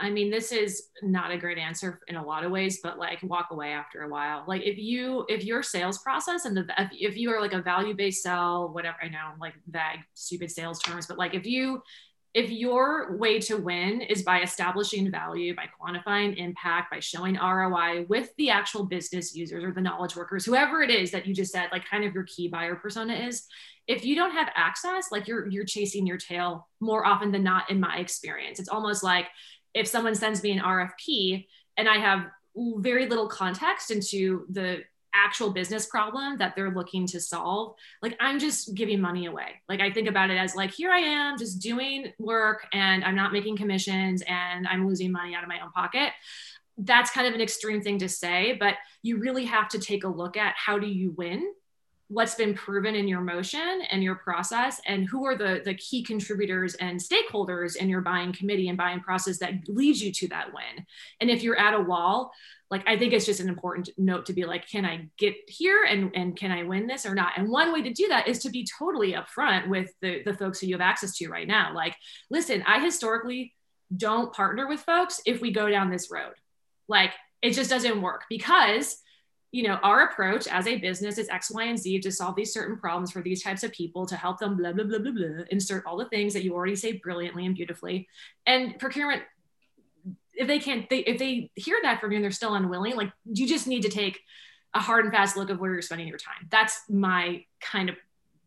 I 0.00 0.08
mean, 0.08 0.30
this 0.30 0.50
is 0.50 0.88
not 1.02 1.30
a 1.30 1.36
great 1.36 1.58
answer 1.58 2.00
in 2.08 2.16
a 2.16 2.24
lot 2.24 2.42
of 2.42 2.50
ways, 2.50 2.80
but 2.82 2.98
like 2.98 3.22
walk 3.22 3.48
away 3.50 3.72
after 3.72 4.02
a 4.02 4.08
while. 4.08 4.44
Like 4.48 4.62
if 4.62 4.78
you 4.78 5.26
if 5.28 5.44
your 5.44 5.62
sales 5.62 5.98
process 5.98 6.46
and 6.46 6.56
the 6.56 6.66
if 6.92 7.18
you 7.18 7.30
are 7.30 7.40
like 7.40 7.52
a 7.52 7.60
value 7.60 7.94
based 7.94 8.22
sell, 8.22 8.70
whatever 8.72 8.96
I 9.02 9.08
know, 9.08 9.32
like 9.38 9.54
vague, 9.68 10.00
stupid 10.14 10.50
sales 10.50 10.80
terms, 10.80 11.06
but 11.06 11.18
like 11.18 11.34
if 11.34 11.44
you 11.46 11.82
if 12.32 12.48
your 12.50 13.16
way 13.16 13.40
to 13.40 13.56
win 13.56 14.00
is 14.02 14.22
by 14.22 14.40
establishing 14.40 15.10
value, 15.10 15.54
by 15.54 15.64
quantifying 15.80 16.36
impact, 16.36 16.90
by 16.90 17.00
showing 17.00 17.34
ROI 17.34 18.06
with 18.08 18.30
the 18.36 18.50
actual 18.50 18.84
business 18.84 19.34
users 19.34 19.64
or 19.64 19.72
the 19.72 19.80
knowledge 19.80 20.14
workers, 20.14 20.44
whoever 20.44 20.80
it 20.80 20.90
is 20.90 21.10
that 21.10 21.26
you 21.26 21.34
just 21.34 21.52
said, 21.52 21.68
like 21.72 21.84
kind 21.90 22.04
of 22.04 22.14
your 22.14 22.22
key 22.24 22.46
buyer 22.46 22.76
persona 22.76 23.14
is, 23.14 23.46
if 23.88 24.04
you 24.04 24.14
don't 24.14 24.30
have 24.30 24.48
access, 24.54 25.10
like 25.10 25.26
you're 25.26 25.48
you're 25.48 25.64
chasing 25.64 26.06
your 26.06 26.18
tail 26.18 26.68
more 26.78 27.04
often 27.04 27.32
than 27.32 27.42
not, 27.42 27.68
in 27.68 27.80
my 27.80 27.98
experience. 27.98 28.60
It's 28.60 28.68
almost 28.68 29.02
like 29.02 29.26
if 29.74 29.86
someone 29.86 30.14
sends 30.14 30.42
me 30.42 30.52
an 30.52 30.60
RFP 30.60 31.46
and 31.76 31.88
I 31.88 31.96
have 31.98 32.26
very 32.56 33.06
little 33.06 33.28
context 33.28 33.90
into 33.90 34.46
the 34.50 34.82
actual 35.14 35.50
business 35.50 35.86
problem 35.86 36.38
that 36.38 36.54
they're 36.54 36.70
looking 36.70 37.04
to 37.04 37.20
solve 37.20 37.74
like 38.00 38.16
i'm 38.20 38.38
just 38.38 38.74
giving 38.74 39.00
money 39.00 39.26
away. 39.26 39.60
Like 39.68 39.80
i 39.80 39.90
think 39.90 40.08
about 40.08 40.30
it 40.30 40.36
as 40.36 40.54
like 40.54 40.70
here 40.70 40.90
i 40.90 40.98
am 40.98 41.36
just 41.36 41.60
doing 41.60 42.12
work 42.18 42.66
and 42.72 43.04
i'm 43.04 43.16
not 43.16 43.32
making 43.32 43.56
commissions 43.56 44.22
and 44.28 44.68
i'm 44.68 44.86
losing 44.86 45.10
money 45.10 45.34
out 45.34 45.42
of 45.42 45.48
my 45.48 45.60
own 45.60 45.72
pocket. 45.72 46.12
That's 46.78 47.10
kind 47.10 47.26
of 47.26 47.34
an 47.34 47.40
extreme 47.40 47.82
thing 47.82 47.98
to 47.98 48.08
say 48.08 48.56
but 48.58 48.74
you 49.02 49.18
really 49.18 49.46
have 49.46 49.68
to 49.70 49.78
take 49.78 50.04
a 50.04 50.08
look 50.08 50.36
at 50.36 50.54
how 50.56 50.78
do 50.78 50.86
you 50.86 51.12
win 51.16 51.52
what's 52.10 52.34
been 52.34 52.54
proven 52.54 52.96
in 52.96 53.06
your 53.06 53.20
motion 53.20 53.82
and 53.90 54.02
your 54.02 54.16
process 54.16 54.80
and 54.84 55.08
who 55.08 55.24
are 55.24 55.36
the, 55.36 55.62
the 55.64 55.74
key 55.74 56.02
contributors 56.02 56.74
and 56.74 56.98
stakeholders 56.98 57.76
in 57.76 57.88
your 57.88 58.00
buying 58.00 58.32
committee 58.32 58.68
and 58.68 58.76
buying 58.76 59.00
process 59.00 59.38
that 59.38 59.52
leads 59.68 60.02
you 60.02 60.12
to 60.12 60.28
that 60.28 60.52
win? 60.52 60.84
And 61.20 61.30
if 61.30 61.42
you're 61.42 61.58
at 61.58 61.74
a 61.74 61.80
wall 61.80 62.32
like 62.70 62.88
i 62.88 62.96
think 62.96 63.12
it's 63.12 63.26
just 63.26 63.40
an 63.40 63.48
important 63.48 63.90
note 63.98 64.26
to 64.26 64.32
be 64.32 64.44
like 64.44 64.68
can 64.68 64.84
i 64.84 65.08
get 65.18 65.34
here 65.48 65.82
and 65.82 66.12
and 66.14 66.36
can 66.36 66.52
i 66.52 66.62
win 66.62 66.86
this 66.86 67.04
or 67.04 67.14
not? 67.14 67.32
And 67.36 67.50
one 67.50 67.72
way 67.72 67.82
to 67.82 67.92
do 67.92 68.06
that 68.08 68.28
is 68.28 68.38
to 68.40 68.50
be 68.50 68.64
totally 68.78 69.14
upfront 69.14 69.68
with 69.68 69.92
the 70.00 70.22
the 70.24 70.34
folks 70.34 70.60
who 70.60 70.68
you 70.68 70.74
have 70.74 70.80
access 70.80 71.16
to 71.16 71.28
right 71.28 71.48
now. 71.48 71.74
Like 71.74 71.96
listen 72.30 72.62
i 72.66 72.78
historically 72.78 73.54
don't 73.96 74.32
partner 74.32 74.68
with 74.68 74.80
folks 74.80 75.20
if 75.26 75.40
we 75.40 75.50
go 75.50 75.68
down 75.68 75.90
this 75.90 76.10
road. 76.10 76.34
Like 76.88 77.12
it 77.42 77.52
just 77.52 77.70
doesn't 77.70 78.02
work 78.02 78.24
because 78.28 78.96
you 79.52 79.64
know, 79.64 79.74
our 79.82 80.04
approach 80.04 80.46
as 80.46 80.66
a 80.66 80.78
business 80.78 81.18
is 81.18 81.28
X, 81.28 81.50
Y, 81.50 81.64
and 81.64 81.78
Z 81.78 82.00
to 82.00 82.12
solve 82.12 82.36
these 82.36 82.52
certain 82.52 82.76
problems 82.76 83.10
for 83.10 83.20
these 83.20 83.42
types 83.42 83.64
of 83.64 83.72
people 83.72 84.06
to 84.06 84.16
help 84.16 84.38
them, 84.38 84.56
blah, 84.56 84.72
blah, 84.72 84.84
blah, 84.84 84.98
blah, 84.98 85.10
blah, 85.10 85.44
insert 85.50 85.84
all 85.86 85.96
the 85.96 86.08
things 86.08 86.32
that 86.34 86.44
you 86.44 86.54
already 86.54 86.76
say 86.76 86.92
brilliantly 86.92 87.46
and 87.46 87.56
beautifully. 87.56 88.08
And 88.46 88.78
procurement, 88.78 89.22
if 90.34 90.46
they 90.46 90.60
can't, 90.60 90.88
they, 90.88 90.98
if 90.98 91.18
they 91.18 91.50
hear 91.56 91.78
that 91.82 92.00
from 92.00 92.12
you 92.12 92.16
and 92.16 92.24
they're 92.24 92.30
still 92.30 92.54
unwilling, 92.54 92.94
like 92.94 93.12
you 93.24 93.48
just 93.48 93.66
need 93.66 93.82
to 93.82 93.88
take 93.88 94.20
a 94.72 94.78
hard 94.78 95.04
and 95.04 95.12
fast 95.12 95.36
look 95.36 95.50
of 95.50 95.58
where 95.58 95.72
you're 95.72 95.82
spending 95.82 96.06
your 96.06 96.18
time. 96.18 96.46
That's 96.48 96.80
my 96.88 97.44
kind 97.60 97.88
of 97.88 97.96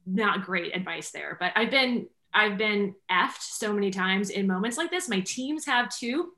not 0.06 0.45
great 0.45 0.74
advice 0.74 1.12
there. 1.12 1.36
But 1.38 1.51
I've 1.56 1.70
been, 1.70 2.08
I've 2.34 2.58
been 2.58 2.95
effed 3.12 3.41
so 3.41 3.74
many 3.74 3.91
times 3.91 4.30
in 4.30 4.47
moments 4.47 4.78
like 4.78 4.89
this. 4.89 5.10
My 5.10 5.20
teams 5.20 5.66
have 5.66 5.89
too 5.89 6.32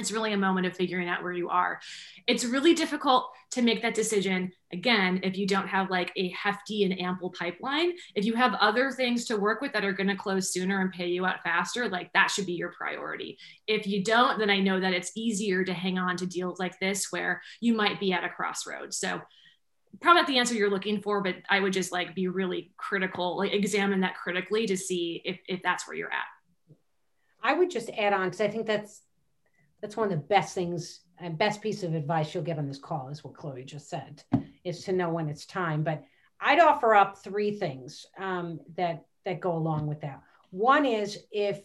it's 0.00 0.12
really 0.12 0.32
a 0.32 0.38
moment 0.38 0.66
of 0.66 0.76
figuring 0.76 1.08
out 1.08 1.22
where 1.22 1.32
you 1.32 1.48
are. 1.48 1.80
It's 2.26 2.44
really 2.44 2.74
difficult 2.74 3.30
to 3.52 3.62
make 3.62 3.82
that 3.82 3.94
decision 3.94 4.52
again 4.72 5.20
if 5.22 5.36
you 5.36 5.46
don't 5.46 5.68
have 5.68 5.90
like 5.90 6.12
a 6.16 6.28
hefty 6.30 6.84
and 6.84 7.00
ample 7.00 7.30
pipeline. 7.30 7.92
If 8.14 8.24
you 8.24 8.34
have 8.34 8.54
other 8.54 8.90
things 8.90 9.24
to 9.26 9.36
work 9.36 9.60
with 9.60 9.72
that 9.72 9.84
are 9.84 9.92
going 9.92 10.08
to 10.08 10.16
close 10.16 10.52
sooner 10.52 10.80
and 10.80 10.92
pay 10.92 11.08
you 11.08 11.26
out 11.26 11.42
faster, 11.42 11.88
like 11.88 12.12
that 12.12 12.30
should 12.30 12.46
be 12.46 12.52
your 12.52 12.72
priority. 12.72 13.38
If 13.66 13.86
you 13.86 14.02
don't, 14.04 14.38
then 14.38 14.50
I 14.50 14.60
know 14.60 14.80
that 14.80 14.92
it's 14.92 15.12
easier 15.16 15.64
to 15.64 15.72
hang 15.72 15.98
on 15.98 16.16
to 16.18 16.26
deals 16.26 16.58
like 16.58 16.78
this 16.78 17.08
where 17.10 17.42
you 17.60 17.74
might 17.74 18.00
be 18.00 18.12
at 18.12 18.24
a 18.24 18.28
crossroads. 18.28 18.98
So 18.98 19.20
probably 20.00 20.20
not 20.20 20.28
the 20.28 20.38
answer 20.38 20.54
you're 20.54 20.70
looking 20.70 21.02
for, 21.02 21.20
but 21.20 21.36
I 21.48 21.60
would 21.60 21.72
just 21.72 21.92
like 21.92 22.14
be 22.14 22.28
really 22.28 22.72
critical, 22.76 23.36
like 23.36 23.52
examine 23.52 24.00
that 24.00 24.16
critically 24.16 24.66
to 24.66 24.76
see 24.76 25.20
if, 25.24 25.38
if 25.48 25.62
that's 25.62 25.86
where 25.86 25.96
you're 25.96 26.12
at. 26.12 26.76
I 27.42 27.54
would 27.54 27.70
just 27.70 27.90
add 27.90 28.12
on 28.12 28.26
because 28.26 28.40
I 28.40 28.48
think 28.48 28.66
that's 28.66 29.02
that's 29.80 29.96
one 29.96 30.10
of 30.12 30.18
the 30.18 30.26
best 30.26 30.54
things 30.54 31.00
and 31.18 31.36
best 31.36 31.60
piece 31.60 31.82
of 31.82 31.94
advice 31.94 32.34
you'll 32.34 32.42
get 32.42 32.58
on 32.58 32.66
this 32.66 32.78
call 32.78 33.08
is 33.08 33.22
what 33.22 33.34
Chloe 33.34 33.64
just 33.64 33.88
said, 33.88 34.22
is 34.64 34.84
to 34.84 34.92
know 34.92 35.10
when 35.10 35.28
it's 35.28 35.44
time. 35.46 35.82
But 35.82 36.02
I'd 36.40 36.60
offer 36.60 36.94
up 36.94 37.18
three 37.18 37.52
things 37.52 38.06
um, 38.18 38.60
that 38.76 39.04
that 39.26 39.40
go 39.40 39.52
along 39.52 39.86
with 39.86 40.00
that. 40.00 40.22
One 40.50 40.86
is 40.86 41.18
if 41.30 41.60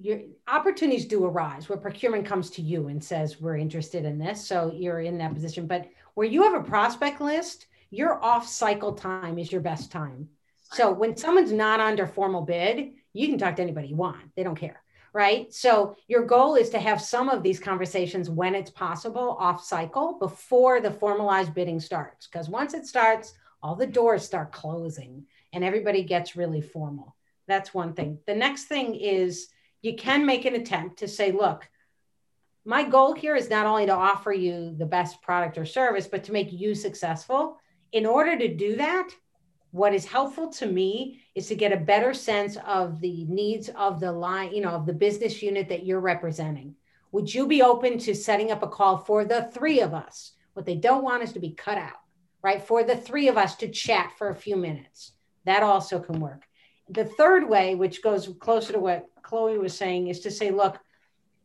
your 0.00 0.20
opportunities 0.48 1.06
do 1.06 1.24
arise 1.24 1.68
where 1.68 1.78
procurement 1.78 2.26
comes 2.26 2.50
to 2.50 2.62
you 2.62 2.88
and 2.88 3.02
says 3.02 3.40
we're 3.40 3.56
interested 3.56 4.04
in 4.04 4.18
this, 4.18 4.46
so 4.46 4.72
you're 4.74 5.00
in 5.00 5.18
that 5.18 5.34
position. 5.34 5.66
But 5.66 5.88
where 6.14 6.26
you 6.26 6.42
have 6.42 6.54
a 6.54 6.68
prospect 6.68 7.20
list, 7.20 7.66
your 7.90 8.22
off 8.22 8.46
cycle 8.46 8.92
time 8.92 9.38
is 9.38 9.50
your 9.50 9.60
best 9.60 9.90
time. 9.90 10.28
So 10.72 10.92
when 10.92 11.16
someone's 11.16 11.52
not 11.52 11.80
under 11.80 12.06
formal 12.06 12.42
bid, 12.42 12.92
you 13.12 13.28
can 13.28 13.38
talk 13.38 13.56
to 13.56 13.62
anybody 13.62 13.88
you 13.88 13.96
want. 13.96 14.34
They 14.36 14.42
don't 14.42 14.58
care 14.58 14.82
right? 15.12 15.52
So 15.52 15.96
your 16.06 16.24
goal 16.24 16.54
is 16.54 16.70
to 16.70 16.78
have 16.78 17.00
some 17.00 17.28
of 17.28 17.42
these 17.42 17.58
conversations 17.58 18.30
when 18.30 18.54
it's 18.54 18.70
possible 18.70 19.36
off 19.38 19.64
cycle 19.64 20.18
before 20.18 20.80
the 20.80 20.90
formalized 20.90 21.54
bidding 21.54 21.80
starts. 21.80 22.26
Because 22.26 22.48
once 22.48 22.74
it 22.74 22.86
starts, 22.86 23.34
all 23.62 23.74
the 23.74 23.86
doors 23.86 24.24
start 24.24 24.52
closing 24.52 25.26
and 25.52 25.64
everybody 25.64 26.02
gets 26.02 26.36
really 26.36 26.60
formal. 26.60 27.16
That's 27.46 27.72
one 27.72 27.94
thing. 27.94 28.18
The 28.26 28.34
next 28.34 28.64
thing 28.64 28.94
is 28.94 29.48
you 29.82 29.96
can 29.96 30.26
make 30.26 30.44
an 30.44 30.54
attempt 30.54 30.98
to 30.98 31.08
say, 31.08 31.32
look, 31.32 31.68
my 32.64 32.84
goal 32.84 33.14
here 33.14 33.34
is 33.34 33.48
not 33.48 33.66
only 33.66 33.86
to 33.86 33.94
offer 33.94 34.32
you 34.32 34.74
the 34.76 34.84
best 34.84 35.22
product 35.22 35.56
or 35.56 35.64
service, 35.64 36.06
but 36.06 36.24
to 36.24 36.32
make 36.32 36.52
you 36.52 36.74
successful. 36.74 37.58
In 37.92 38.04
order 38.04 38.36
to 38.36 38.54
do 38.54 38.76
that, 38.76 39.08
what 39.70 39.94
is 39.94 40.06
helpful 40.06 40.48
to 40.50 40.66
me 40.66 41.20
is 41.34 41.48
to 41.48 41.54
get 41.54 41.72
a 41.72 41.76
better 41.76 42.14
sense 42.14 42.56
of 42.66 43.00
the 43.00 43.24
needs 43.26 43.68
of 43.70 44.00
the 44.00 44.10
line, 44.10 44.54
you 44.54 44.62
know, 44.62 44.70
of 44.70 44.86
the 44.86 44.92
business 44.92 45.42
unit 45.42 45.68
that 45.68 45.84
you're 45.84 46.00
representing. 46.00 46.74
Would 47.12 47.32
you 47.32 47.46
be 47.46 47.62
open 47.62 47.98
to 47.98 48.14
setting 48.14 48.50
up 48.50 48.62
a 48.62 48.68
call 48.68 48.98
for 48.98 49.24
the 49.24 49.50
three 49.52 49.80
of 49.80 49.94
us? 49.94 50.32
What 50.54 50.66
they 50.66 50.76
don't 50.76 51.04
want 51.04 51.22
is 51.22 51.32
to 51.32 51.40
be 51.40 51.52
cut 51.52 51.78
out, 51.78 52.00
right? 52.42 52.62
For 52.62 52.82
the 52.82 52.96
three 52.96 53.28
of 53.28 53.36
us 53.36 53.56
to 53.56 53.68
chat 53.68 54.12
for 54.16 54.30
a 54.30 54.34
few 54.34 54.56
minutes. 54.56 55.12
That 55.44 55.62
also 55.62 56.00
can 56.00 56.20
work. 56.20 56.42
The 56.90 57.04
third 57.04 57.48
way, 57.48 57.74
which 57.74 58.02
goes 58.02 58.28
closer 58.40 58.72
to 58.72 58.78
what 58.78 59.06
Chloe 59.22 59.58
was 59.58 59.76
saying, 59.76 60.08
is 60.08 60.20
to 60.20 60.30
say, 60.30 60.50
look, 60.50 60.78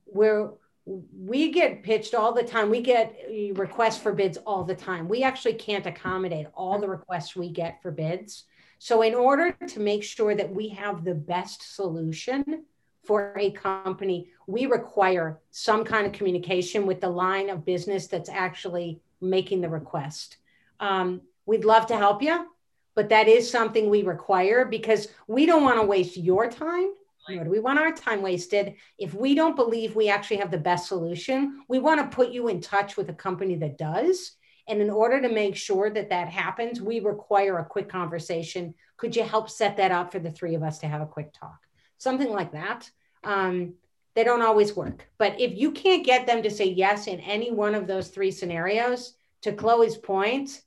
we're 0.05 0.51
we 0.85 1.51
get 1.51 1.83
pitched 1.83 2.13
all 2.13 2.33
the 2.33 2.43
time. 2.43 2.69
We 2.69 2.81
get 2.81 3.15
requests 3.55 3.97
for 3.97 4.11
bids 4.11 4.37
all 4.37 4.63
the 4.63 4.75
time. 4.75 5.07
We 5.07 5.23
actually 5.23 5.53
can't 5.53 5.85
accommodate 5.85 6.47
all 6.55 6.79
the 6.79 6.89
requests 6.89 7.35
we 7.35 7.49
get 7.49 7.81
for 7.81 7.91
bids. 7.91 8.43
So, 8.79 9.01
in 9.01 9.15
order 9.15 9.55
to 9.69 9.79
make 9.79 10.03
sure 10.03 10.35
that 10.35 10.53
we 10.53 10.69
have 10.69 11.05
the 11.05 11.15
best 11.15 11.75
solution 11.75 12.65
for 13.05 13.33
a 13.37 13.51
company, 13.51 14.29
we 14.45 14.65
require 14.65 15.39
some 15.51 15.85
kind 15.85 16.05
of 16.05 16.11
communication 16.11 16.85
with 16.85 16.99
the 16.99 17.09
line 17.09 17.49
of 17.49 17.65
business 17.65 18.07
that's 18.07 18.29
actually 18.29 18.99
making 19.21 19.61
the 19.61 19.69
request. 19.69 20.37
Um, 20.81 21.21
we'd 21.45 21.63
love 21.63 21.87
to 21.87 21.97
help 21.97 22.21
you, 22.21 22.45
but 22.93 23.09
that 23.09 23.29
is 23.29 23.49
something 23.49 23.89
we 23.89 24.03
require 24.03 24.65
because 24.65 25.07
we 25.27 25.45
don't 25.45 25.63
want 25.63 25.79
to 25.79 25.85
waste 25.85 26.17
your 26.17 26.49
time 26.49 26.91
do 27.27 27.49
we 27.49 27.59
want 27.59 27.79
our 27.79 27.91
time 27.91 28.21
wasted. 28.21 28.75
If 28.97 29.13
we 29.13 29.35
don't 29.35 29.55
believe 29.55 29.95
we 29.95 30.09
actually 30.09 30.37
have 30.37 30.51
the 30.51 30.57
best 30.57 30.87
solution, 30.87 31.63
we 31.67 31.79
want 31.79 31.99
to 32.01 32.15
put 32.15 32.31
you 32.31 32.47
in 32.49 32.61
touch 32.61 32.97
with 32.97 33.09
a 33.09 33.13
company 33.13 33.55
that 33.55 33.77
does. 33.77 34.33
And 34.67 34.81
in 34.81 34.89
order 34.89 35.21
to 35.21 35.29
make 35.29 35.55
sure 35.55 35.89
that 35.89 36.09
that 36.09 36.29
happens, 36.29 36.81
we 36.81 36.99
require 36.99 37.59
a 37.59 37.65
quick 37.65 37.89
conversation. 37.89 38.73
Could 38.97 39.15
you 39.15 39.23
help 39.23 39.49
set 39.49 39.77
that 39.77 39.91
up 39.91 40.11
for 40.11 40.19
the 40.19 40.31
three 40.31 40.55
of 40.55 40.63
us 40.63 40.79
to 40.79 40.87
have 40.87 41.01
a 41.01 41.05
quick 41.05 41.33
talk? 41.33 41.59
Something 41.97 42.31
like 42.31 42.53
that. 42.53 42.89
Um, 43.23 43.75
they 44.15 44.23
don't 44.23 44.41
always 44.41 44.75
work. 44.75 45.07
But 45.17 45.39
if 45.39 45.57
you 45.57 45.71
can't 45.71 46.05
get 46.05 46.27
them 46.27 46.43
to 46.43 46.51
say 46.51 46.65
yes 46.65 47.07
in 47.07 47.19
any 47.19 47.51
one 47.51 47.75
of 47.75 47.87
those 47.87 48.09
three 48.09 48.31
scenarios, 48.31 49.15
to 49.41 49.51
Chloe's 49.51 49.97
point, 49.97 50.61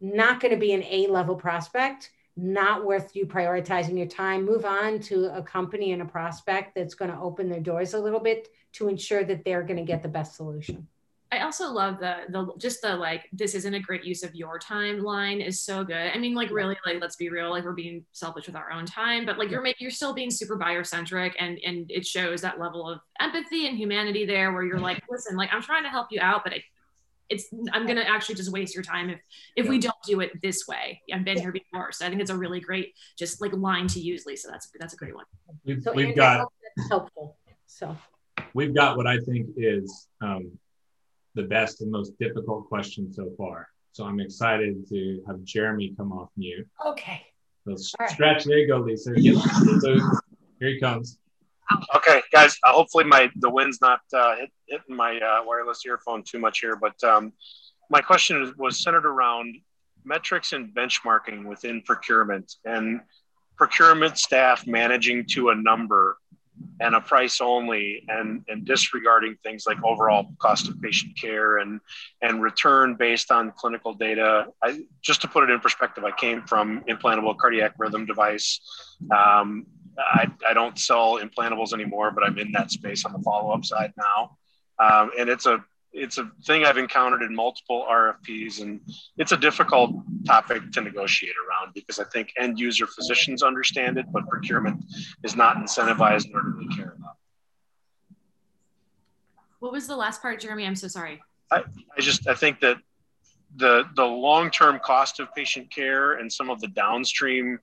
not 0.00 0.40
going 0.40 0.52
to 0.52 0.60
be 0.60 0.72
an 0.72 0.84
A 0.84 1.06
level 1.06 1.36
prospect 1.36 2.10
not 2.40 2.84
worth 2.84 3.14
you 3.14 3.26
prioritizing 3.26 3.96
your 3.96 4.06
time. 4.06 4.44
Move 4.44 4.64
on 4.64 5.00
to 5.00 5.26
a 5.36 5.42
company 5.42 5.92
and 5.92 6.02
a 6.02 6.04
prospect 6.04 6.74
that's 6.74 6.94
going 6.94 7.10
to 7.10 7.18
open 7.18 7.48
their 7.48 7.60
doors 7.60 7.94
a 7.94 7.98
little 7.98 8.20
bit 8.20 8.48
to 8.72 8.88
ensure 8.88 9.24
that 9.24 9.44
they're 9.44 9.62
going 9.62 9.76
to 9.76 9.84
get 9.84 10.02
the 10.02 10.08
best 10.08 10.36
solution. 10.36 10.86
I 11.32 11.42
also 11.42 11.70
love 11.70 12.00
the 12.00 12.22
the 12.30 12.52
just 12.58 12.82
the 12.82 12.96
like 12.96 13.28
this 13.32 13.54
isn't 13.54 13.74
a 13.74 13.78
great 13.78 14.02
use 14.02 14.24
of 14.24 14.34
your 14.34 14.58
time 14.58 15.00
line 15.00 15.40
is 15.40 15.62
so 15.62 15.84
good. 15.84 16.10
I 16.12 16.18
mean, 16.18 16.34
like 16.34 16.50
really, 16.50 16.76
like 16.84 17.00
let's 17.00 17.14
be 17.14 17.28
real, 17.28 17.50
like 17.50 17.62
we're 17.62 17.72
being 17.72 18.04
selfish 18.10 18.46
with 18.46 18.56
our 18.56 18.72
own 18.72 18.84
time, 18.84 19.26
but 19.26 19.38
like 19.38 19.48
you're 19.48 19.62
making 19.62 19.84
you're 19.84 19.92
still 19.92 20.12
being 20.12 20.30
super 20.30 20.56
buyer 20.56 20.82
centric, 20.82 21.36
and 21.38 21.60
and 21.64 21.88
it 21.88 22.04
shows 22.04 22.40
that 22.40 22.58
level 22.58 22.88
of 22.88 22.98
empathy 23.20 23.68
and 23.68 23.78
humanity 23.78 24.26
there, 24.26 24.52
where 24.52 24.64
you're 24.64 24.80
like, 24.80 25.04
listen, 25.08 25.36
like 25.36 25.50
I'm 25.52 25.62
trying 25.62 25.84
to 25.84 25.88
help 25.88 26.08
you 26.10 26.20
out, 26.20 26.42
but 26.42 26.52
I 26.52 26.64
it's 27.30 27.48
i'm 27.72 27.86
going 27.86 27.96
to 27.96 28.08
actually 28.08 28.34
just 28.34 28.52
waste 28.52 28.74
your 28.74 28.84
time 28.84 29.08
if 29.08 29.20
if 29.56 29.64
yeah. 29.64 29.70
we 29.70 29.78
don't 29.78 30.02
do 30.04 30.20
it 30.20 30.30
this 30.42 30.66
way 30.68 31.00
i've 31.12 31.24
been 31.24 31.36
yeah. 31.36 31.44
here 31.44 31.52
before 31.52 31.90
so 31.92 32.04
i 32.04 32.08
think 32.08 32.20
it's 32.20 32.30
a 32.30 32.36
really 32.36 32.60
great 32.60 32.94
just 33.18 33.40
like 33.40 33.52
line 33.54 33.86
to 33.86 34.00
use 34.00 34.26
lisa 34.26 34.48
that's 34.50 34.68
that's 34.78 34.94
a 34.94 34.96
great 34.96 35.14
one 35.14 35.24
we've, 35.64 35.82
so 35.82 35.92
we've 35.92 36.16
got 36.16 36.46
helpful 36.88 37.36
so 37.66 37.96
we've 38.54 38.74
got 38.74 38.96
what 38.96 39.06
I 39.06 39.18
think 39.18 39.48
is 39.56 40.08
um, 40.20 40.50
the 41.34 41.44
best 41.44 41.80
and 41.80 41.90
most 41.90 42.18
difficult 42.18 42.68
question 42.68 43.12
so 43.12 43.30
far. 43.36 43.68
So 43.92 44.04
I'm 44.04 44.20
excited 44.20 44.88
to 44.88 45.22
have 45.26 45.42
Jeremy 45.44 45.94
come 45.96 46.12
off 46.12 46.28
mute. 46.36 46.66
Okay. 46.86 47.22
So 47.64 47.76
right. 48.00 48.10
stretch. 48.10 48.44
There 48.44 48.58
you 48.58 48.68
go, 48.68 48.78
Lisa. 48.78 49.12
Get 49.12 49.22
Here 49.24 50.68
he 50.68 50.80
comes. 50.80 51.18
Okay, 51.96 52.22
guys. 52.32 52.56
Uh, 52.64 52.72
hopefully, 52.72 53.04
my 53.04 53.30
the 53.36 53.50
wind's 53.50 53.80
not 53.80 54.00
uh, 54.12 54.36
hit, 54.36 54.50
hitting 54.68 54.96
my 54.96 55.18
uh, 55.18 55.42
wireless 55.44 55.84
earphone 55.86 56.22
too 56.22 56.38
much 56.38 56.60
here. 56.60 56.76
But 56.76 57.02
um, 57.04 57.32
my 57.90 58.00
question 58.00 58.54
was 58.58 58.82
centered 58.82 59.06
around 59.06 59.56
metrics 60.04 60.52
and 60.52 60.74
benchmarking 60.74 61.44
within 61.44 61.82
procurement 61.82 62.54
and 62.64 63.00
procurement 63.56 64.16
staff 64.18 64.66
managing 64.66 65.26
to 65.26 65.50
a 65.50 65.54
number 65.54 66.16
and 66.80 66.94
a 66.94 67.00
price 67.00 67.40
only 67.40 68.04
and, 68.08 68.42
and 68.48 68.64
disregarding 68.64 69.36
things 69.42 69.64
like 69.66 69.82
overall 69.84 70.26
cost 70.38 70.68
of 70.68 70.80
patient 70.80 71.12
care 71.18 71.58
and, 71.58 71.80
and 72.22 72.42
return 72.42 72.94
based 72.94 73.30
on 73.30 73.52
clinical 73.56 73.94
data. 73.94 74.46
I, 74.62 74.80
just 75.02 75.20
to 75.22 75.28
put 75.28 75.44
it 75.44 75.50
in 75.50 75.60
perspective, 75.60 76.04
I 76.04 76.10
came 76.10 76.42
from 76.42 76.82
implantable 76.88 77.36
cardiac 77.36 77.74
rhythm 77.78 78.06
device. 78.06 78.60
Um, 79.10 79.66
I, 79.98 80.26
I 80.48 80.54
don't 80.54 80.78
sell 80.78 81.18
implantables 81.18 81.72
anymore, 81.72 82.10
but 82.10 82.24
I'm 82.24 82.38
in 82.38 82.52
that 82.52 82.70
space 82.70 83.04
on 83.04 83.12
the 83.12 83.18
follow-up 83.20 83.64
side 83.64 83.92
now. 83.96 84.36
Um, 84.78 85.10
and 85.18 85.28
it's 85.28 85.46
a 85.46 85.64
it's 85.92 86.18
a 86.18 86.30
thing 86.46 86.64
I've 86.64 86.78
encountered 86.78 87.22
in 87.22 87.34
multiple 87.34 87.84
RFPs, 87.90 88.60
and 88.62 88.80
it's 89.18 89.32
a 89.32 89.36
difficult 89.36 89.92
topic 90.24 90.70
to 90.72 90.80
negotiate 90.80 91.34
around 91.48 91.74
because 91.74 91.98
I 91.98 92.04
think 92.04 92.32
end 92.38 92.60
user 92.60 92.86
physicians 92.86 93.42
understand 93.42 93.98
it, 93.98 94.06
but 94.12 94.26
procurement 94.28 94.84
is 95.24 95.34
not 95.34 95.56
incentivized 95.56 96.28
nor 96.30 96.42
do 96.42 96.68
they 96.68 96.76
care 96.76 96.94
about. 96.96 97.16
What 99.58 99.72
was 99.72 99.86
the 99.86 99.96
last 99.96 100.22
part, 100.22 100.40
Jeremy? 100.40 100.64
I'm 100.64 100.76
so 100.76 100.88
sorry. 100.88 101.20
I, 101.50 101.64
I 101.96 102.00
just 102.00 102.28
I 102.28 102.34
think 102.34 102.60
that 102.60 102.78
the 103.56 103.84
the 103.96 104.04
long 104.04 104.50
term 104.50 104.78
cost 104.78 105.20
of 105.20 105.34
patient 105.34 105.70
care 105.70 106.14
and 106.14 106.32
some 106.32 106.50
of 106.50 106.60
the 106.60 106.68
downstream 106.68 107.58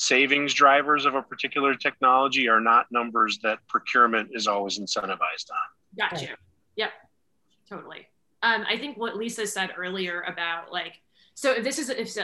savings 0.00 0.54
drivers 0.54 1.04
of 1.04 1.14
a 1.14 1.22
particular 1.22 1.74
technology 1.74 2.48
are 2.48 2.60
not 2.60 2.86
numbers 2.90 3.38
that 3.42 3.58
procurement 3.68 4.30
is 4.32 4.46
always 4.46 4.78
incentivized 4.78 5.50
on. 5.50 5.98
Gotcha. 5.98 6.36
Yep 6.76 6.90
totally. 7.70 8.08
Um, 8.42 8.64
I 8.68 8.76
think 8.76 8.98
what 8.98 9.16
Lisa 9.16 9.46
said 9.46 9.70
earlier 9.76 10.22
about 10.22 10.72
like, 10.72 11.00
so 11.34 11.52
if 11.52 11.64
this 11.64 11.78
is, 11.78 11.88
if 11.88 12.14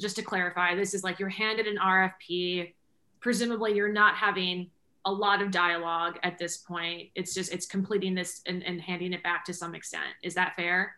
just 0.00 0.16
to 0.16 0.22
clarify, 0.22 0.74
this 0.74 0.94
is 0.94 1.04
like 1.04 1.18
you're 1.18 1.28
handed 1.28 1.66
an 1.66 1.76
RFP, 1.76 2.72
presumably 3.20 3.74
you're 3.74 3.92
not 3.92 4.16
having 4.16 4.70
a 5.04 5.12
lot 5.12 5.42
of 5.42 5.50
dialogue 5.50 6.18
at 6.22 6.38
this 6.38 6.56
point. 6.56 7.10
It's 7.14 7.34
just, 7.34 7.52
it's 7.52 7.66
completing 7.66 8.14
this 8.14 8.40
and, 8.46 8.62
and 8.64 8.80
handing 8.80 9.12
it 9.12 9.22
back 9.22 9.44
to 9.44 9.52
some 9.52 9.74
extent. 9.74 10.08
Is 10.22 10.34
that 10.34 10.56
fair? 10.56 10.96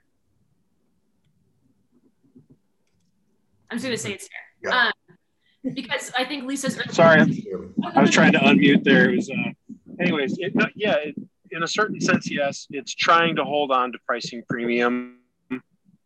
I'm 3.68 3.78
just 3.78 3.84
gonna 3.84 3.99
say 3.99 4.12
it's 4.12 4.28
fair. 4.28 4.70
Yeah. 4.70 4.87
Um, 4.87 4.93
because 5.75 6.12
I 6.17 6.25
think 6.25 6.45
Lisa's. 6.45 6.79
Sorry, 6.91 7.21
I 7.21 8.01
was 8.01 8.11
trying 8.11 8.33
to 8.33 8.39
unmute 8.39 8.85
there. 8.85 9.11
It 9.11 9.17
was, 9.17 9.31
uh, 9.31 9.75
anyways, 10.01 10.39
it, 10.39 10.53
yeah, 10.75 10.95
it, 10.97 11.17
in 11.51 11.62
a 11.62 11.69
certain 11.69 12.01
sense, 12.01 12.31
yes, 12.31 12.67
it's 12.71 12.95
trying 12.95 13.37
to 13.37 13.45
hold 13.45 13.71
on 13.71 13.93
to 13.93 13.99
pricing 14.07 14.43
premium 14.49 15.19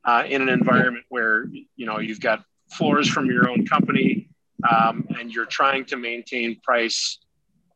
uh, 0.05 0.25
in 0.27 0.43
an 0.43 0.49
environment 0.49 1.05
where 1.09 1.47
you 1.77 1.87
know 1.87 1.99
you've 1.99 2.21
got 2.21 2.45
floors 2.71 3.09
from 3.09 3.27
your 3.27 3.49
own 3.49 3.67
company 3.67 4.29
um, 4.71 5.07
and 5.19 5.33
you're 5.33 5.47
trying 5.47 5.85
to 5.87 5.97
maintain 5.97 6.61
price 6.63 7.19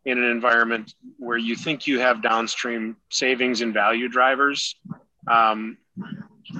in 0.04 0.18
an 0.18 0.24
environment 0.24 0.94
where 1.18 1.38
you 1.38 1.56
think 1.56 1.86
you 1.86 1.98
have 1.98 2.22
downstream 2.22 2.96
savings 3.10 3.62
and 3.62 3.72
value 3.72 4.08
drivers 4.08 4.76
um, 5.30 5.78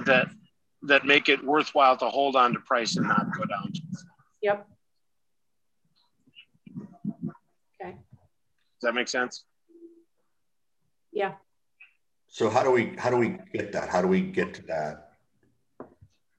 that 0.05 0.27
that 0.83 1.05
make 1.05 1.29
it 1.29 1.43
worthwhile 1.43 1.97
to 1.97 2.05
hold 2.05 2.35
on 2.35 2.53
to 2.53 2.59
price 2.59 2.95
and 2.97 3.07
not 3.07 3.25
go 3.35 3.43
down. 3.45 3.71
Yep. 4.41 4.67
Does 8.79 8.87
that 8.89 8.95
make 8.95 9.07
sense? 9.07 9.43
Yeah. 11.11 11.33
So 12.27 12.49
how 12.49 12.63
do 12.63 12.71
we 12.71 12.95
how 12.97 13.09
do 13.09 13.17
we 13.17 13.37
get 13.53 13.71
that? 13.71 13.89
How 13.89 14.01
do 14.01 14.07
we 14.07 14.21
get 14.21 14.53
to 14.55 14.61
that? 14.63 15.11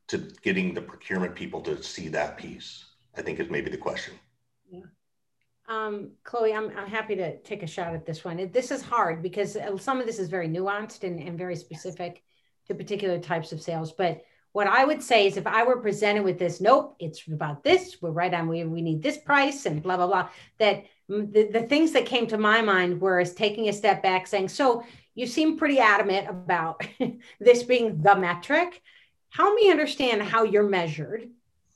To 0.08 0.18
getting 0.42 0.74
the 0.74 0.82
procurement 0.82 1.34
people 1.34 1.60
to 1.62 1.82
see 1.82 2.08
that 2.08 2.36
piece, 2.36 2.84
I 3.16 3.22
think 3.22 3.40
is 3.40 3.50
maybe 3.50 3.70
the 3.70 3.78
question. 3.78 4.14
Yeah. 4.70 4.82
Um, 5.68 6.12
Chloe, 6.22 6.54
I'm, 6.54 6.70
I'm 6.76 6.86
happy 6.86 7.16
to 7.16 7.38
take 7.38 7.64
a 7.64 7.66
shot 7.66 7.92
at 7.92 8.06
this 8.06 8.24
one. 8.24 8.36
This 8.52 8.70
is 8.70 8.82
hard 8.82 9.20
because 9.20 9.56
uh, 9.56 9.76
some 9.78 9.98
of 9.98 10.06
this 10.06 10.20
is 10.20 10.28
very 10.28 10.48
nuanced 10.48 11.02
and, 11.02 11.18
and 11.18 11.36
very 11.36 11.56
specific 11.56 12.22
to 12.68 12.74
particular 12.74 13.18
types 13.18 13.50
of 13.50 13.60
sales. 13.60 13.90
But 13.90 14.22
what 14.52 14.68
I 14.68 14.84
would 14.84 15.02
say 15.02 15.26
is 15.26 15.36
if 15.36 15.46
I 15.46 15.64
were 15.64 15.80
presented 15.80 16.22
with 16.22 16.38
this, 16.38 16.60
nope, 16.60 16.96
it's 17.00 17.26
about 17.26 17.64
this, 17.64 17.96
we're 18.00 18.10
right 18.10 18.32
on, 18.32 18.48
we, 18.48 18.64
we 18.64 18.80
need 18.80 19.02
this 19.02 19.18
price 19.18 19.66
and 19.66 19.82
blah, 19.82 19.96
blah, 19.96 20.06
blah, 20.06 20.28
that 20.58 20.84
the, 21.08 21.48
the 21.52 21.62
things 21.62 21.92
that 21.92 22.06
came 22.06 22.26
to 22.28 22.38
my 22.38 22.62
mind 22.62 23.00
were 23.00 23.20
is 23.20 23.34
taking 23.34 23.68
a 23.68 23.72
step 23.72 24.02
back 24.02 24.26
saying, 24.26 24.48
so 24.48 24.84
you 25.14 25.26
seem 25.26 25.56
pretty 25.56 25.78
adamant 25.78 26.28
about 26.28 26.86
this 27.40 27.62
being 27.62 28.02
the 28.02 28.16
metric. 28.16 28.82
Help 29.30 29.54
me 29.54 29.70
understand 29.70 30.22
how 30.22 30.44
you're 30.44 30.68
measured 30.68 31.28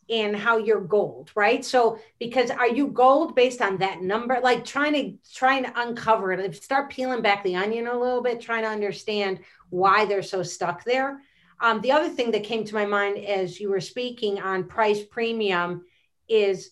and 0.08 0.36
how 0.36 0.56
you're 0.56 0.80
gold, 0.80 1.30
right? 1.36 1.64
So 1.64 1.98
because 2.18 2.50
are 2.50 2.68
you 2.68 2.88
gold 2.88 3.36
based 3.36 3.62
on 3.62 3.78
that 3.78 4.02
number? 4.02 4.40
Like 4.42 4.64
trying 4.64 4.92
to 4.94 5.32
trying 5.32 5.64
to 5.64 5.80
uncover 5.80 6.32
it, 6.32 6.62
start 6.62 6.90
peeling 6.90 7.22
back 7.22 7.44
the 7.44 7.54
onion 7.56 7.86
a 7.86 7.98
little 7.98 8.22
bit, 8.22 8.40
trying 8.40 8.62
to 8.62 8.68
understand 8.68 9.40
why 9.70 10.04
they're 10.04 10.22
so 10.22 10.42
stuck 10.42 10.84
there. 10.84 11.20
Um, 11.60 11.80
the 11.80 11.92
other 11.92 12.08
thing 12.08 12.32
that 12.32 12.42
came 12.42 12.64
to 12.64 12.74
my 12.74 12.86
mind 12.86 13.18
as 13.18 13.60
you 13.60 13.70
were 13.70 13.80
speaking 13.80 14.40
on 14.40 14.64
price 14.64 15.04
premium 15.04 15.84
is 16.28 16.70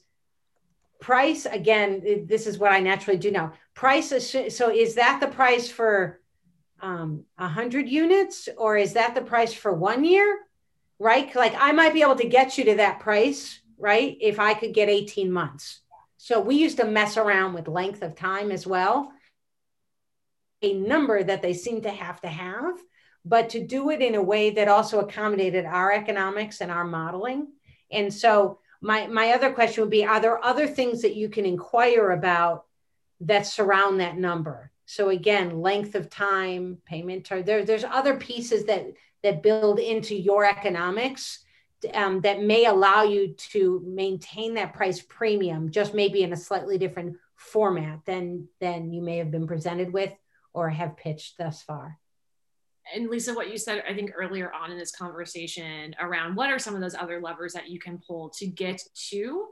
price 1.01 1.47
again 1.47 2.27
this 2.27 2.47
is 2.47 2.59
what 2.59 2.73
i 2.73 2.81
naturally 2.81 3.19
do 3.19 3.31
now 3.31 3.53
price 3.75 4.11
is, 4.13 4.57
so 4.57 4.71
is 4.71 4.97
that 4.97 5.21
the 5.21 5.29
price 5.29 5.71
for 5.71 6.21
um 6.81 7.25
100 7.37 7.89
units 7.89 8.49
or 8.57 8.77
is 8.77 8.95
that 8.95 9.15
the 9.15 9.21
price 9.21 9.53
for 9.53 9.73
one 9.73 10.05
year? 10.05 10.41
Right 10.99 11.33
like 11.37 11.55
i 11.59 11.73
might 11.73 11.95
be 11.95 12.03
able 12.03 12.17
to 12.17 12.29
get 12.29 12.59
you 12.59 12.65
to 12.65 12.75
that 12.77 13.01
price 13.01 13.61
right 13.79 14.17
if 14.21 14.41
i 14.41 14.55
could 14.55 14.75
get 14.75 14.89
18 14.89 15.31
months. 15.31 15.81
So 16.17 16.41
we 16.41 16.57
used 16.57 16.79
to 16.79 16.85
mess 16.85 17.17
around 17.17 17.55
with 17.55 17.69
length 17.69 18.03
of 18.03 18.17
time 18.17 18.51
as 18.51 18.67
well. 18.67 19.13
A 20.63 20.75
number 20.75 21.23
that 21.23 21.43
they 21.43 21.55
seem 21.55 21.83
to 21.83 21.91
have 21.91 22.21
to 22.23 22.29
have 22.29 22.75
but 23.25 23.51
to 23.51 23.65
do 23.65 23.91
it 23.91 24.01
in 24.01 24.15
a 24.15 24.23
way 24.23 24.51
that 24.51 24.69
also 24.69 25.01
accommodated 25.01 25.67
our 25.67 25.93
economics 25.93 26.61
and 26.61 26.71
our 26.71 26.85
modeling. 26.85 27.49
And 27.91 28.13
so 28.13 28.59
my 28.81 29.07
my 29.07 29.33
other 29.33 29.53
question 29.53 29.83
would 29.83 29.91
be 29.91 30.05
are 30.05 30.21
there 30.21 30.45
other 30.45 30.67
things 30.67 31.03
that 31.03 31.17
you 31.17 31.29
can 31.29 31.45
inquire 31.45 32.11
about 32.11 32.67
that 33.21 33.47
surround 33.47 34.01
that 34.01 34.17
number? 34.17 34.71
So 34.87 35.09
again 35.11 35.61
length 35.61 35.95
of 35.95 36.11
time 36.11 36.79
payment 36.85 37.25
term 37.25 37.45
there, 37.45 37.65
there's 37.65 37.85
other 37.85 38.17
pieces 38.17 38.65
that 38.67 38.87
that 39.23 39.43
build 39.43 39.79
into 39.79 40.15
your 40.15 40.45
economics 40.45 41.45
um, 41.95 42.21
that 42.23 42.43
may 42.43 42.67
allow 42.67 43.03
you 43.03 43.35
to 43.35 43.83
maintain 43.85 44.55
that 44.55 44.75
price 44.75 45.01
premium 45.01 45.71
just 45.71 45.95
maybe 45.95 46.23
in 46.23 46.33
a 46.33 46.37
slightly 46.37 46.79
different 46.79 47.17
format 47.37 48.01
than 48.05 48.49
than 48.61 48.93
you 48.93 49.03
may 49.03 49.19
have 49.19 49.31
been 49.31 49.47
presented 49.47 49.93
with 49.93 50.13
or 50.53 50.69
have 50.71 50.97
pitched 50.97 51.39
thus 51.39 51.63
far 51.63 51.99
and 52.95 53.09
Lisa, 53.09 53.35
what 53.35 53.51
you 53.51 53.59
said, 53.59 53.83
I 53.89 53.95
think 53.95 54.13
earlier 54.17 54.53
on 54.53 54.71
in 54.71 54.79
this 54.79 54.91
conversation 54.91 55.95
around 56.01 56.37
what 56.37 56.51
are 56.51 56.59
some 56.59 56.75
of 56.75 56.81
those 56.81 56.95
other 56.95 57.21
levers 57.21 57.53
that 57.53 57.69
you 57.69 57.79
can 57.79 57.99
pull 58.07 58.31
to 58.31 58.47
get 58.47 58.83
to 59.11 59.49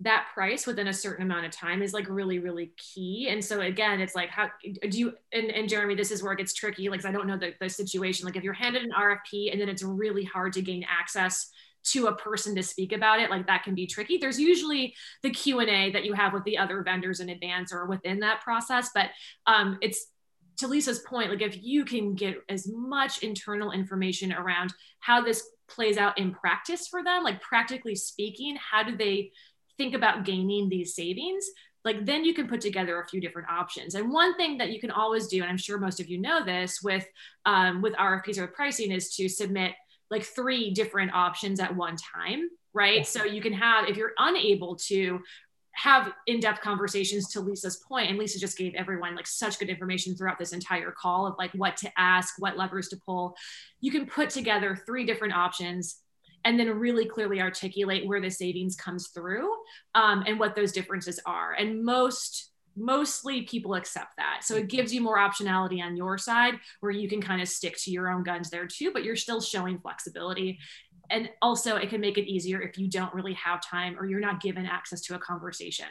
that 0.00 0.26
price 0.34 0.66
within 0.66 0.88
a 0.88 0.92
certain 0.92 1.24
amount 1.24 1.46
of 1.46 1.52
time 1.52 1.80
is 1.80 1.92
like 1.92 2.08
really, 2.08 2.38
really 2.38 2.72
key. 2.76 3.28
And 3.30 3.42
so 3.42 3.60
again, 3.60 4.00
it's 4.00 4.14
like, 4.14 4.28
how 4.28 4.50
do 4.62 4.98
you, 4.98 5.14
and, 5.32 5.50
and 5.50 5.68
Jeremy, 5.68 5.94
this 5.94 6.10
is 6.10 6.22
where 6.22 6.32
it 6.32 6.38
gets 6.38 6.52
tricky. 6.52 6.88
Like, 6.88 7.04
I 7.04 7.12
don't 7.12 7.26
know 7.26 7.38
the, 7.38 7.54
the 7.60 7.68
situation. 7.68 8.26
Like 8.26 8.36
if 8.36 8.42
you're 8.42 8.52
handed 8.52 8.82
an 8.82 8.90
RFP 8.90 9.52
and 9.52 9.60
then 9.60 9.68
it's 9.68 9.82
really 9.82 10.24
hard 10.24 10.52
to 10.54 10.62
gain 10.62 10.84
access 10.88 11.50
to 11.84 12.06
a 12.06 12.16
person 12.16 12.54
to 12.54 12.62
speak 12.62 12.92
about 12.92 13.20
it 13.20 13.30
like 13.30 13.46
that 13.46 13.62
can 13.62 13.74
be 13.74 13.86
tricky 13.86 14.16
there's 14.16 14.40
usually 14.40 14.94
the 15.22 15.30
q&a 15.30 15.90
that 15.92 16.04
you 16.04 16.14
have 16.14 16.32
with 16.32 16.42
the 16.44 16.56
other 16.56 16.82
vendors 16.82 17.20
in 17.20 17.28
advance 17.28 17.72
or 17.72 17.84
within 17.86 18.20
that 18.20 18.40
process 18.40 18.90
but 18.94 19.10
um, 19.46 19.78
it's 19.82 20.06
to 20.58 20.68
Lisa's 20.68 21.00
point, 21.00 21.30
like 21.30 21.42
if 21.42 21.62
you 21.62 21.84
can 21.84 22.14
get 22.14 22.36
as 22.48 22.68
much 22.70 23.22
internal 23.22 23.72
information 23.72 24.32
around 24.32 24.72
how 25.00 25.20
this 25.20 25.42
plays 25.68 25.96
out 25.96 26.18
in 26.18 26.32
practice 26.32 26.88
for 26.88 27.02
them, 27.02 27.24
like 27.24 27.40
practically 27.40 27.94
speaking, 27.94 28.56
how 28.56 28.82
do 28.82 28.96
they 28.96 29.30
think 29.76 29.94
about 29.94 30.24
gaining 30.24 30.68
these 30.68 30.94
savings? 30.94 31.46
Like 31.84 32.06
then 32.06 32.24
you 32.24 32.32
can 32.32 32.48
put 32.48 32.60
together 32.60 33.00
a 33.00 33.06
few 33.06 33.20
different 33.20 33.48
options. 33.50 33.94
And 33.94 34.10
one 34.10 34.36
thing 34.36 34.58
that 34.58 34.70
you 34.70 34.80
can 34.80 34.90
always 34.90 35.26
do, 35.26 35.42
and 35.42 35.50
I'm 35.50 35.58
sure 35.58 35.78
most 35.78 36.00
of 36.00 36.08
you 36.08 36.18
know 36.18 36.44
this 36.44 36.80
with 36.82 37.06
um, 37.44 37.82
with 37.82 37.94
RFPs 37.94 38.38
or 38.38 38.46
pricing, 38.46 38.90
is 38.90 39.14
to 39.16 39.28
submit 39.28 39.72
like 40.10 40.24
three 40.24 40.70
different 40.70 41.12
options 41.12 41.60
at 41.60 41.74
one 41.74 41.96
time, 41.96 42.48
right? 42.72 43.06
So 43.06 43.24
you 43.24 43.42
can 43.42 43.52
have 43.52 43.88
if 43.88 43.96
you're 43.96 44.12
unable 44.18 44.76
to 44.86 45.20
have 45.74 46.12
in-depth 46.26 46.60
conversations 46.60 47.28
to 47.32 47.40
Lisa's 47.40 47.76
point, 47.88 48.08
and 48.08 48.18
Lisa 48.18 48.38
just 48.38 48.56
gave 48.56 48.74
everyone 48.74 49.14
like 49.14 49.26
such 49.26 49.58
good 49.58 49.68
information 49.68 50.16
throughout 50.16 50.38
this 50.38 50.52
entire 50.52 50.92
call 50.92 51.26
of 51.26 51.34
like 51.38 51.50
what 51.52 51.76
to 51.78 51.90
ask, 51.96 52.34
what 52.38 52.56
levers 52.56 52.88
to 52.88 52.96
pull. 53.04 53.36
You 53.80 53.90
can 53.90 54.06
put 54.06 54.30
together 54.30 54.76
three 54.86 55.04
different 55.04 55.34
options 55.34 55.96
and 56.44 56.58
then 56.60 56.68
really 56.78 57.06
clearly 57.06 57.40
articulate 57.40 58.06
where 58.06 58.20
the 58.20 58.30
savings 58.30 58.76
comes 58.76 59.08
through 59.08 59.50
um, 59.94 60.24
and 60.26 60.38
what 60.38 60.54
those 60.54 60.72
differences 60.72 61.18
are. 61.26 61.52
And 61.52 61.84
most 61.84 62.50
mostly 62.76 63.42
people 63.42 63.74
accept 63.74 64.16
that. 64.16 64.40
So 64.42 64.56
it 64.56 64.68
gives 64.68 64.92
you 64.92 65.00
more 65.00 65.16
optionality 65.16 65.80
on 65.80 65.96
your 65.96 66.18
side 66.18 66.54
where 66.80 66.92
you 66.92 67.08
can 67.08 67.20
kind 67.20 67.40
of 67.40 67.48
stick 67.48 67.76
to 67.84 67.90
your 67.90 68.10
own 68.10 68.24
guns 68.24 68.50
there 68.50 68.66
too, 68.66 68.90
but 68.92 69.04
you're 69.04 69.16
still 69.16 69.40
showing 69.40 69.78
flexibility. 69.78 70.58
And 71.10 71.30
also, 71.42 71.76
it 71.76 71.90
can 71.90 72.00
make 72.00 72.18
it 72.18 72.30
easier 72.30 72.60
if 72.60 72.78
you 72.78 72.88
don't 72.88 73.14
really 73.14 73.34
have 73.34 73.62
time 73.64 73.98
or 73.98 74.06
you're 74.06 74.20
not 74.20 74.40
given 74.40 74.66
access 74.66 75.00
to 75.02 75.14
a 75.14 75.18
conversation. 75.18 75.86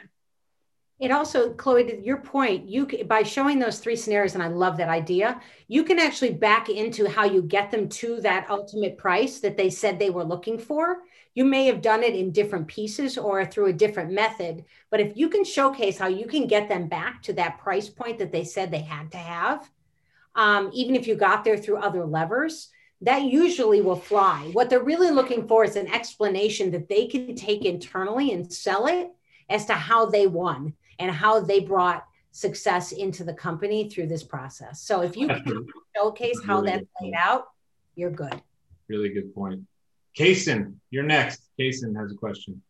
It 1.00 1.10
also, 1.10 1.52
Chloe, 1.52 1.84
to 1.84 2.04
your 2.04 2.18
point, 2.18 2.68
you 2.68 2.86
by 3.06 3.24
showing 3.24 3.58
those 3.58 3.80
three 3.80 3.96
scenarios, 3.96 4.34
and 4.34 4.42
I 4.42 4.46
love 4.46 4.76
that 4.76 4.88
idea, 4.88 5.40
you 5.66 5.82
can 5.82 5.98
actually 5.98 6.32
back 6.34 6.68
into 6.68 7.08
how 7.08 7.24
you 7.24 7.42
get 7.42 7.72
them 7.72 7.88
to 7.88 8.20
that 8.20 8.48
ultimate 8.48 8.96
price 8.96 9.40
that 9.40 9.56
they 9.56 9.70
said 9.70 9.98
they 9.98 10.10
were 10.10 10.22
looking 10.22 10.56
for. 10.56 10.98
You 11.34 11.44
may 11.44 11.66
have 11.66 11.82
done 11.82 12.04
it 12.04 12.14
in 12.14 12.30
different 12.30 12.68
pieces 12.68 13.18
or 13.18 13.44
through 13.44 13.66
a 13.66 13.72
different 13.72 14.12
method, 14.12 14.64
but 14.88 15.00
if 15.00 15.16
you 15.16 15.28
can 15.28 15.44
showcase 15.44 15.98
how 15.98 16.06
you 16.06 16.26
can 16.26 16.46
get 16.46 16.68
them 16.68 16.86
back 16.86 17.22
to 17.22 17.32
that 17.32 17.58
price 17.58 17.88
point 17.88 18.18
that 18.18 18.30
they 18.30 18.44
said 18.44 18.70
they 18.70 18.78
had 18.82 19.10
to 19.12 19.18
have, 19.18 19.68
um, 20.36 20.70
even 20.72 20.94
if 20.94 21.08
you 21.08 21.16
got 21.16 21.42
there 21.42 21.56
through 21.56 21.78
other 21.78 22.04
levers, 22.04 22.68
that 23.00 23.22
usually 23.22 23.80
will 23.80 23.96
fly. 23.96 24.50
What 24.52 24.70
they're 24.70 24.82
really 24.82 25.10
looking 25.10 25.46
for 25.46 25.64
is 25.64 25.76
an 25.76 25.92
explanation 25.92 26.70
that 26.70 26.88
they 26.88 27.06
can 27.06 27.34
take 27.34 27.64
internally 27.64 28.32
and 28.32 28.50
sell 28.52 28.86
it 28.86 29.10
as 29.48 29.66
to 29.66 29.74
how 29.74 30.06
they 30.06 30.26
won 30.26 30.74
and 30.98 31.10
how 31.10 31.40
they 31.40 31.60
brought 31.60 32.04
success 32.30 32.92
into 32.92 33.22
the 33.22 33.34
company 33.34 33.88
through 33.88 34.06
this 34.06 34.22
process. 34.22 34.80
So 34.80 35.02
if 35.02 35.16
you 35.16 35.28
can 35.28 35.66
showcase 35.96 36.40
how 36.44 36.60
really 36.60 36.70
that 36.70 36.84
played 36.98 37.14
out, 37.16 37.46
you're 37.94 38.10
good. 38.10 38.40
Really 38.88 39.10
good 39.10 39.34
point. 39.34 39.60
Kason, 40.18 40.74
you're 40.90 41.04
next. 41.04 41.42
Kason 41.58 41.96
has 41.96 42.12
a 42.12 42.16
question. 42.16 42.60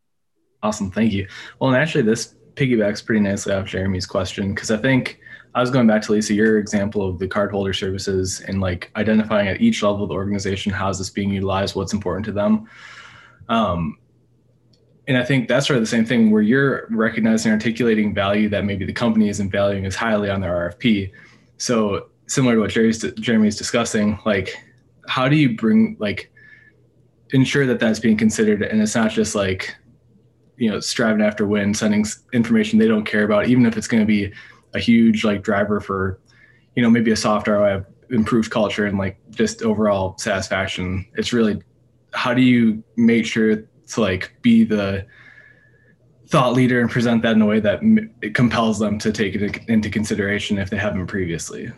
Awesome. 0.63 0.91
Thank 0.91 1.13
you. 1.13 1.29
Well, 1.59 1.73
and 1.73 1.81
actually, 1.81 2.03
this 2.03 2.35
piggybacks 2.55 3.05
pretty 3.05 3.21
nicely 3.21 3.53
off 3.53 3.67
Jeremy's 3.67 4.07
question 4.07 4.55
because 4.55 4.71
I 4.71 4.77
think 4.77 5.21
I 5.55 5.61
was 5.61 5.71
going 5.71 5.87
back 5.87 6.03
to 6.03 6.13
Lisa, 6.13 6.35
your 6.35 6.59
example 6.59 7.09
of 7.09 7.19
the 7.19 7.29
cardholder 7.29 7.75
services 7.75 8.41
and 8.41 8.61
like 8.61 8.91
identifying 8.97 9.49
at 9.49 9.61
each 9.61 9.83
level 9.83 10.03
of 10.03 10.09
the 10.09 10.15
organization 10.15 10.73
how 10.73 10.89
is 10.89 10.99
this 10.99 11.11
being 11.11 11.31
utilized, 11.31 11.77
what's 11.77 11.93
important 11.93 12.25
to 12.27 12.33
them. 12.33 12.69
Um, 13.49 13.99
and 15.07 15.17
I 15.17 15.25
think 15.25 15.49
that's 15.49 15.67
sort 15.67 15.77
of 15.77 15.83
the 15.83 15.89
same 15.89 16.05
thing 16.05 16.31
where 16.31 16.43
you're 16.43 16.89
recognizing 16.91 17.53
articulating 17.53 18.15
value 18.15 18.49
that 18.49 18.65
maybe 18.65 18.85
the 18.85 18.93
company 18.93 19.29
isn't 19.29 19.51
valuing 19.51 19.87
as 19.87 19.95
highly 19.95 20.31
on 20.31 20.41
their 20.41 20.71
RFP. 20.71 21.13
So 21.59 22.09
similar 22.27 22.55
to 22.55 22.61
what 22.63 22.71
Jerry's, 22.71 23.03
Jeremy's 23.15 23.57
discussing, 23.57 24.19
like 24.25 24.57
how 25.07 25.29
do 25.29 25.37
you 25.37 25.57
bring 25.57 25.97
like 26.01 26.33
ensure 27.33 27.67
that 27.67 27.81
that's 27.81 27.99
being 27.99 28.17
considered 28.17 28.63
and 28.63 28.81
it's 28.81 28.95
not 28.95 29.11
just 29.11 29.35
like 29.35 29.75
you 30.57 30.71
know 30.71 30.81
striving 30.81 31.23
after 31.23 31.47
win 31.47 31.75
sending 31.75 32.05
information 32.33 32.79
they 32.79 32.87
don't 32.87 33.05
care 33.05 33.25
about 33.25 33.49
even 33.49 33.67
if 33.67 33.77
it's 33.77 33.89
going 33.89 34.01
to 34.01 34.07
be 34.07 34.33
a 34.75 34.79
huge 34.79 35.25
like 35.25 35.43
driver 35.43 35.81
for 35.81 36.21
you 36.75 36.83
know 36.83 36.91
maybe 36.91 37.11
a 37.11 37.17
soft 37.17 37.47
ROI 37.47 37.85
improved 38.11 38.51
culture 38.51 38.87
and 38.87 38.99
like 38.99 39.19
just 39.31 39.63
overall 39.63 40.17
satisfaction 40.19 41.07
it's 41.15 41.33
really 41.33 41.63
how 42.13 42.35
do 42.35 42.43
you 42.43 42.83
make 42.97 43.27
sure 43.27 43.57
to 43.57 44.01
like 44.01 44.37
be 44.43 44.65
the 44.65 45.07
thought 46.29 46.53
leader 46.53 46.81
and 46.81 46.91
present 46.91 47.23
that 47.23 47.35
in 47.35 47.43
a 47.43 47.47
way 47.47 47.61
that 47.61 47.81
it 48.23 48.35
compels 48.35 48.79
them 48.79 48.99
to 48.99 49.13
take 49.13 49.35
it 49.35 49.61
into 49.69 49.91
consideration 49.91 50.59
if 50.59 50.71
they 50.71 50.77
haven't 50.77 51.07
previously 51.07 51.71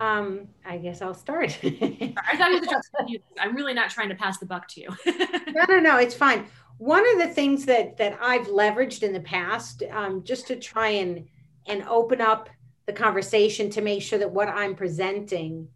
um, 0.00 0.48
I 0.64 0.76
guess 0.76 1.00
I'll 1.00 1.14
start. 1.14 1.58
I 1.62 2.36
thought 2.36 2.52
it 2.52 2.60
was 2.60 2.82
you. 3.08 3.18
I'm 3.40 3.54
really 3.54 3.74
not 3.74 3.90
trying 3.90 4.08
to 4.10 4.14
pass 4.14 4.38
the 4.38 4.46
buck 4.46 4.68
to 4.68 4.80
you. 4.82 4.88
no, 5.06 5.64
no, 5.68 5.80
no, 5.80 5.96
it's 5.96 6.14
fine. 6.14 6.46
One 6.78 7.04
of 7.12 7.18
the 7.18 7.32
things 7.34 7.64
that 7.66 7.96
that 7.96 8.18
I've 8.20 8.48
leveraged 8.48 9.02
in 9.02 9.12
the 9.12 9.20
past, 9.20 9.82
um, 9.90 10.22
just 10.24 10.46
to 10.48 10.56
try 10.56 10.88
and 10.88 11.26
and 11.66 11.82
open 11.84 12.20
up 12.20 12.48
the 12.86 12.92
conversation 12.92 13.70
to 13.70 13.80
make 13.80 14.02
sure 14.02 14.18
that 14.18 14.30
what 14.30 14.48
I'm 14.48 14.74
presenting 14.74 15.68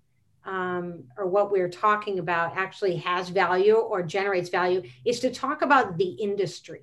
um, 0.44 1.04
or 1.16 1.26
what 1.26 1.50
we're 1.50 1.68
talking 1.68 2.18
about 2.18 2.56
actually 2.56 2.96
has 2.96 3.28
value 3.28 3.74
or 3.74 4.02
generates 4.02 4.48
value, 4.48 4.82
is 5.04 5.20
to 5.20 5.30
talk 5.30 5.62
about 5.62 5.98
the 5.98 6.10
industry. 6.10 6.82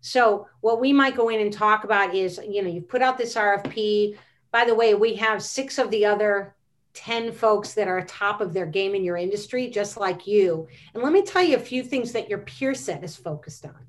So 0.00 0.48
what 0.60 0.80
we 0.80 0.92
might 0.92 1.16
go 1.16 1.28
in 1.28 1.40
and 1.40 1.52
talk 1.52 1.84
about 1.84 2.14
is, 2.14 2.40
you 2.46 2.62
know, 2.62 2.68
you've 2.68 2.88
put 2.88 3.02
out 3.02 3.16
this 3.16 3.34
RFP. 3.34 4.16
By 4.50 4.64
the 4.64 4.74
way, 4.74 4.94
we 4.94 5.14
have 5.16 5.42
six 5.42 5.78
of 5.78 5.90
the 5.90 6.04
other 6.04 6.54
10 6.94 7.32
folks 7.32 7.74
that 7.74 7.88
are 7.88 8.02
top 8.02 8.40
of 8.40 8.52
their 8.52 8.66
game 8.66 8.94
in 8.94 9.04
your 9.04 9.16
industry, 9.16 9.68
just 9.68 9.96
like 9.96 10.26
you. 10.26 10.68
And 10.94 11.02
let 11.02 11.12
me 11.12 11.22
tell 11.22 11.42
you 11.42 11.56
a 11.56 11.60
few 11.60 11.82
things 11.82 12.12
that 12.12 12.28
your 12.28 12.40
peer 12.40 12.74
set 12.74 13.02
is 13.02 13.16
focused 13.16 13.64
on, 13.64 13.86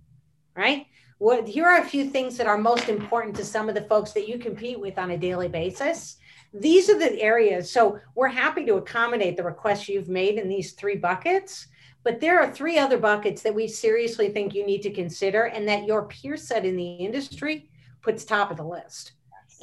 right? 0.55 0.87
What, 1.17 1.47
here 1.47 1.65
are 1.65 1.81
a 1.81 1.85
few 1.85 2.09
things 2.09 2.37
that 2.37 2.47
are 2.47 2.57
most 2.57 2.89
important 2.89 3.35
to 3.37 3.45
some 3.45 3.69
of 3.69 3.75
the 3.75 3.81
folks 3.83 4.11
that 4.13 4.27
you 4.27 4.37
compete 4.37 4.79
with 4.79 4.97
on 4.97 5.11
a 5.11 5.17
daily 5.17 5.47
basis. 5.47 6.17
These 6.53 6.89
are 6.89 6.99
the 6.99 7.19
areas. 7.19 7.71
So 7.71 7.99
we're 8.15 8.27
happy 8.27 8.65
to 8.65 8.75
accommodate 8.75 9.37
the 9.37 9.43
requests 9.43 9.89
you've 9.89 10.09
made 10.09 10.37
in 10.37 10.49
these 10.49 10.73
three 10.73 10.97
buckets. 10.97 11.67
But 12.03 12.19
there 12.19 12.39
are 12.41 12.51
three 12.51 12.77
other 12.77 12.97
buckets 12.97 13.41
that 13.43 13.55
we 13.55 13.67
seriously 13.67 14.29
think 14.29 14.53
you 14.53 14.65
need 14.65 14.81
to 14.81 14.91
consider 14.91 15.43
and 15.43 15.67
that 15.67 15.85
your 15.85 16.07
peer 16.07 16.35
set 16.35 16.65
in 16.65 16.75
the 16.75 16.93
industry 16.95 17.69
puts 18.01 18.25
top 18.25 18.51
of 18.51 18.57
the 18.57 18.65
list. 18.65 19.13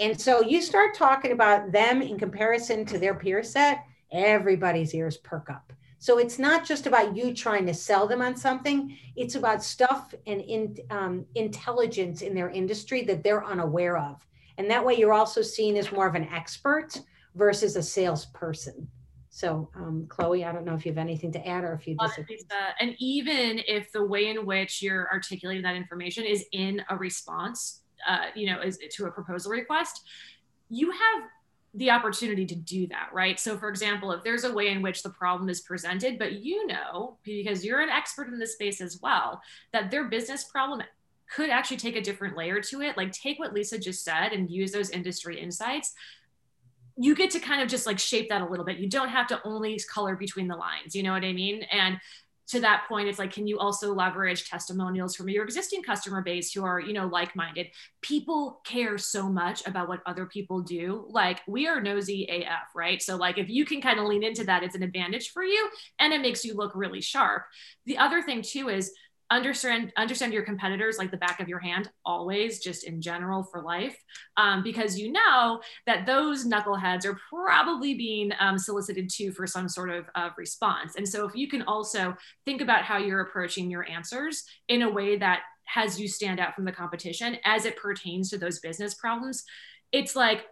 And 0.01 0.19
so 0.19 0.41
you 0.41 0.63
start 0.63 0.95
talking 0.95 1.33
about 1.33 1.73
them 1.73 2.01
in 2.01 2.19
comparison 2.19 2.87
to 2.87 2.99
their 2.99 3.15
peer 3.15 3.43
set, 3.43 3.85
everybody's 4.11 4.95
ears 4.95 5.19
perk 5.19 5.51
up. 5.51 5.75
So 5.99 6.17
it's 6.17 6.39
not 6.39 6.65
just 6.65 6.87
about 6.87 7.15
you 7.15 7.35
trying 7.35 7.67
to 7.67 7.75
sell 7.75 8.09
them 8.09 8.23
on 8.23 8.35
something, 8.35 8.97
it's 9.15 9.35
about 9.35 9.63
stuff 9.63 10.15
and 10.27 10.41
in, 10.41 10.79
um, 10.89 11.27
intelligence 11.35 12.23
in 12.23 12.35
their 12.35 12.49
industry 12.49 13.03
that 13.03 13.23
they're 13.23 13.45
unaware 13.45 13.99
of. 13.99 14.27
And 14.57 14.71
that 14.71 14.85
way 14.85 14.97
you're 14.97 15.13
also 15.13 15.43
seen 15.43 15.77
as 15.77 15.93
more 15.93 16.07
of 16.07 16.15
an 16.15 16.27
expert 16.29 16.99
versus 17.35 17.77
a 17.77 17.83
salesperson. 17.83 18.89
So, 19.29 19.69
um, 19.77 20.07
Chloe, 20.09 20.45
I 20.45 20.53
don't 20.53 20.65
know 20.65 20.75
if 20.75 20.87
you 20.87 20.93
have 20.93 20.99
anything 20.99 21.31
to 21.33 21.47
add 21.47 21.63
or 21.63 21.75
if 21.75 21.87
you 21.87 21.97
disagree. 22.01 22.41
Uh, 22.51 22.73
and 22.81 22.97
even 22.99 23.61
if 23.69 23.93
the 23.93 24.05
way 24.05 24.29
in 24.29 24.47
which 24.47 24.83
you're 24.83 25.09
articulating 25.13 25.63
that 25.65 25.77
information 25.77 26.25
is 26.25 26.47
in 26.53 26.83
a 26.89 26.97
response 26.97 27.83
uh, 28.09 28.27
you 28.35 28.47
know, 28.47 28.61
is 28.61 28.79
to 28.79 29.07
a 29.07 29.11
proposal 29.11 29.53
request, 29.53 30.03
you 30.69 30.91
have 30.91 31.25
the 31.75 31.91
opportunity 31.91 32.45
to 32.47 32.55
do 32.55 32.87
that, 32.89 33.11
right? 33.13 33.39
So, 33.39 33.57
for 33.57 33.69
example, 33.69 34.11
if 34.13 34.25
there's 34.25 34.45
a 34.45 34.53
way 34.53 34.69
in 34.69 34.83
which 34.83 35.03
the 35.03 35.11
problem 35.11 35.49
is 35.49 35.61
presented, 35.61 36.19
but 36.19 36.33
you 36.33 36.67
know, 36.67 37.19
because 37.23 37.65
you're 37.65 37.81
an 37.81 37.89
expert 37.89 38.29
in 38.29 38.39
this 38.39 38.55
space 38.55 38.81
as 38.81 38.99
well, 39.01 39.41
that 39.73 39.91
their 39.91 40.09
business 40.09 40.45
problem 40.45 40.83
could 41.33 41.49
actually 41.49 41.77
take 41.77 41.95
a 41.95 42.01
different 42.01 42.37
layer 42.37 42.61
to 42.61 42.81
it, 42.83 42.97
like 42.97 43.13
take 43.13 43.39
what 43.39 43.55
Lisa 43.55 43.79
just 43.79 44.05
said 44.05 44.33
and 44.33 44.51
use 44.51 44.73
those 44.73 44.91
industry 44.91 45.41
insights. 45.41 45.95
You 46.97 47.15
get 47.15 47.31
to 47.31 47.39
kind 47.39 47.63
of 47.63 47.69
just 47.69 47.87
like 47.87 48.01
shape 48.01 48.29
that 48.31 48.43
a 48.43 48.47
little 48.47 48.65
bit. 48.65 48.79
You 48.79 48.89
don't 48.89 49.09
have 49.09 49.29
to 49.29 49.41
only 49.45 49.81
color 49.93 50.17
between 50.17 50.49
the 50.49 50.57
lines, 50.57 50.97
you 50.97 51.05
know 51.05 51.13
what 51.13 51.25
I 51.25 51.33
mean? 51.33 51.63
And 51.71 51.99
to 52.51 52.61
that 52.61 52.85
point 52.89 53.09
it's 53.09 53.19
like 53.19 53.33
can 53.33 53.47
you 53.47 53.59
also 53.59 53.95
leverage 53.95 54.49
testimonials 54.49 55.15
from 55.15 55.29
your 55.29 55.45
existing 55.45 55.83
customer 55.83 56.23
base 56.23 56.53
who 56.53 56.65
are 56.65 56.81
you 56.81 56.93
know 56.93 57.07
like-minded? 57.07 57.69
People 58.03 58.61
care 58.65 58.99
so 58.99 59.29
much 59.29 59.67
about 59.67 59.89
what 59.89 60.01
other 60.07 60.27
people 60.27 60.61
do. 60.61 61.07
Like 61.09 61.41
we 61.47 61.67
are 61.67 61.81
nosy 61.81 62.29
af 62.29 62.69
right? 62.75 63.01
So 63.01 63.17
like 63.17 63.39
if 63.39 63.49
you 63.49 63.65
can 63.65 63.81
kind 63.81 63.99
of 63.99 64.07
lean 64.07 64.23
into 64.23 64.45
that 64.45 64.63
it's 64.63 64.75
an 64.75 64.83
advantage 64.83 65.31
for 65.31 65.45
you 65.45 65.69
and 65.99 66.13
it 66.13 66.21
makes 66.21 66.45
you 66.45 66.55
look 66.55 66.73
really 66.75 67.01
sharp. 67.01 67.45
The 67.87 67.99
other 67.99 68.23
thing 68.23 68.43
too 68.43 68.69
is 68.69 68.93
understand 69.31 69.93
understand 69.97 70.33
your 70.33 70.43
competitors 70.43 70.99
like 70.99 71.11
the 71.11 71.17
back 71.17 71.41
of 71.41 71.49
your 71.49 71.59
hand 71.59 71.91
always 72.05 72.59
just 72.61 72.85
in 72.85 73.01
general 73.01 73.43
for 73.43 73.63
life. 73.63 73.97
Um, 74.37 74.63
because 74.63 74.99
you 74.99 75.13
know 75.13 75.61
that 75.87 76.07
those 76.07 76.47
knuckleheads 76.47 77.05
are 77.05 77.19
probably 77.29 77.95
being 77.95 78.33
um, 78.41 78.59
solicited 78.59 79.09
to 79.11 79.33
for 79.33 79.47
some 79.47 79.69
sort 79.69 79.91
of, 79.91 80.07
of 80.15 80.33
response. 80.37 80.97
And 80.97 81.09
so 81.09 81.27
if 81.27 81.35
you 81.35 81.49
can 81.49 81.63
also 81.63 82.17
think 82.45 82.61
about 82.61 82.85
how 82.85 82.99
you're 82.99 83.21
approaching 83.21 83.71
your 83.71 83.89
answers 83.89 84.45
in 84.69 84.83
a 84.83 84.91
way 84.91 85.17
that 85.17 85.41
has 85.65 86.01
you 86.01 86.09
stand 86.09 86.41
out 86.41 86.55
from 86.55 86.65
the 86.65 86.73
competition 86.73 87.37
as 87.45 87.65
it 87.65 87.77
pertains 87.77 88.31
to 88.31 88.39
those 88.39 88.59
business 88.59 88.95
problems 88.95 89.45
it's 89.93 90.15
like 90.15 90.47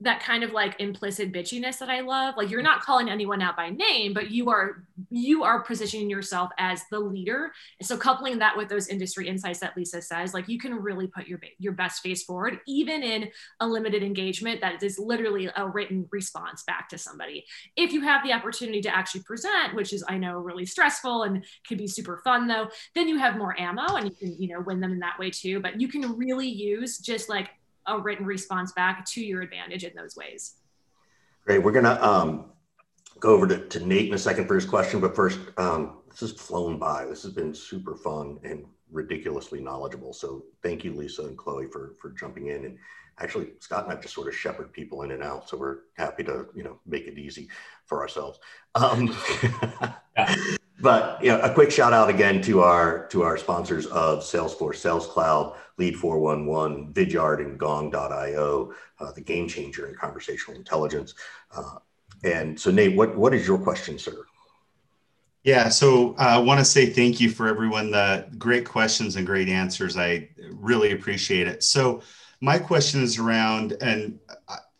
that 0.00 0.22
kind 0.22 0.44
of 0.44 0.52
like 0.52 0.78
implicit 0.78 1.32
bitchiness 1.32 1.78
that 1.78 1.88
I 1.88 2.00
love. 2.00 2.34
Like 2.36 2.50
you're 2.50 2.62
not 2.62 2.82
calling 2.82 3.08
anyone 3.08 3.40
out 3.40 3.56
by 3.56 3.70
name, 3.70 4.12
but 4.12 4.30
you 4.30 4.50
are 4.50 4.84
you 5.10 5.42
are 5.42 5.62
positioning 5.62 6.10
yourself 6.10 6.50
as 6.58 6.82
the 6.90 7.00
leader. 7.00 7.50
And 7.80 7.86
so 7.86 7.96
coupling 7.96 8.38
that 8.38 8.56
with 8.56 8.68
those 8.68 8.88
industry 8.88 9.26
insights 9.26 9.60
that 9.60 9.76
Lisa 9.76 10.02
says, 10.02 10.34
like 10.34 10.48
you 10.48 10.58
can 10.58 10.74
really 10.74 11.06
put 11.06 11.26
your 11.26 11.40
your 11.58 11.72
best 11.72 12.02
face 12.02 12.24
forward, 12.24 12.60
even 12.66 13.02
in 13.02 13.30
a 13.60 13.66
limited 13.66 14.02
engagement 14.02 14.60
that 14.60 14.82
is 14.82 14.98
literally 14.98 15.48
a 15.56 15.66
written 15.66 16.06
response 16.10 16.62
back 16.64 16.90
to 16.90 16.98
somebody. 16.98 17.46
If 17.76 17.92
you 17.92 18.02
have 18.02 18.22
the 18.22 18.34
opportunity 18.34 18.82
to 18.82 18.94
actually 18.94 19.22
present, 19.22 19.74
which 19.74 19.94
is 19.94 20.04
I 20.06 20.18
know 20.18 20.38
really 20.38 20.66
stressful 20.66 21.22
and 21.22 21.42
could 21.66 21.78
be 21.78 21.86
super 21.86 22.20
fun 22.22 22.46
though, 22.48 22.68
then 22.94 23.08
you 23.08 23.18
have 23.18 23.38
more 23.38 23.58
ammo 23.58 23.96
and 23.96 24.04
you 24.04 24.14
can 24.14 24.42
you 24.42 24.48
know 24.48 24.60
win 24.60 24.80
them 24.80 24.92
in 24.92 24.98
that 24.98 25.18
way 25.18 25.30
too. 25.30 25.60
But 25.60 25.80
you 25.80 25.88
can 25.88 26.18
really 26.18 26.48
use 26.48 26.98
just 26.98 27.30
like 27.30 27.48
a 27.86 27.98
written 27.98 28.26
response 28.26 28.72
back 28.72 29.04
to 29.06 29.24
your 29.24 29.42
advantage 29.42 29.84
in 29.84 29.92
those 29.94 30.16
ways. 30.16 30.56
Great. 31.44 31.62
We're 31.62 31.72
going 31.72 31.84
to 31.84 32.04
um, 32.04 32.46
go 33.20 33.30
over 33.30 33.46
to, 33.46 33.58
to, 33.68 33.86
Nate 33.86 34.08
in 34.08 34.14
a 34.14 34.18
second 34.18 34.46
for 34.46 34.54
his 34.54 34.64
question, 34.64 35.00
but 35.00 35.14
first, 35.14 35.38
um, 35.56 35.98
this 36.10 36.20
has 36.20 36.32
flown 36.32 36.78
by. 36.78 37.04
This 37.04 37.22
has 37.22 37.32
been 37.32 37.54
super 37.54 37.94
fun 37.94 38.38
and 38.42 38.64
ridiculously 38.90 39.60
knowledgeable. 39.60 40.12
So 40.12 40.44
thank 40.62 40.84
you, 40.84 40.92
Lisa 40.92 41.22
and 41.22 41.36
Chloe, 41.36 41.66
for 41.66 41.94
for 42.00 42.10
jumping 42.10 42.48
in. 42.48 42.64
And 42.64 42.78
actually, 43.18 43.48
Scott 43.60 43.84
and 43.84 43.92
I 43.92 44.00
just 44.00 44.14
sort 44.14 44.28
of 44.28 44.36
shepherd 44.36 44.72
people 44.72 45.02
in 45.02 45.10
and 45.12 45.22
out, 45.22 45.48
so 45.48 45.56
we're 45.56 45.78
happy 45.94 46.24
to 46.24 46.46
you 46.54 46.64
know 46.64 46.78
make 46.86 47.06
it 47.06 47.18
easy 47.18 47.48
for 47.84 48.00
ourselves. 48.00 48.38
Um, 48.74 49.14
but 50.80 51.22
you 51.22 51.30
know, 51.30 51.40
a 51.40 51.52
quick 51.52 51.70
shout 51.70 51.92
out 51.92 52.08
again 52.08 52.40
to 52.42 52.62
our 52.62 53.06
to 53.08 53.22
our 53.22 53.36
sponsors 53.36 53.86
of 53.86 54.20
Salesforce 54.20 54.76
Sales 54.76 55.06
Cloud, 55.06 55.56
Lead 55.78 55.96
411, 55.96 56.92
Vidyard, 56.92 57.40
and 57.40 57.58
Gong.io, 57.58 58.72
uh, 58.98 59.12
the 59.12 59.20
game 59.20 59.48
changer 59.48 59.88
in 59.88 59.94
conversational 59.94 60.56
intelligence. 60.56 61.14
Uh, 61.54 61.78
and 62.24 62.58
so, 62.58 62.70
Nate, 62.70 62.96
what 62.96 63.16
what 63.16 63.34
is 63.34 63.46
your 63.46 63.58
question, 63.58 63.98
sir? 63.98 64.24
Yeah, 65.44 65.68
so 65.68 66.14
uh, 66.14 66.22
I 66.22 66.38
want 66.38 66.58
to 66.58 66.64
say 66.64 66.86
thank 66.86 67.20
you 67.20 67.30
for 67.30 67.46
everyone. 67.46 67.90
The 67.90 68.26
great 68.38 68.64
questions 68.64 69.16
and 69.16 69.26
great 69.26 69.48
answers. 69.48 69.96
I 69.96 70.28
really 70.50 70.92
appreciate 70.92 71.46
it. 71.46 71.62
So, 71.62 72.02
my 72.40 72.58
question 72.58 73.02
is 73.02 73.18
around, 73.18 73.76
and 73.80 74.18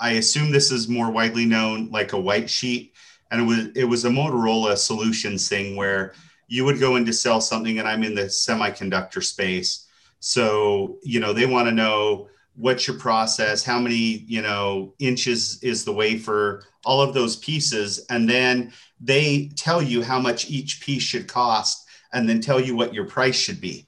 I 0.01 0.13
assume 0.13 0.51
this 0.51 0.73
is 0.73 0.89
more 0.89 1.11
widely 1.11 1.45
known, 1.45 1.91
like 1.91 2.15
a 2.15 2.21
white 2.21 2.51
sheet 2.51 2.95
and 3.31 3.41
it 3.41 3.45
was 3.45 3.67
it 3.75 3.85
was 3.85 4.05
a 4.05 4.11
Motorola 4.11 4.77
Solutions 4.77 5.49
thing 5.49 5.77
where 5.77 6.13
you 6.49 6.65
would 6.65 6.79
go 6.79 6.97
in 6.97 7.05
to 7.07 7.13
sell 7.13 7.41
something, 7.41 7.79
and 7.79 7.89
I'm 7.89 8.05
in 8.05 8.15
the 8.15 8.23
semiconductor 8.23 9.23
space, 9.23 9.86
so 10.27 10.99
you 11.03 11.21
know 11.21 11.33
they 11.33 11.47
want 11.47 11.69
to 11.69 11.75
know 11.75 12.29
what's 12.57 12.89
your 12.89 12.99
process, 12.99 13.63
how 13.63 13.79
many 13.79 14.25
you 14.27 14.43
know 14.43 14.95
inches 14.99 15.63
is 15.63 15.85
the 15.85 15.93
wafer, 15.93 16.65
all 16.85 17.01
of 17.01 17.15
those 17.15 17.37
pieces, 17.37 18.05
and 18.11 18.29
then 18.29 18.73
they 19.01 19.51
tell 19.57 19.81
you 19.81 20.03
how 20.03 20.19
much 20.19 20.51
each 20.51 20.81
piece 20.81 21.03
should 21.03 21.29
cost, 21.29 21.87
and 22.13 22.29
then 22.29 22.41
tell 22.41 22.61
you 22.61 22.75
what 22.75 22.93
your 22.93 23.07
price 23.07 23.37
should 23.37 23.61
be. 23.61 23.87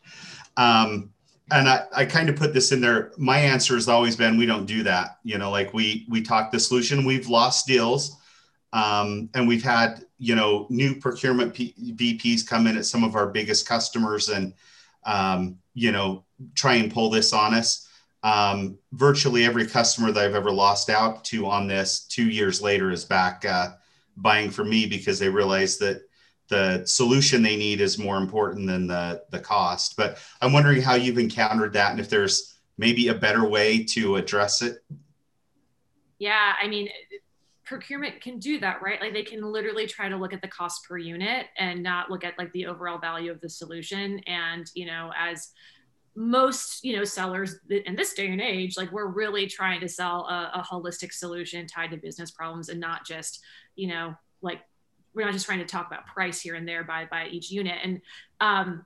Um, 0.56 1.10
and 1.50 1.68
I, 1.68 1.84
I 1.96 2.04
kind 2.04 2.28
of 2.28 2.36
put 2.36 2.52
this 2.52 2.72
in 2.72 2.80
there. 2.80 3.12
My 3.16 3.38
answer 3.38 3.74
has 3.74 3.88
always 3.88 4.14
been 4.14 4.36
we 4.36 4.46
don't 4.46 4.66
do 4.66 4.82
that. 4.84 5.18
You 5.24 5.38
know, 5.38 5.50
like 5.50 5.74
we 5.74 6.06
we 6.08 6.22
talk 6.22 6.52
the 6.52 6.60
solution. 6.60 7.04
We've 7.04 7.28
lost 7.28 7.66
deals 7.66 8.18
um, 8.72 9.30
and 9.34 9.48
we've 9.48 9.62
had, 9.62 10.04
you 10.18 10.34
know, 10.34 10.66
new 10.68 10.94
procurement 10.96 11.54
P- 11.54 11.74
VPs 11.94 12.46
come 12.46 12.66
in 12.66 12.76
at 12.76 12.86
some 12.86 13.02
of 13.02 13.16
our 13.16 13.28
biggest 13.28 13.66
customers 13.66 14.28
and, 14.28 14.52
um, 15.06 15.58
you 15.74 15.90
know, 15.90 16.24
try 16.54 16.74
and 16.74 16.92
pull 16.92 17.10
this 17.10 17.32
on 17.32 17.54
us. 17.54 17.88
Um, 18.22 18.78
virtually 18.92 19.44
every 19.44 19.66
customer 19.66 20.10
that 20.10 20.24
I've 20.24 20.34
ever 20.34 20.50
lost 20.50 20.90
out 20.90 21.24
to 21.26 21.46
on 21.46 21.68
this 21.68 22.04
two 22.06 22.28
years 22.28 22.60
later 22.60 22.90
is 22.90 23.04
back 23.04 23.44
uh, 23.44 23.70
buying 24.16 24.50
from 24.50 24.68
me 24.68 24.86
because 24.86 25.18
they 25.18 25.28
realize 25.28 25.78
that 25.78 26.02
the 26.48 26.84
solution 26.84 27.42
they 27.42 27.56
need 27.56 27.80
is 27.80 27.98
more 27.98 28.16
important 28.16 28.66
than 28.66 28.86
the, 28.86 29.22
the 29.30 29.38
cost. 29.38 29.96
But 29.96 30.18
I'm 30.40 30.52
wondering 30.52 30.82
how 30.82 30.94
you've 30.94 31.18
encountered 31.18 31.72
that 31.74 31.92
and 31.92 32.00
if 32.00 32.10
there's 32.10 32.58
maybe 32.76 33.08
a 33.08 33.14
better 33.14 33.46
way 33.46 33.84
to 33.84 34.16
address 34.16 34.62
it. 34.62 34.78
Yeah, 36.18 36.54
I 36.60 36.66
mean, 36.66 36.88
procurement 37.64 38.20
can 38.20 38.38
do 38.38 38.58
that, 38.60 38.80
right? 38.82 39.00
Like 39.00 39.12
they 39.12 39.22
can 39.22 39.42
literally 39.42 39.86
try 39.86 40.08
to 40.08 40.16
look 40.16 40.32
at 40.32 40.40
the 40.40 40.48
cost 40.48 40.84
per 40.88 40.96
unit 40.96 41.46
and 41.58 41.82
not 41.82 42.10
look 42.10 42.24
at 42.24 42.38
like 42.38 42.50
the 42.52 42.66
overall 42.66 42.98
value 42.98 43.30
of 43.30 43.40
the 43.40 43.48
solution. 43.48 44.20
And, 44.26 44.66
you 44.74 44.86
know, 44.86 45.12
as 45.16 45.50
most, 46.18 46.84
you 46.84 46.96
know, 46.96 47.04
sellers 47.04 47.60
in 47.70 47.94
this 47.94 48.12
day 48.12 48.26
and 48.26 48.40
age, 48.40 48.76
like 48.76 48.90
we're 48.90 49.06
really 49.06 49.46
trying 49.46 49.80
to 49.80 49.88
sell 49.88 50.26
a, 50.26 50.50
a 50.58 50.66
holistic 50.68 51.12
solution 51.12 51.64
tied 51.64 51.92
to 51.92 51.96
business 51.96 52.32
problems 52.32 52.70
and 52.70 52.80
not 52.80 53.06
just, 53.06 53.40
you 53.76 53.86
know, 53.86 54.12
like 54.42 54.62
we're 55.14 55.24
not 55.24 55.32
just 55.32 55.46
trying 55.46 55.60
to 55.60 55.64
talk 55.64 55.86
about 55.86 56.06
price 56.06 56.40
here 56.40 56.56
and 56.56 56.66
there 56.66 56.82
by 56.82 57.04
by 57.04 57.28
each 57.28 57.52
unit. 57.52 57.78
And 57.84 58.00
um, 58.40 58.84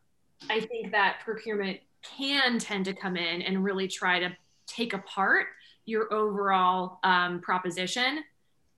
I 0.50 0.60
think 0.60 0.92
that 0.92 1.20
procurement 1.24 1.80
can 2.02 2.58
tend 2.58 2.84
to 2.84 2.92
come 2.92 3.16
in 3.16 3.40
and 3.40 3.64
really 3.64 3.88
try 3.88 4.20
to 4.20 4.36
take 4.66 4.92
apart 4.92 5.46
your 5.86 6.12
overall 6.12 6.98
um, 7.02 7.40
proposition 7.40 8.22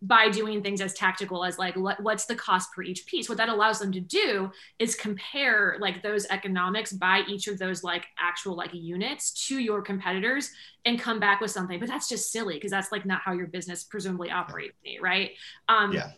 by 0.06 0.28
doing 0.28 0.62
things 0.62 0.82
as 0.82 0.92
tactical 0.92 1.44
as 1.44 1.58
like 1.58 1.74
what's 1.76 2.26
the 2.26 2.34
cost 2.34 2.72
per 2.72 2.82
each 2.82 3.06
piece? 3.06 3.28
What 3.28 3.38
that 3.38 3.48
allows 3.48 3.78
them 3.78 3.90
to 3.92 4.00
do 4.00 4.50
is 4.78 4.94
compare 4.94 5.76
like 5.80 6.02
those 6.02 6.26
economics 6.26 6.92
by 6.92 7.22
each 7.26 7.48
of 7.48 7.58
those 7.58 7.82
like 7.82 8.06
actual 8.18 8.54
like 8.54 8.74
units 8.74 9.46
to 9.48 9.58
your 9.58 9.80
competitors 9.80 10.50
and 10.84 11.00
come 11.00 11.18
back 11.20 11.40
with 11.40 11.50
something. 11.50 11.80
But 11.80 11.88
that's 11.88 12.08
just 12.08 12.30
silly 12.30 12.54
because 12.54 12.70
that's 12.70 12.92
like 12.92 13.06
not 13.06 13.22
how 13.24 13.32
your 13.32 13.46
business 13.46 13.84
presumably 13.84 14.30
operates 14.30 14.74
right? 15.00 15.30
Um 15.68 15.92
yeah. 15.92 16.10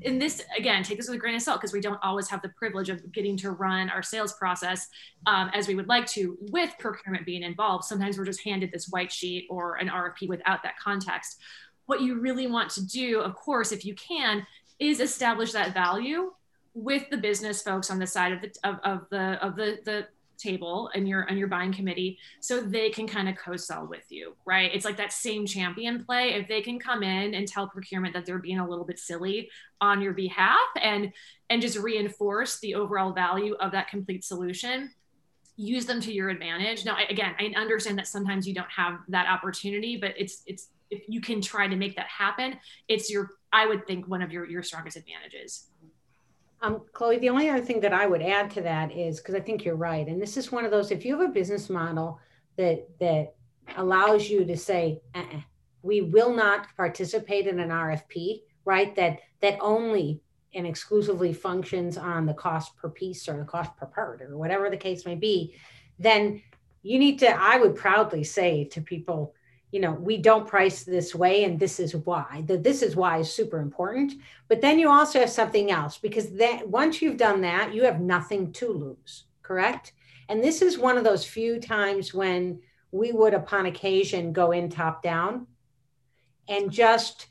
in 0.00 0.18
this 0.18 0.42
again 0.56 0.82
take 0.82 0.96
this 0.96 1.08
with 1.08 1.16
a 1.16 1.20
grain 1.20 1.34
of 1.34 1.42
salt 1.42 1.60
because 1.60 1.72
we 1.74 1.80
don't 1.80 2.00
always 2.02 2.28
have 2.28 2.40
the 2.40 2.48
privilege 2.50 2.88
of 2.88 3.12
getting 3.12 3.36
to 3.36 3.50
run 3.50 3.90
our 3.90 4.02
sales 4.02 4.32
process 4.32 4.88
um, 5.26 5.50
as 5.52 5.68
we 5.68 5.74
would 5.74 5.88
like 5.88 6.06
to 6.06 6.38
with 6.50 6.72
procurement 6.78 7.26
being 7.26 7.42
involved. 7.42 7.84
Sometimes 7.84 8.16
we're 8.16 8.24
just 8.24 8.42
handed 8.42 8.72
this 8.72 8.88
white 8.88 9.12
sheet 9.12 9.46
or 9.50 9.76
an 9.76 9.88
rfp 9.88 10.28
without 10.28 10.62
that 10.62 10.78
context 10.78 11.38
what 11.88 12.02
you 12.02 12.20
really 12.20 12.46
want 12.46 12.70
to 12.70 12.86
do, 12.86 13.20
of 13.20 13.34
course, 13.34 13.72
if 13.72 13.84
you 13.84 13.94
can, 13.94 14.46
is 14.78 15.00
establish 15.00 15.52
that 15.52 15.72
value 15.72 16.32
with 16.74 17.08
the 17.10 17.16
business 17.16 17.62
folks 17.62 17.90
on 17.90 17.98
the 17.98 18.06
side 18.06 18.30
of 18.30 18.42
the 18.42 18.54
of, 18.62 18.76
of 18.84 19.06
the 19.10 19.44
of 19.44 19.56
the 19.56 19.78
the 19.84 20.06
table 20.36 20.88
and 20.94 21.08
your 21.08 21.22
and 21.22 21.36
your 21.36 21.48
buying 21.48 21.72
committee 21.72 22.16
so 22.40 22.60
they 22.60 22.90
can 22.90 23.08
kind 23.08 23.28
of 23.28 23.36
co-sell 23.36 23.86
with 23.88 24.04
you 24.10 24.36
right? 24.44 24.70
It's 24.72 24.84
like 24.84 24.98
that 24.98 25.12
same 25.12 25.46
champion 25.46 26.04
play. 26.04 26.34
If 26.34 26.46
they 26.46 26.60
can 26.60 26.78
come 26.78 27.02
in 27.02 27.34
and 27.34 27.48
tell 27.48 27.66
procurement 27.66 28.14
that 28.14 28.24
they're 28.26 28.38
being 28.38 28.60
a 28.60 28.68
little 28.68 28.84
bit 28.84 28.98
silly 29.00 29.50
on 29.80 30.00
your 30.00 30.12
behalf 30.12 30.60
and 30.80 31.10
and 31.50 31.60
just 31.60 31.78
reinforce 31.78 32.60
the 32.60 32.74
overall 32.74 33.12
value 33.12 33.54
of 33.54 33.72
that 33.72 33.88
complete 33.88 34.24
solution 34.24 34.90
use 35.56 35.86
them 35.86 36.00
to 36.02 36.12
your 36.12 36.28
advantage. 36.28 36.84
Now 36.84 36.98
again 37.08 37.34
i 37.40 37.46
understand 37.56 37.98
that 37.98 38.06
sometimes 38.06 38.46
you 38.46 38.54
don't 38.54 38.70
have 38.70 39.00
that 39.08 39.26
opportunity 39.26 39.96
but 39.96 40.14
it's 40.16 40.42
it's 40.46 40.68
if 40.90 41.08
you 41.08 41.20
can 41.20 41.40
try 41.40 41.68
to 41.68 41.76
make 41.76 41.96
that 41.96 42.06
happen, 42.06 42.58
it's 42.88 43.10
your 43.10 43.30
I 43.52 43.66
would 43.66 43.86
think 43.86 44.08
one 44.08 44.22
of 44.22 44.32
your 44.32 44.48
your 44.48 44.62
strongest 44.62 44.96
advantages. 44.96 45.68
Um, 46.60 46.82
Chloe, 46.92 47.18
the 47.18 47.28
only 47.28 47.48
other 47.48 47.64
thing 47.64 47.80
that 47.80 47.92
I 47.92 48.06
would 48.06 48.22
add 48.22 48.50
to 48.52 48.60
that 48.62 48.90
is 48.90 49.18
because 49.18 49.34
I 49.34 49.40
think 49.40 49.64
you're 49.64 49.76
right, 49.76 50.06
and 50.06 50.20
this 50.20 50.36
is 50.36 50.50
one 50.50 50.64
of 50.64 50.70
those. 50.70 50.90
If 50.90 51.04
you 51.04 51.18
have 51.18 51.30
a 51.30 51.32
business 51.32 51.70
model 51.70 52.18
that 52.56 52.88
that 53.00 53.34
allows 53.76 54.28
you 54.28 54.44
to 54.44 54.56
say, 54.56 55.00
uh-uh, 55.14 55.40
"We 55.82 56.00
will 56.02 56.34
not 56.34 56.66
participate 56.76 57.46
in 57.46 57.60
an 57.60 57.70
RFP," 57.70 58.42
right? 58.64 58.94
That 58.96 59.20
that 59.40 59.58
only 59.60 60.20
and 60.54 60.66
exclusively 60.66 61.32
functions 61.32 61.98
on 61.98 62.26
the 62.26 62.34
cost 62.34 62.74
per 62.76 62.88
piece 62.88 63.28
or 63.28 63.36
the 63.36 63.44
cost 63.44 63.76
per 63.76 63.86
part 63.86 64.22
or 64.22 64.36
whatever 64.36 64.70
the 64.70 64.76
case 64.76 65.04
may 65.04 65.14
be, 65.14 65.54
then 65.98 66.42
you 66.82 66.98
need 66.98 67.18
to. 67.20 67.28
I 67.28 67.58
would 67.58 67.76
proudly 67.76 68.24
say 68.24 68.64
to 68.64 68.80
people, 68.80 69.34
you 69.70 69.80
know 69.80 69.92
we 69.92 70.16
don't 70.16 70.46
price 70.46 70.82
this 70.82 71.14
way 71.14 71.44
and 71.44 71.58
this 71.58 71.78
is 71.78 71.94
why 71.94 72.42
the 72.46 72.56
this 72.56 72.82
is 72.82 72.96
why 72.96 73.18
is 73.18 73.32
super 73.32 73.60
important. 73.60 74.14
But 74.48 74.60
then 74.60 74.78
you 74.78 74.90
also 74.90 75.20
have 75.20 75.30
something 75.30 75.70
else 75.70 75.98
because 75.98 76.30
then 76.30 76.70
once 76.70 77.02
you've 77.02 77.16
done 77.16 77.40
that 77.42 77.74
you 77.74 77.84
have 77.84 78.00
nothing 78.00 78.52
to 78.54 78.72
lose 78.72 79.24
correct? 79.42 79.92
And 80.28 80.44
this 80.44 80.60
is 80.60 80.78
one 80.78 80.98
of 80.98 81.04
those 81.04 81.24
few 81.24 81.58
times 81.58 82.12
when 82.12 82.60
we 82.92 83.12
would 83.12 83.34
upon 83.34 83.66
occasion 83.66 84.32
go 84.32 84.52
in 84.52 84.68
top 84.68 85.02
down 85.02 85.46
and 86.48 86.70
just 86.70 87.28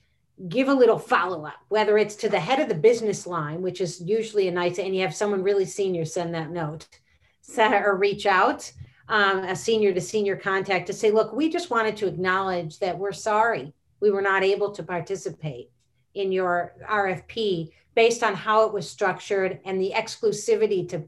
give 0.49 0.67
a 0.67 0.73
little 0.73 0.99
follow 0.99 1.45
up 1.45 1.57
whether 1.67 1.97
it's 1.97 2.15
to 2.15 2.29
the 2.29 2.39
head 2.39 2.59
of 2.59 2.69
the 2.69 2.75
business 2.75 3.25
line 3.25 3.59
which 3.59 3.81
is 3.81 4.01
usually 4.01 4.47
a 4.47 4.51
nice 4.51 4.77
and 4.77 4.95
you 4.95 5.01
have 5.01 5.15
someone 5.15 5.41
really 5.41 5.65
senior 5.65 6.05
send 6.05 6.35
that 6.35 6.51
note 6.51 6.87
or 7.57 7.95
reach 7.95 8.27
out 8.27 8.71
um, 9.09 9.39
a 9.39 9.55
senior 9.55 9.93
to 9.93 10.01
senior 10.01 10.35
contact 10.35 10.87
to 10.87 10.93
say, 10.93 11.11
look, 11.11 11.33
we 11.33 11.49
just 11.49 11.69
wanted 11.69 11.97
to 11.97 12.07
acknowledge 12.07 12.79
that 12.79 12.97
we're 12.97 13.13
sorry 13.13 13.73
we 13.99 14.11
were 14.11 14.21
not 14.21 14.43
able 14.43 14.71
to 14.71 14.83
participate 14.83 15.71
in 16.13 16.31
your 16.31 16.73
RFP 16.89 17.71
based 17.95 18.23
on 18.23 18.35
how 18.35 18.65
it 18.65 18.73
was 18.73 18.89
structured 18.89 19.59
and 19.65 19.81
the 19.81 19.93
exclusivity 19.95 20.87
to, 20.89 21.03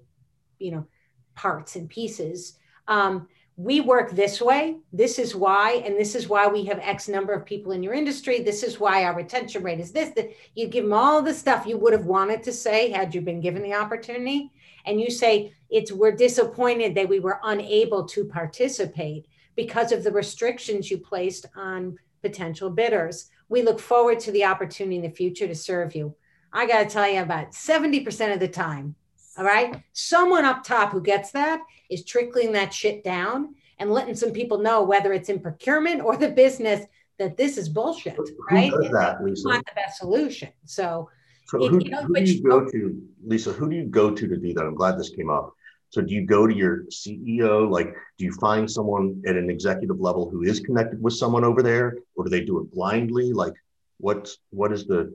you 0.58 0.72
know, 0.72 0.88
parts 1.36 1.76
and 1.76 1.89
pieces. 1.89 2.58
Um, 2.88 3.28
we 3.56 3.82
work 3.82 4.12
this 4.12 4.41
way. 4.41 4.78
This 4.93 5.20
is 5.20 5.36
why, 5.36 5.84
and 5.86 5.97
this 5.97 6.16
is 6.16 6.30
why 6.30 6.47
we 6.47 6.64
have 6.66 6.80
X 6.80 7.10
number 7.10 7.34
of 7.34 7.45
people 7.45 7.74
in 7.74 7.84
your 7.84 7.93
industry. 7.93 8.41
This 8.41 8.64
is 8.64 8.80
why 8.80 9.04
our 9.04 9.16
retention 9.16 9.64
rate 9.64 9.82
is 9.82 9.91
this. 9.91 10.12
That 10.16 10.32
you 10.56 10.68
give 10.68 10.86
them 10.86 10.93
all 10.93 11.22
the 11.22 11.34
stuff 11.34 11.66
you 11.66 11.78
would 11.78 11.93
have 11.93 12.06
wanted 12.06 12.41
to 12.43 12.54
say 12.54 12.89
had 12.89 13.14
you 13.14 13.22
been 13.22 13.41
given 13.41 13.62
the 13.62 13.74
opportunity, 13.74 14.52
and 14.86 15.00
you 15.00 15.10
say 15.10 15.54
it's 15.70 15.92
we're 15.92 16.12
disappointed 16.12 16.96
that 16.96 17.10
we 17.10 17.20
were 17.20 17.40
unable 17.44 18.06
to 18.06 18.26
participate 18.26 19.28
because 19.56 19.92
of 19.92 20.04
the 20.04 20.12
restrictions 20.12 20.90
you 20.90 20.98
placed 20.98 21.46
on 21.56 21.98
potential 22.22 22.70
bidders. 22.70 23.30
We 23.50 23.62
look 23.62 23.80
forward 23.80 24.20
to 24.22 24.32
the 24.32 24.46
opportunity 24.46 24.98
in 24.98 25.02
the 25.02 25.10
future 25.10 25.48
to 25.48 25.56
serve 25.56 25.96
you. 25.96 26.16
I 26.52 26.66
got 26.66 26.84
to 26.84 26.90
tell 26.90 27.10
you, 27.10 27.22
about 27.22 27.52
70% 27.52 28.34
of 28.34 28.40
the 28.40 28.48
time, 28.48 28.96
all 29.38 29.46
right, 29.46 29.84
someone 29.94 30.46
up 30.46 30.64
top 30.64 30.92
who 30.92 31.02
gets 31.02 31.32
that 31.32 31.62
is 31.90 32.04
trickling 32.04 32.52
that 32.54 32.74
shit 32.74 33.04
down 33.04 33.56
and 33.78 33.92
letting 33.92 34.16
some 34.16 34.32
people 34.32 34.58
know, 34.58 34.84
whether 34.84 35.14
it's 35.14 35.30
in 35.30 35.40
procurement 35.40 36.02
or 36.02 36.18
the 36.18 36.30
business, 36.30 36.86
that 37.18 37.38
this 37.38 37.58
is 37.58 37.70
bullshit, 37.70 38.18
right? 38.50 38.72
That, 38.72 39.18
not 39.22 39.66
the 39.66 39.72
best 39.76 40.00
solution. 40.00 40.50
So, 40.66 41.10
So 41.50 41.64
It- 41.64 41.72
who, 41.72 41.80
you 41.84 41.89
know, 41.89 42.04
who 42.04 42.14
do 42.14 42.22
you 42.22 42.34
you- 42.36 42.43
go 42.43 42.60
oh. 42.62 42.72
to, 42.72 43.02
Lisa? 43.26 43.52
Who 43.54 43.70
do 43.70 43.76
you 43.76 43.86
go 43.86 44.12
to 44.12 44.28
to 44.28 44.38
do 44.38 44.54
that? 44.54 44.64
I'm 44.64 44.76
glad 44.76 45.00
this 45.00 45.10
came 45.10 45.32
up. 45.32 45.56
So 45.89 46.02
do 46.04 46.14
you 46.14 46.24
go 46.24 46.45
to 46.45 46.54
your 46.54 46.86
CEO? 46.91 47.68
Like, 47.68 47.95
do 48.20 48.26
you 48.26 48.32
find 48.34 48.70
someone 48.70 49.24
at 49.26 49.36
an 49.36 49.50
executive 49.50 50.00
level 50.00 50.30
who 50.30 50.43
is 50.43 50.60
connected 50.60 51.02
with 51.02 51.16
someone 51.16 51.43
over 51.43 51.64
there, 51.64 51.97
or 52.16 52.26
do 52.26 52.30
they 52.30 52.41
do 52.41 52.60
it 52.60 52.72
blindly? 52.72 53.34
Like, 53.34 53.54
what's 53.97 54.38
what 54.52 54.72
is 54.72 54.86
the 54.86 55.12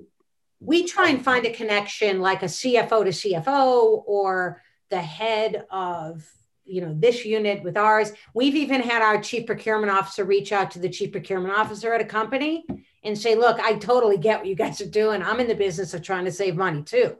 we 0.60 0.84
try 0.84 1.10
and 1.10 1.22
find 1.22 1.46
a 1.46 1.52
connection 1.52 2.20
like 2.20 2.42
a 2.42 2.46
CFO 2.46 3.04
to 3.04 3.10
CFO 3.10 4.02
or 4.06 4.62
the 4.90 5.00
head 5.00 5.64
of 5.70 6.28
you 6.64 6.80
know 6.80 6.94
this 6.98 7.24
unit 7.24 7.62
with 7.62 7.76
ours 7.76 8.12
we've 8.34 8.56
even 8.56 8.80
had 8.80 9.02
our 9.02 9.20
chief 9.20 9.46
procurement 9.46 9.92
officer 9.92 10.24
reach 10.24 10.50
out 10.50 10.70
to 10.70 10.78
the 10.78 10.88
chief 10.88 11.12
procurement 11.12 11.54
officer 11.54 11.92
at 11.92 12.00
a 12.00 12.06
company 12.06 12.64
and 13.04 13.16
say 13.16 13.34
look 13.34 13.60
i 13.60 13.74
totally 13.74 14.18
get 14.18 14.38
what 14.38 14.48
you 14.48 14.54
guys 14.54 14.80
are 14.80 14.86
doing. 14.86 15.22
I'm 15.22 15.40
in 15.40 15.48
the 15.48 15.54
business 15.54 15.94
of 15.94 16.02
trying 16.02 16.24
to 16.24 16.32
save 16.32 16.56
money 16.56 16.82
too. 16.82 17.16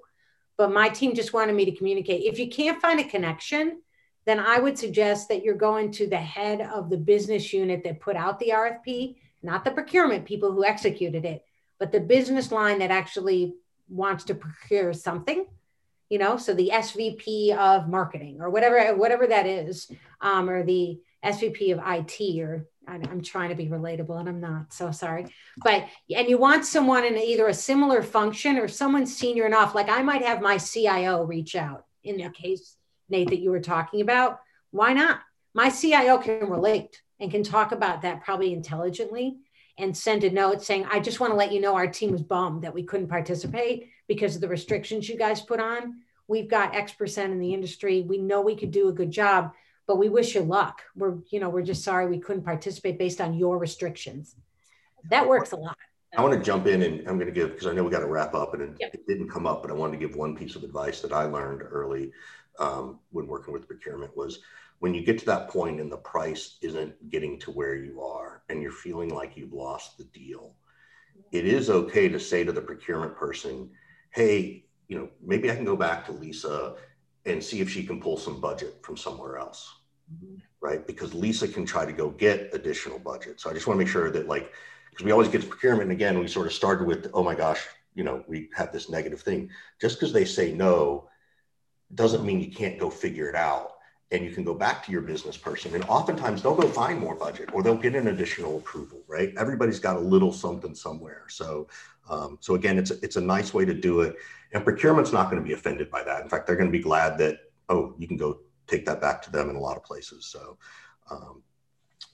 But 0.57 0.72
my 0.72 0.89
team 0.89 1.14
just 1.14 1.32
wanted 1.32 1.55
me 1.55 1.64
to 1.64 1.76
communicate. 1.76 2.22
If 2.22 2.39
you 2.39 2.49
can't 2.49 2.80
find 2.80 3.01
a 3.01 3.05
connection 3.05 3.80
then 4.24 4.39
i 4.41 4.59
would 4.59 4.78
suggest 4.78 5.28
that 5.28 5.43
you're 5.43 5.55
going 5.55 5.91
to 5.91 6.07
the 6.07 6.16
head 6.16 6.61
of 6.61 6.91
the 6.91 6.97
business 6.97 7.53
unit 7.53 7.82
that 7.85 8.01
put 8.01 8.16
out 8.16 8.39
the 8.39 8.51
rfp 8.51 9.16
not 9.43 9.64
the 9.64 9.70
procurement 9.70 10.24
people 10.24 10.53
who 10.53 10.64
executed 10.64 11.24
it 11.24 11.45
but 11.78 11.93
the 11.93 12.01
business 12.01 12.51
line 12.53 12.78
that 12.78 12.91
actually 12.91 13.55
wants 13.89 14.24
to 14.24 14.35
procure 14.35 14.93
something 14.93 15.47
you 16.09 16.18
know 16.18 16.37
so 16.37 16.55
the 16.55 16.70
svp 16.74 17.57
of 17.57 17.89
marketing 17.89 18.41
or 18.41 18.51
whatever 18.51 18.95
whatever 18.97 19.26
that 19.26 19.47
is 19.47 19.91
um, 20.20 20.49
or 20.49 20.64
the 20.64 20.99
svp 21.24 21.72
of 21.72 21.78
it 21.78 22.41
or 22.41 22.66
i'm 22.87 23.22
trying 23.22 23.49
to 23.49 23.55
be 23.55 23.66
relatable 23.66 24.18
and 24.18 24.28
i'm 24.28 24.41
not 24.41 24.72
so 24.72 24.91
sorry 24.91 25.26
but 25.62 25.85
and 26.14 26.28
you 26.28 26.39
want 26.39 26.64
someone 26.64 27.05
in 27.05 27.16
either 27.16 27.49
a 27.49 27.55
similar 27.55 28.03
function 28.03 28.59
or 28.59 28.68
someone 28.68 29.07
senior 29.07 29.47
enough 29.47 29.74
like 29.74 29.89
i 29.89 30.03
might 30.03 30.22
have 30.22 30.41
my 30.41 30.57
cio 30.57 31.22
reach 31.24 31.57
out 31.57 31.87
in 32.03 32.16
the 32.16 32.28
case 32.30 32.76
nate 33.09 33.30
that 33.30 33.41
you 33.41 33.51
were 33.51 33.61
talking 33.61 34.01
about 34.01 34.41
why 34.70 34.93
not 34.93 35.20
my 35.55 35.68
cio 35.68 36.18
can 36.18 36.49
relate 36.49 37.03
and 37.20 37.30
can 37.30 37.43
talk 37.43 37.72
about 37.72 38.03
that 38.03 38.22
probably 38.22 38.53
intelligently 38.53 39.39
and 39.78 39.97
send 39.97 40.24
a 40.24 40.30
note 40.30 40.62
saying, 40.62 40.87
I 40.91 41.01
just 41.01 41.20
want 41.20 41.32
to 41.32 41.37
let 41.37 41.53
you 41.53 41.61
know 41.61 41.74
our 41.74 41.89
team 41.89 42.12
was 42.12 42.22
bummed 42.22 42.62
that 42.62 42.74
we 42.74 42.82
couldn't 42.82 43.09
participate 43.09 43.89
because 44.07 44.35
of 44.35 44.41
the 44.41 44.49
restrictions 44.49 45.09
you 45.09 45.16
guys 45.16 45.41
put 45.41 45.61
on. 45.61 46.01
We've 46.28 46.49
got 46.49 46.74
X 46.74 46.93
percent 46.93 47.32
in 47.32 47.39
the 47.39 47.53
industry. 47.53 48.03
We 48.03 48.18
know 48.18 48.41
we 48.41 48.57
could 48.57 48.70
do 48.70 48.89
a 48.89 48.93
good 48.93 49.11
job, 49.11 49.53
but 49.87 49.97
we 49.97 50.09
wish 50.09 50.35
you 50.35 50.43
luck. 50.43 50.82
We're, 50.97 51.18
you 51.30 51.41
know, 51.41 51.49
we're 51.49 51.62
just 51.62 51.85
sorry 51.85 52.07
we 52.07 52.18
couldn't 52.18 52.43
participate 52.43 52.99
based 52.99 53.20
on 53.20 53.35
your 53.35 53.59
restrictions. 53.59 54.37
That 55.11 55.28
works 55.28 55.53
a 55.53 55.57
lot. 55.57 55.76
I 56.16 56.22
want 56.22 56.35
to 56.35 56.41
jump 56.41 56.66
in 56.66 56.82
and 56.82 57.01
I'm 57.09 57.18
going 57.18 57.26
to 57.26 57.32
give 57.32 57.51
because 57.51 57.66
I 57.66 57.72
know 57.72 57.82
we 57.82 57.91
got 57.91 58.01
to 58.01 58.07
wrap 58.07 58.35
up 58.35 58.55
and 58.55 58.62
it, 58.62 58.76
Yep. 58.78 58.95
it 58.95 59.07
didn't 59.07 59.28
come 59.28 59.47
up, 59.47 59.62
but 59.62 59.70
I 59.70 59.74
wanted 59.74 59.99
to 59.99 60.07
give 60.07 60.16
one 60.16 60.37
piece 60.37 60.55
of 60.55 60.62
advice 60.62 61.01
that 61.01 61.12
I 61.12 61.24
learned 61.24 61.62
early 61.62 62.12
um, 62.59 63.01
when 63.11 63.26
working 63.26 63.53
with 63.53 63.66
procurement 63.66 64.16
was 64.16 64.39
when 64.78 64.95
you 64.95 65.03
get 65.03 65.18
to 65.18 65.26
that 65.26 65.49
point 65.49 65.80
and 65.80 65.91
the 65.91 65.97
price 65.97 66.59
isn't 66.62 67.11
getting 67.11 67.39
to 67.41 67.51
where 67.51 67.74
you 67.74 68.01
are 68.01 68.43
and 68.49 68.62
you're 68.62 68.70
feeling 68.70 69.09
like 69.09 69.37
you've 69.37 69.53
lost 69.53 69.99
the 69.99 70.05
deal, 70.05 70.55
it 71.32 71.47
is 71.47 71.68
okay 71.68 72.09
to 72.09 72.20
say 72.20 72.45
to 72.45 72.53
the 72.53 72.61
procurement 72.61 73.16
person, 73.16 73.70
hey, 74.11 74.64
you 74.89 74.99
know, 74.99 75.09
maybe 75.22 75.51
I 75.51 75.57
can 75.57 75.64
go 75.64 75.76
back 75.76 76.05
to 76.07 76.12
Lisa 76.12 76.74
and 77.27 77.43
see 77.43 77.61
if 77.61 77.70
she 77.70 77.85
can 77.85 78.01
pull 78.01 78.16
some 78.16 78.41
budget 78.41 78.77
from 78.83 78.97
somewhere 78.97 79.39
else. 79.39 79.72
Mm-hmm. 80.12 80.37
Right. 80.61 80.87
Because 80.87 81.14
Lisa 81.14 81.49
can 81.49 81.66
try 81.66 81.85
to 81.85 81.93
go 81.93 82.11
get 82.11 82.55
additional 82.55 82.99
budget. 82.99 83.41
So 83.41 83.51
I 83.51 83.55
just 83.55 83.66
want 83.66 83.79
to 83.79 83.85
make 83.85 83.93
sure 83.93 84.11
that 84.11 84.29
like 84.29 84.53
because 84.95 85.05
we 85.05 85.12
always 85.12 85.29
get 85.29 85.43
to 85.43 85.49
procurement 85.49 85.85
and 85.85 85.93
again 85.93 86.18
we 86.18 86.29
sort 86.29 86.47
of 86.47 86.53
started 86.53 86.87
with 86.87 87.11
oh 87.14 87.22
my 87.22 87.35
gosh 87.35 87.66
you 87.95 88.05
know 88.05 88.25
we 88.29 88.49
have 88.55 88.72
this 88.72 88.89
negative 88.89 89.20
thing 89.20 89.51
just 89.81 89.99
because 89.99 90.12
they 90.12 90.25
say 90.25 90.53
no 90.53 91.09
doesn't 91.95 92.25
mean 92.25 92.41
you 92.41 92.51
can't 92.51 92.79
go 92.79 92.89
figure 92.89 93.29
it 93.29 93.35
out 93.35 93.72
and 94.15 94.25
you 94.25 94.31
can 94.31 94.45
go 94.45 94.55
back 94.55 94.85
to 94.87 94.93
your 94.93 95.01
business 95.01 95.37
person. 95.37 95.75
And 95.75 95.85
oftentimes 95.85 96.43
they'll 96.43 96.55
go 96.55 96.69
find 96.69 96.99
more 96.99 97.15
budget 97.15 97.51
or 97.53 97.62
they'll 97.62 97.77
get 97.77 97.95
an 97.95 98.09
additional 98.09 98.59
approval 98.59 99.05
right? 99.15 99.33
Everybody's 99.37 99.79
got 99.79 99.97
a 99.97 100.01
little 100.01 100.33
something 100.33 100.75
somewhere. 100.75 101.25
So 101.29 101.69
um, 102.09 102.39
so 102.41 102.55
again 102.55 102.79
it's 102.79 102.91
it's 102.91 103.17
a 103.17 103.21
nice 103.21 103.55
way 103.55 103.65
to 103.65 103.75
do 103.75 104.01
it. 104.01 104.17
And 104.53 104.65
procurement's 104.65 105.12
not 105.12 105.31
going 105.31 105.43
to 105.43 105.47
be 105.47 105.55
offended 105.55 105.91
by 105.91 106.03
that. 106.05 106.23
In 106.23 106.29
fact 106.29 106.47
they're 106.47 106.57
going 106.57 106.71
to 106.71 106.77
be 106.77 106.83
glad 106.83 107.19
that 107.19 107.39
oh 107.69 107.95
you 107.99 108.09
can 108.09 108.17
go 108.17 108.41
take 108.67 108.85
that 108.87 109.01
back 109.01 109.23
to 109.23 109.31
them 109.31 109.51
in 109.51 109.57
a 109.57 109.61
lot 109.61 109.77
of 109.77 109.85
places. 109.85 110.27
So 110.27 110.59
um, 111.11 111.43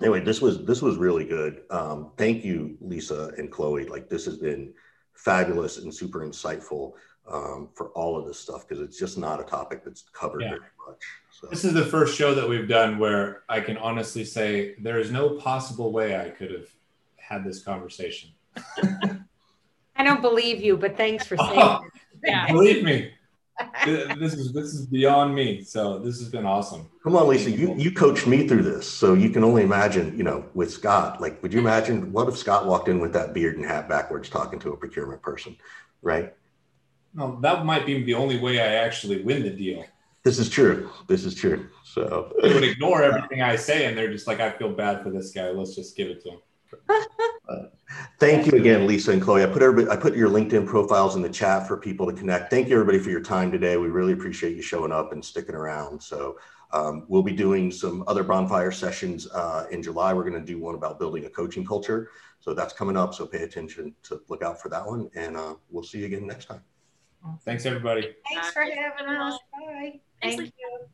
anyway 0.01 0.20
this 0.20 0.40
was 0.40 0.64
this 0.64 0.82
was 0.82 0.96
really 0.96 1.24
good. 1.24 1.62
Um, 1.70 2.12
thank 2.16 2.44
you 2.44 2.76
lisa 2.80 3.32
and 3.38 3.51
chloe. 3.51 3.86
Like 3.86 4.09
this 4.09 4.24
has 4.26 4.36
been 4.36 4.72
fabulous 5.14 5.78
and 5.78 5.94
super 5.94 6.20
insightful 6.20 6.92
um, 7.31 7.68
for 7.74 7.89
all 7.91 8.18
of 8.18 8.26
this 8.26 8.39
stuff 8.39 8.66
because 8.68 8.83
it's 8.83 8.99
just 8.99 9.16
not 9.18 9.41
a 9.41 9.45
topic 9.45 9.85
that's 9.85 10.03
covered 10.12 10.43
Yeah. 10.43 10.49
very 10.51 10.61
much 10.89 11.03
so 11.31 11.47
This 11.49 11.64
is 11.64 11.72
the 11.72 11.85
first 11.85 12.16
show 12.16 12.35
that 12.35 12.49
we've 12.49 12.68
done 12.68 12.99
where 12.99 13.43
I 13.49 13.61
can 13.61 13.76
honestly 13.78 14.24
say 14.24 14.74
there 14.81 14.99
is 14.99 15.11
no 15.11 15.31
possible 15.31 15.93
way 15.93 16.18
I 16.20 16.28
could 16.31 16.51
have 16.51 16.66
had 17.16 17.45
this 17.45 17.62
conversation. 17.62 18.31
I 19.97 20.03
don't 20.05 20.20
believe 20.22 20.61
you, 20.61 20.76
but 20.76 20.97
thanks 20.97 21.26
for 21.26 21.37
saying 21.37 21.51
Oh, 21.55 21.81
it. 21.85 22.28
Yeah. 22.31 22.47
believe 22.51 22.83
me, 22.85 23.12
this 23.87 24.35
is 24.35 24.53
this 24.53 24.74
is 24.74 24.87
beyond 24.87 25.35
me. 25.35 25.62
So 25.62 25.99
this 25.99 26.18
has 26.18 26.28
been 26.31 26.47
awesome. 26.47 26.89
come 27.05 27.14
on 27.16 27.28
lisa 27.28 27.51
you, 27.51 27.74
you 27.76 27.91
coached 27.93 28.26
me 28.26 28.47
through 28.49 28.62
this 28.62 28.89
so 28.89 29.14
you 29.14 29.31
can 29.31 29.45
only 29.45 29.62
imagine 29.62 30.16
you 30.16 30.24
know 30.24 30.45
with 30.55 30.70
scott 30.72 31.20
like 31.20 31.43
would 31.43 31.53
you 31.53 31.61
imagine 31.61 32.12
what 32.12 32.28
if 32.28 32.37
scott 32.37 32.66
walked 32.66 32.89
in 32.89 32.99
with 33.01 33.12
that 33.12 33.33
beard 33.35 33.57
and 33.57 33.64
hat 33.64 33.89
backwards 33.89 34.28
talking 34.28 34.59
to 34.59 34.70
a 34.72 34.76
procurement 34.76 35.20
person 35.22 35.55
right 36.03 36.35
No, 37.14 37.38
that 37.40 37.64
might 37.64 37.86
be 37.86 38.02
the 38.02 38.14
only 38.14 38.38
way 38.38 38.61
I 38.61 38.74
actually 38.86 39.22
win 39.22 39.42
the 39.42 39.50
deal. 39.50 39.84
this 40.22 40.38
is 40.38 40.50
true 40.50 40.90
this 41.08 41.24
is 41.24 41.34
true 41.34 41.68
so 41.82 42.32
They 42.42 42.52
would 42.54 42.62
ignore 42.62 43.02
everything 43.02 43.42
I 43.42 43.56
say, 43.56 43.86
and 43.86 43.96
they're 43.96 44.12
just 44.12 44.26
like, 44.26 44.38
"I 44.38 44.50
feel 44.50 44.72
bad 44.72 45.02
for 45.02 45.11
this 45.11 45.32
guy. 45.32 45.50
Let's 45.50 45.74
just 45.74 45.96
give 45.96 46.08
it 46.08 46.22
to 46.22 46.30
him." 46.30 46.40
Thank 48.20 48.46
you 48.46 48.58
again, 48.58 48.86
Lisa 48.86 49.11
and 49.12 49.20
Chloe. 49.20 49.42
I 49.42 49.46
put 49.46 49.62
everybody, 49.62 49.90
I 49.90 50.00
put 50.00 50.14
your 50.14 50.30
LinkedIn 50.30 50.66
profiles 50.66 51.16
in 51.16 51.22
the 51.22 51.28
chat 51.28 51.66
for 51.66 51.76
people 51.76 52.06
to 52.06 52.12
connect. 52.12 52.50
Thank 52.50 52.68
you, 52.68 52.74
everybody, 52.74 52.98
for 52.98 53.11
your 53.11 53.22
time 53.22 53.50
today. 53.50 53.76
We 53.76 53.88
really 53.88 54.12
appreciate 54.12 54.54
you 54.54 54.62
showing 54.62 54.92
up 54.92 55.12
and 55.12 55.24
sticking 55.24 55.54
around. 55.54 56.00
So 56.00 56.38
um, 56.72 57.06
we'll 57.08 57.22
be 57.22 57.32
doing 57.32 57.72
some 57.72 58.04
other 58.06 58.22
bonfire 58.22 58.70
sessions 58.70 59.28
uh, 59.32 59.66
in 59.70 59.82
July. 59.82 60.12
We're 60.14 60.28
going 60.28 60.40
to 60.40 60.46
do 60.46 60.58
one 60.61 60.74
about 60.74 60.98
building 61.00 61.24
a 61.24 61.30
coaching 61.30 61.66
culture. 61.66 62.11
So 62.38 62.54
that's 62.54 62.72
coming 62.72 62.96
up. 62.96 63.14
So 63.14 63.26
pay 63.26 63.42
attention 63.42 63.94
to 64.04 64.20
look 64.28 64.42
out 64.42 64.61
for 64.61 64.68
that 64.68 64.86
one, 64.86 65.11
and 65.14 65.36
uh, 65.36 65.54
we'll 65.70 65.82
see 65.82 65.98
you 65.98 66.06
again 66.06 66.26
next 66.26 66.44
time. 66.46 66.62
Thanks, 67.44 67.66
everybody. 67.66 68.14
Thanks 68.32 68.50
for 68.50 68.62
having 68.62 69.06
us. 69.06 69.38
Bye. 69.52 70.00
Thank 70.22 70.40
you. 70.40 70.88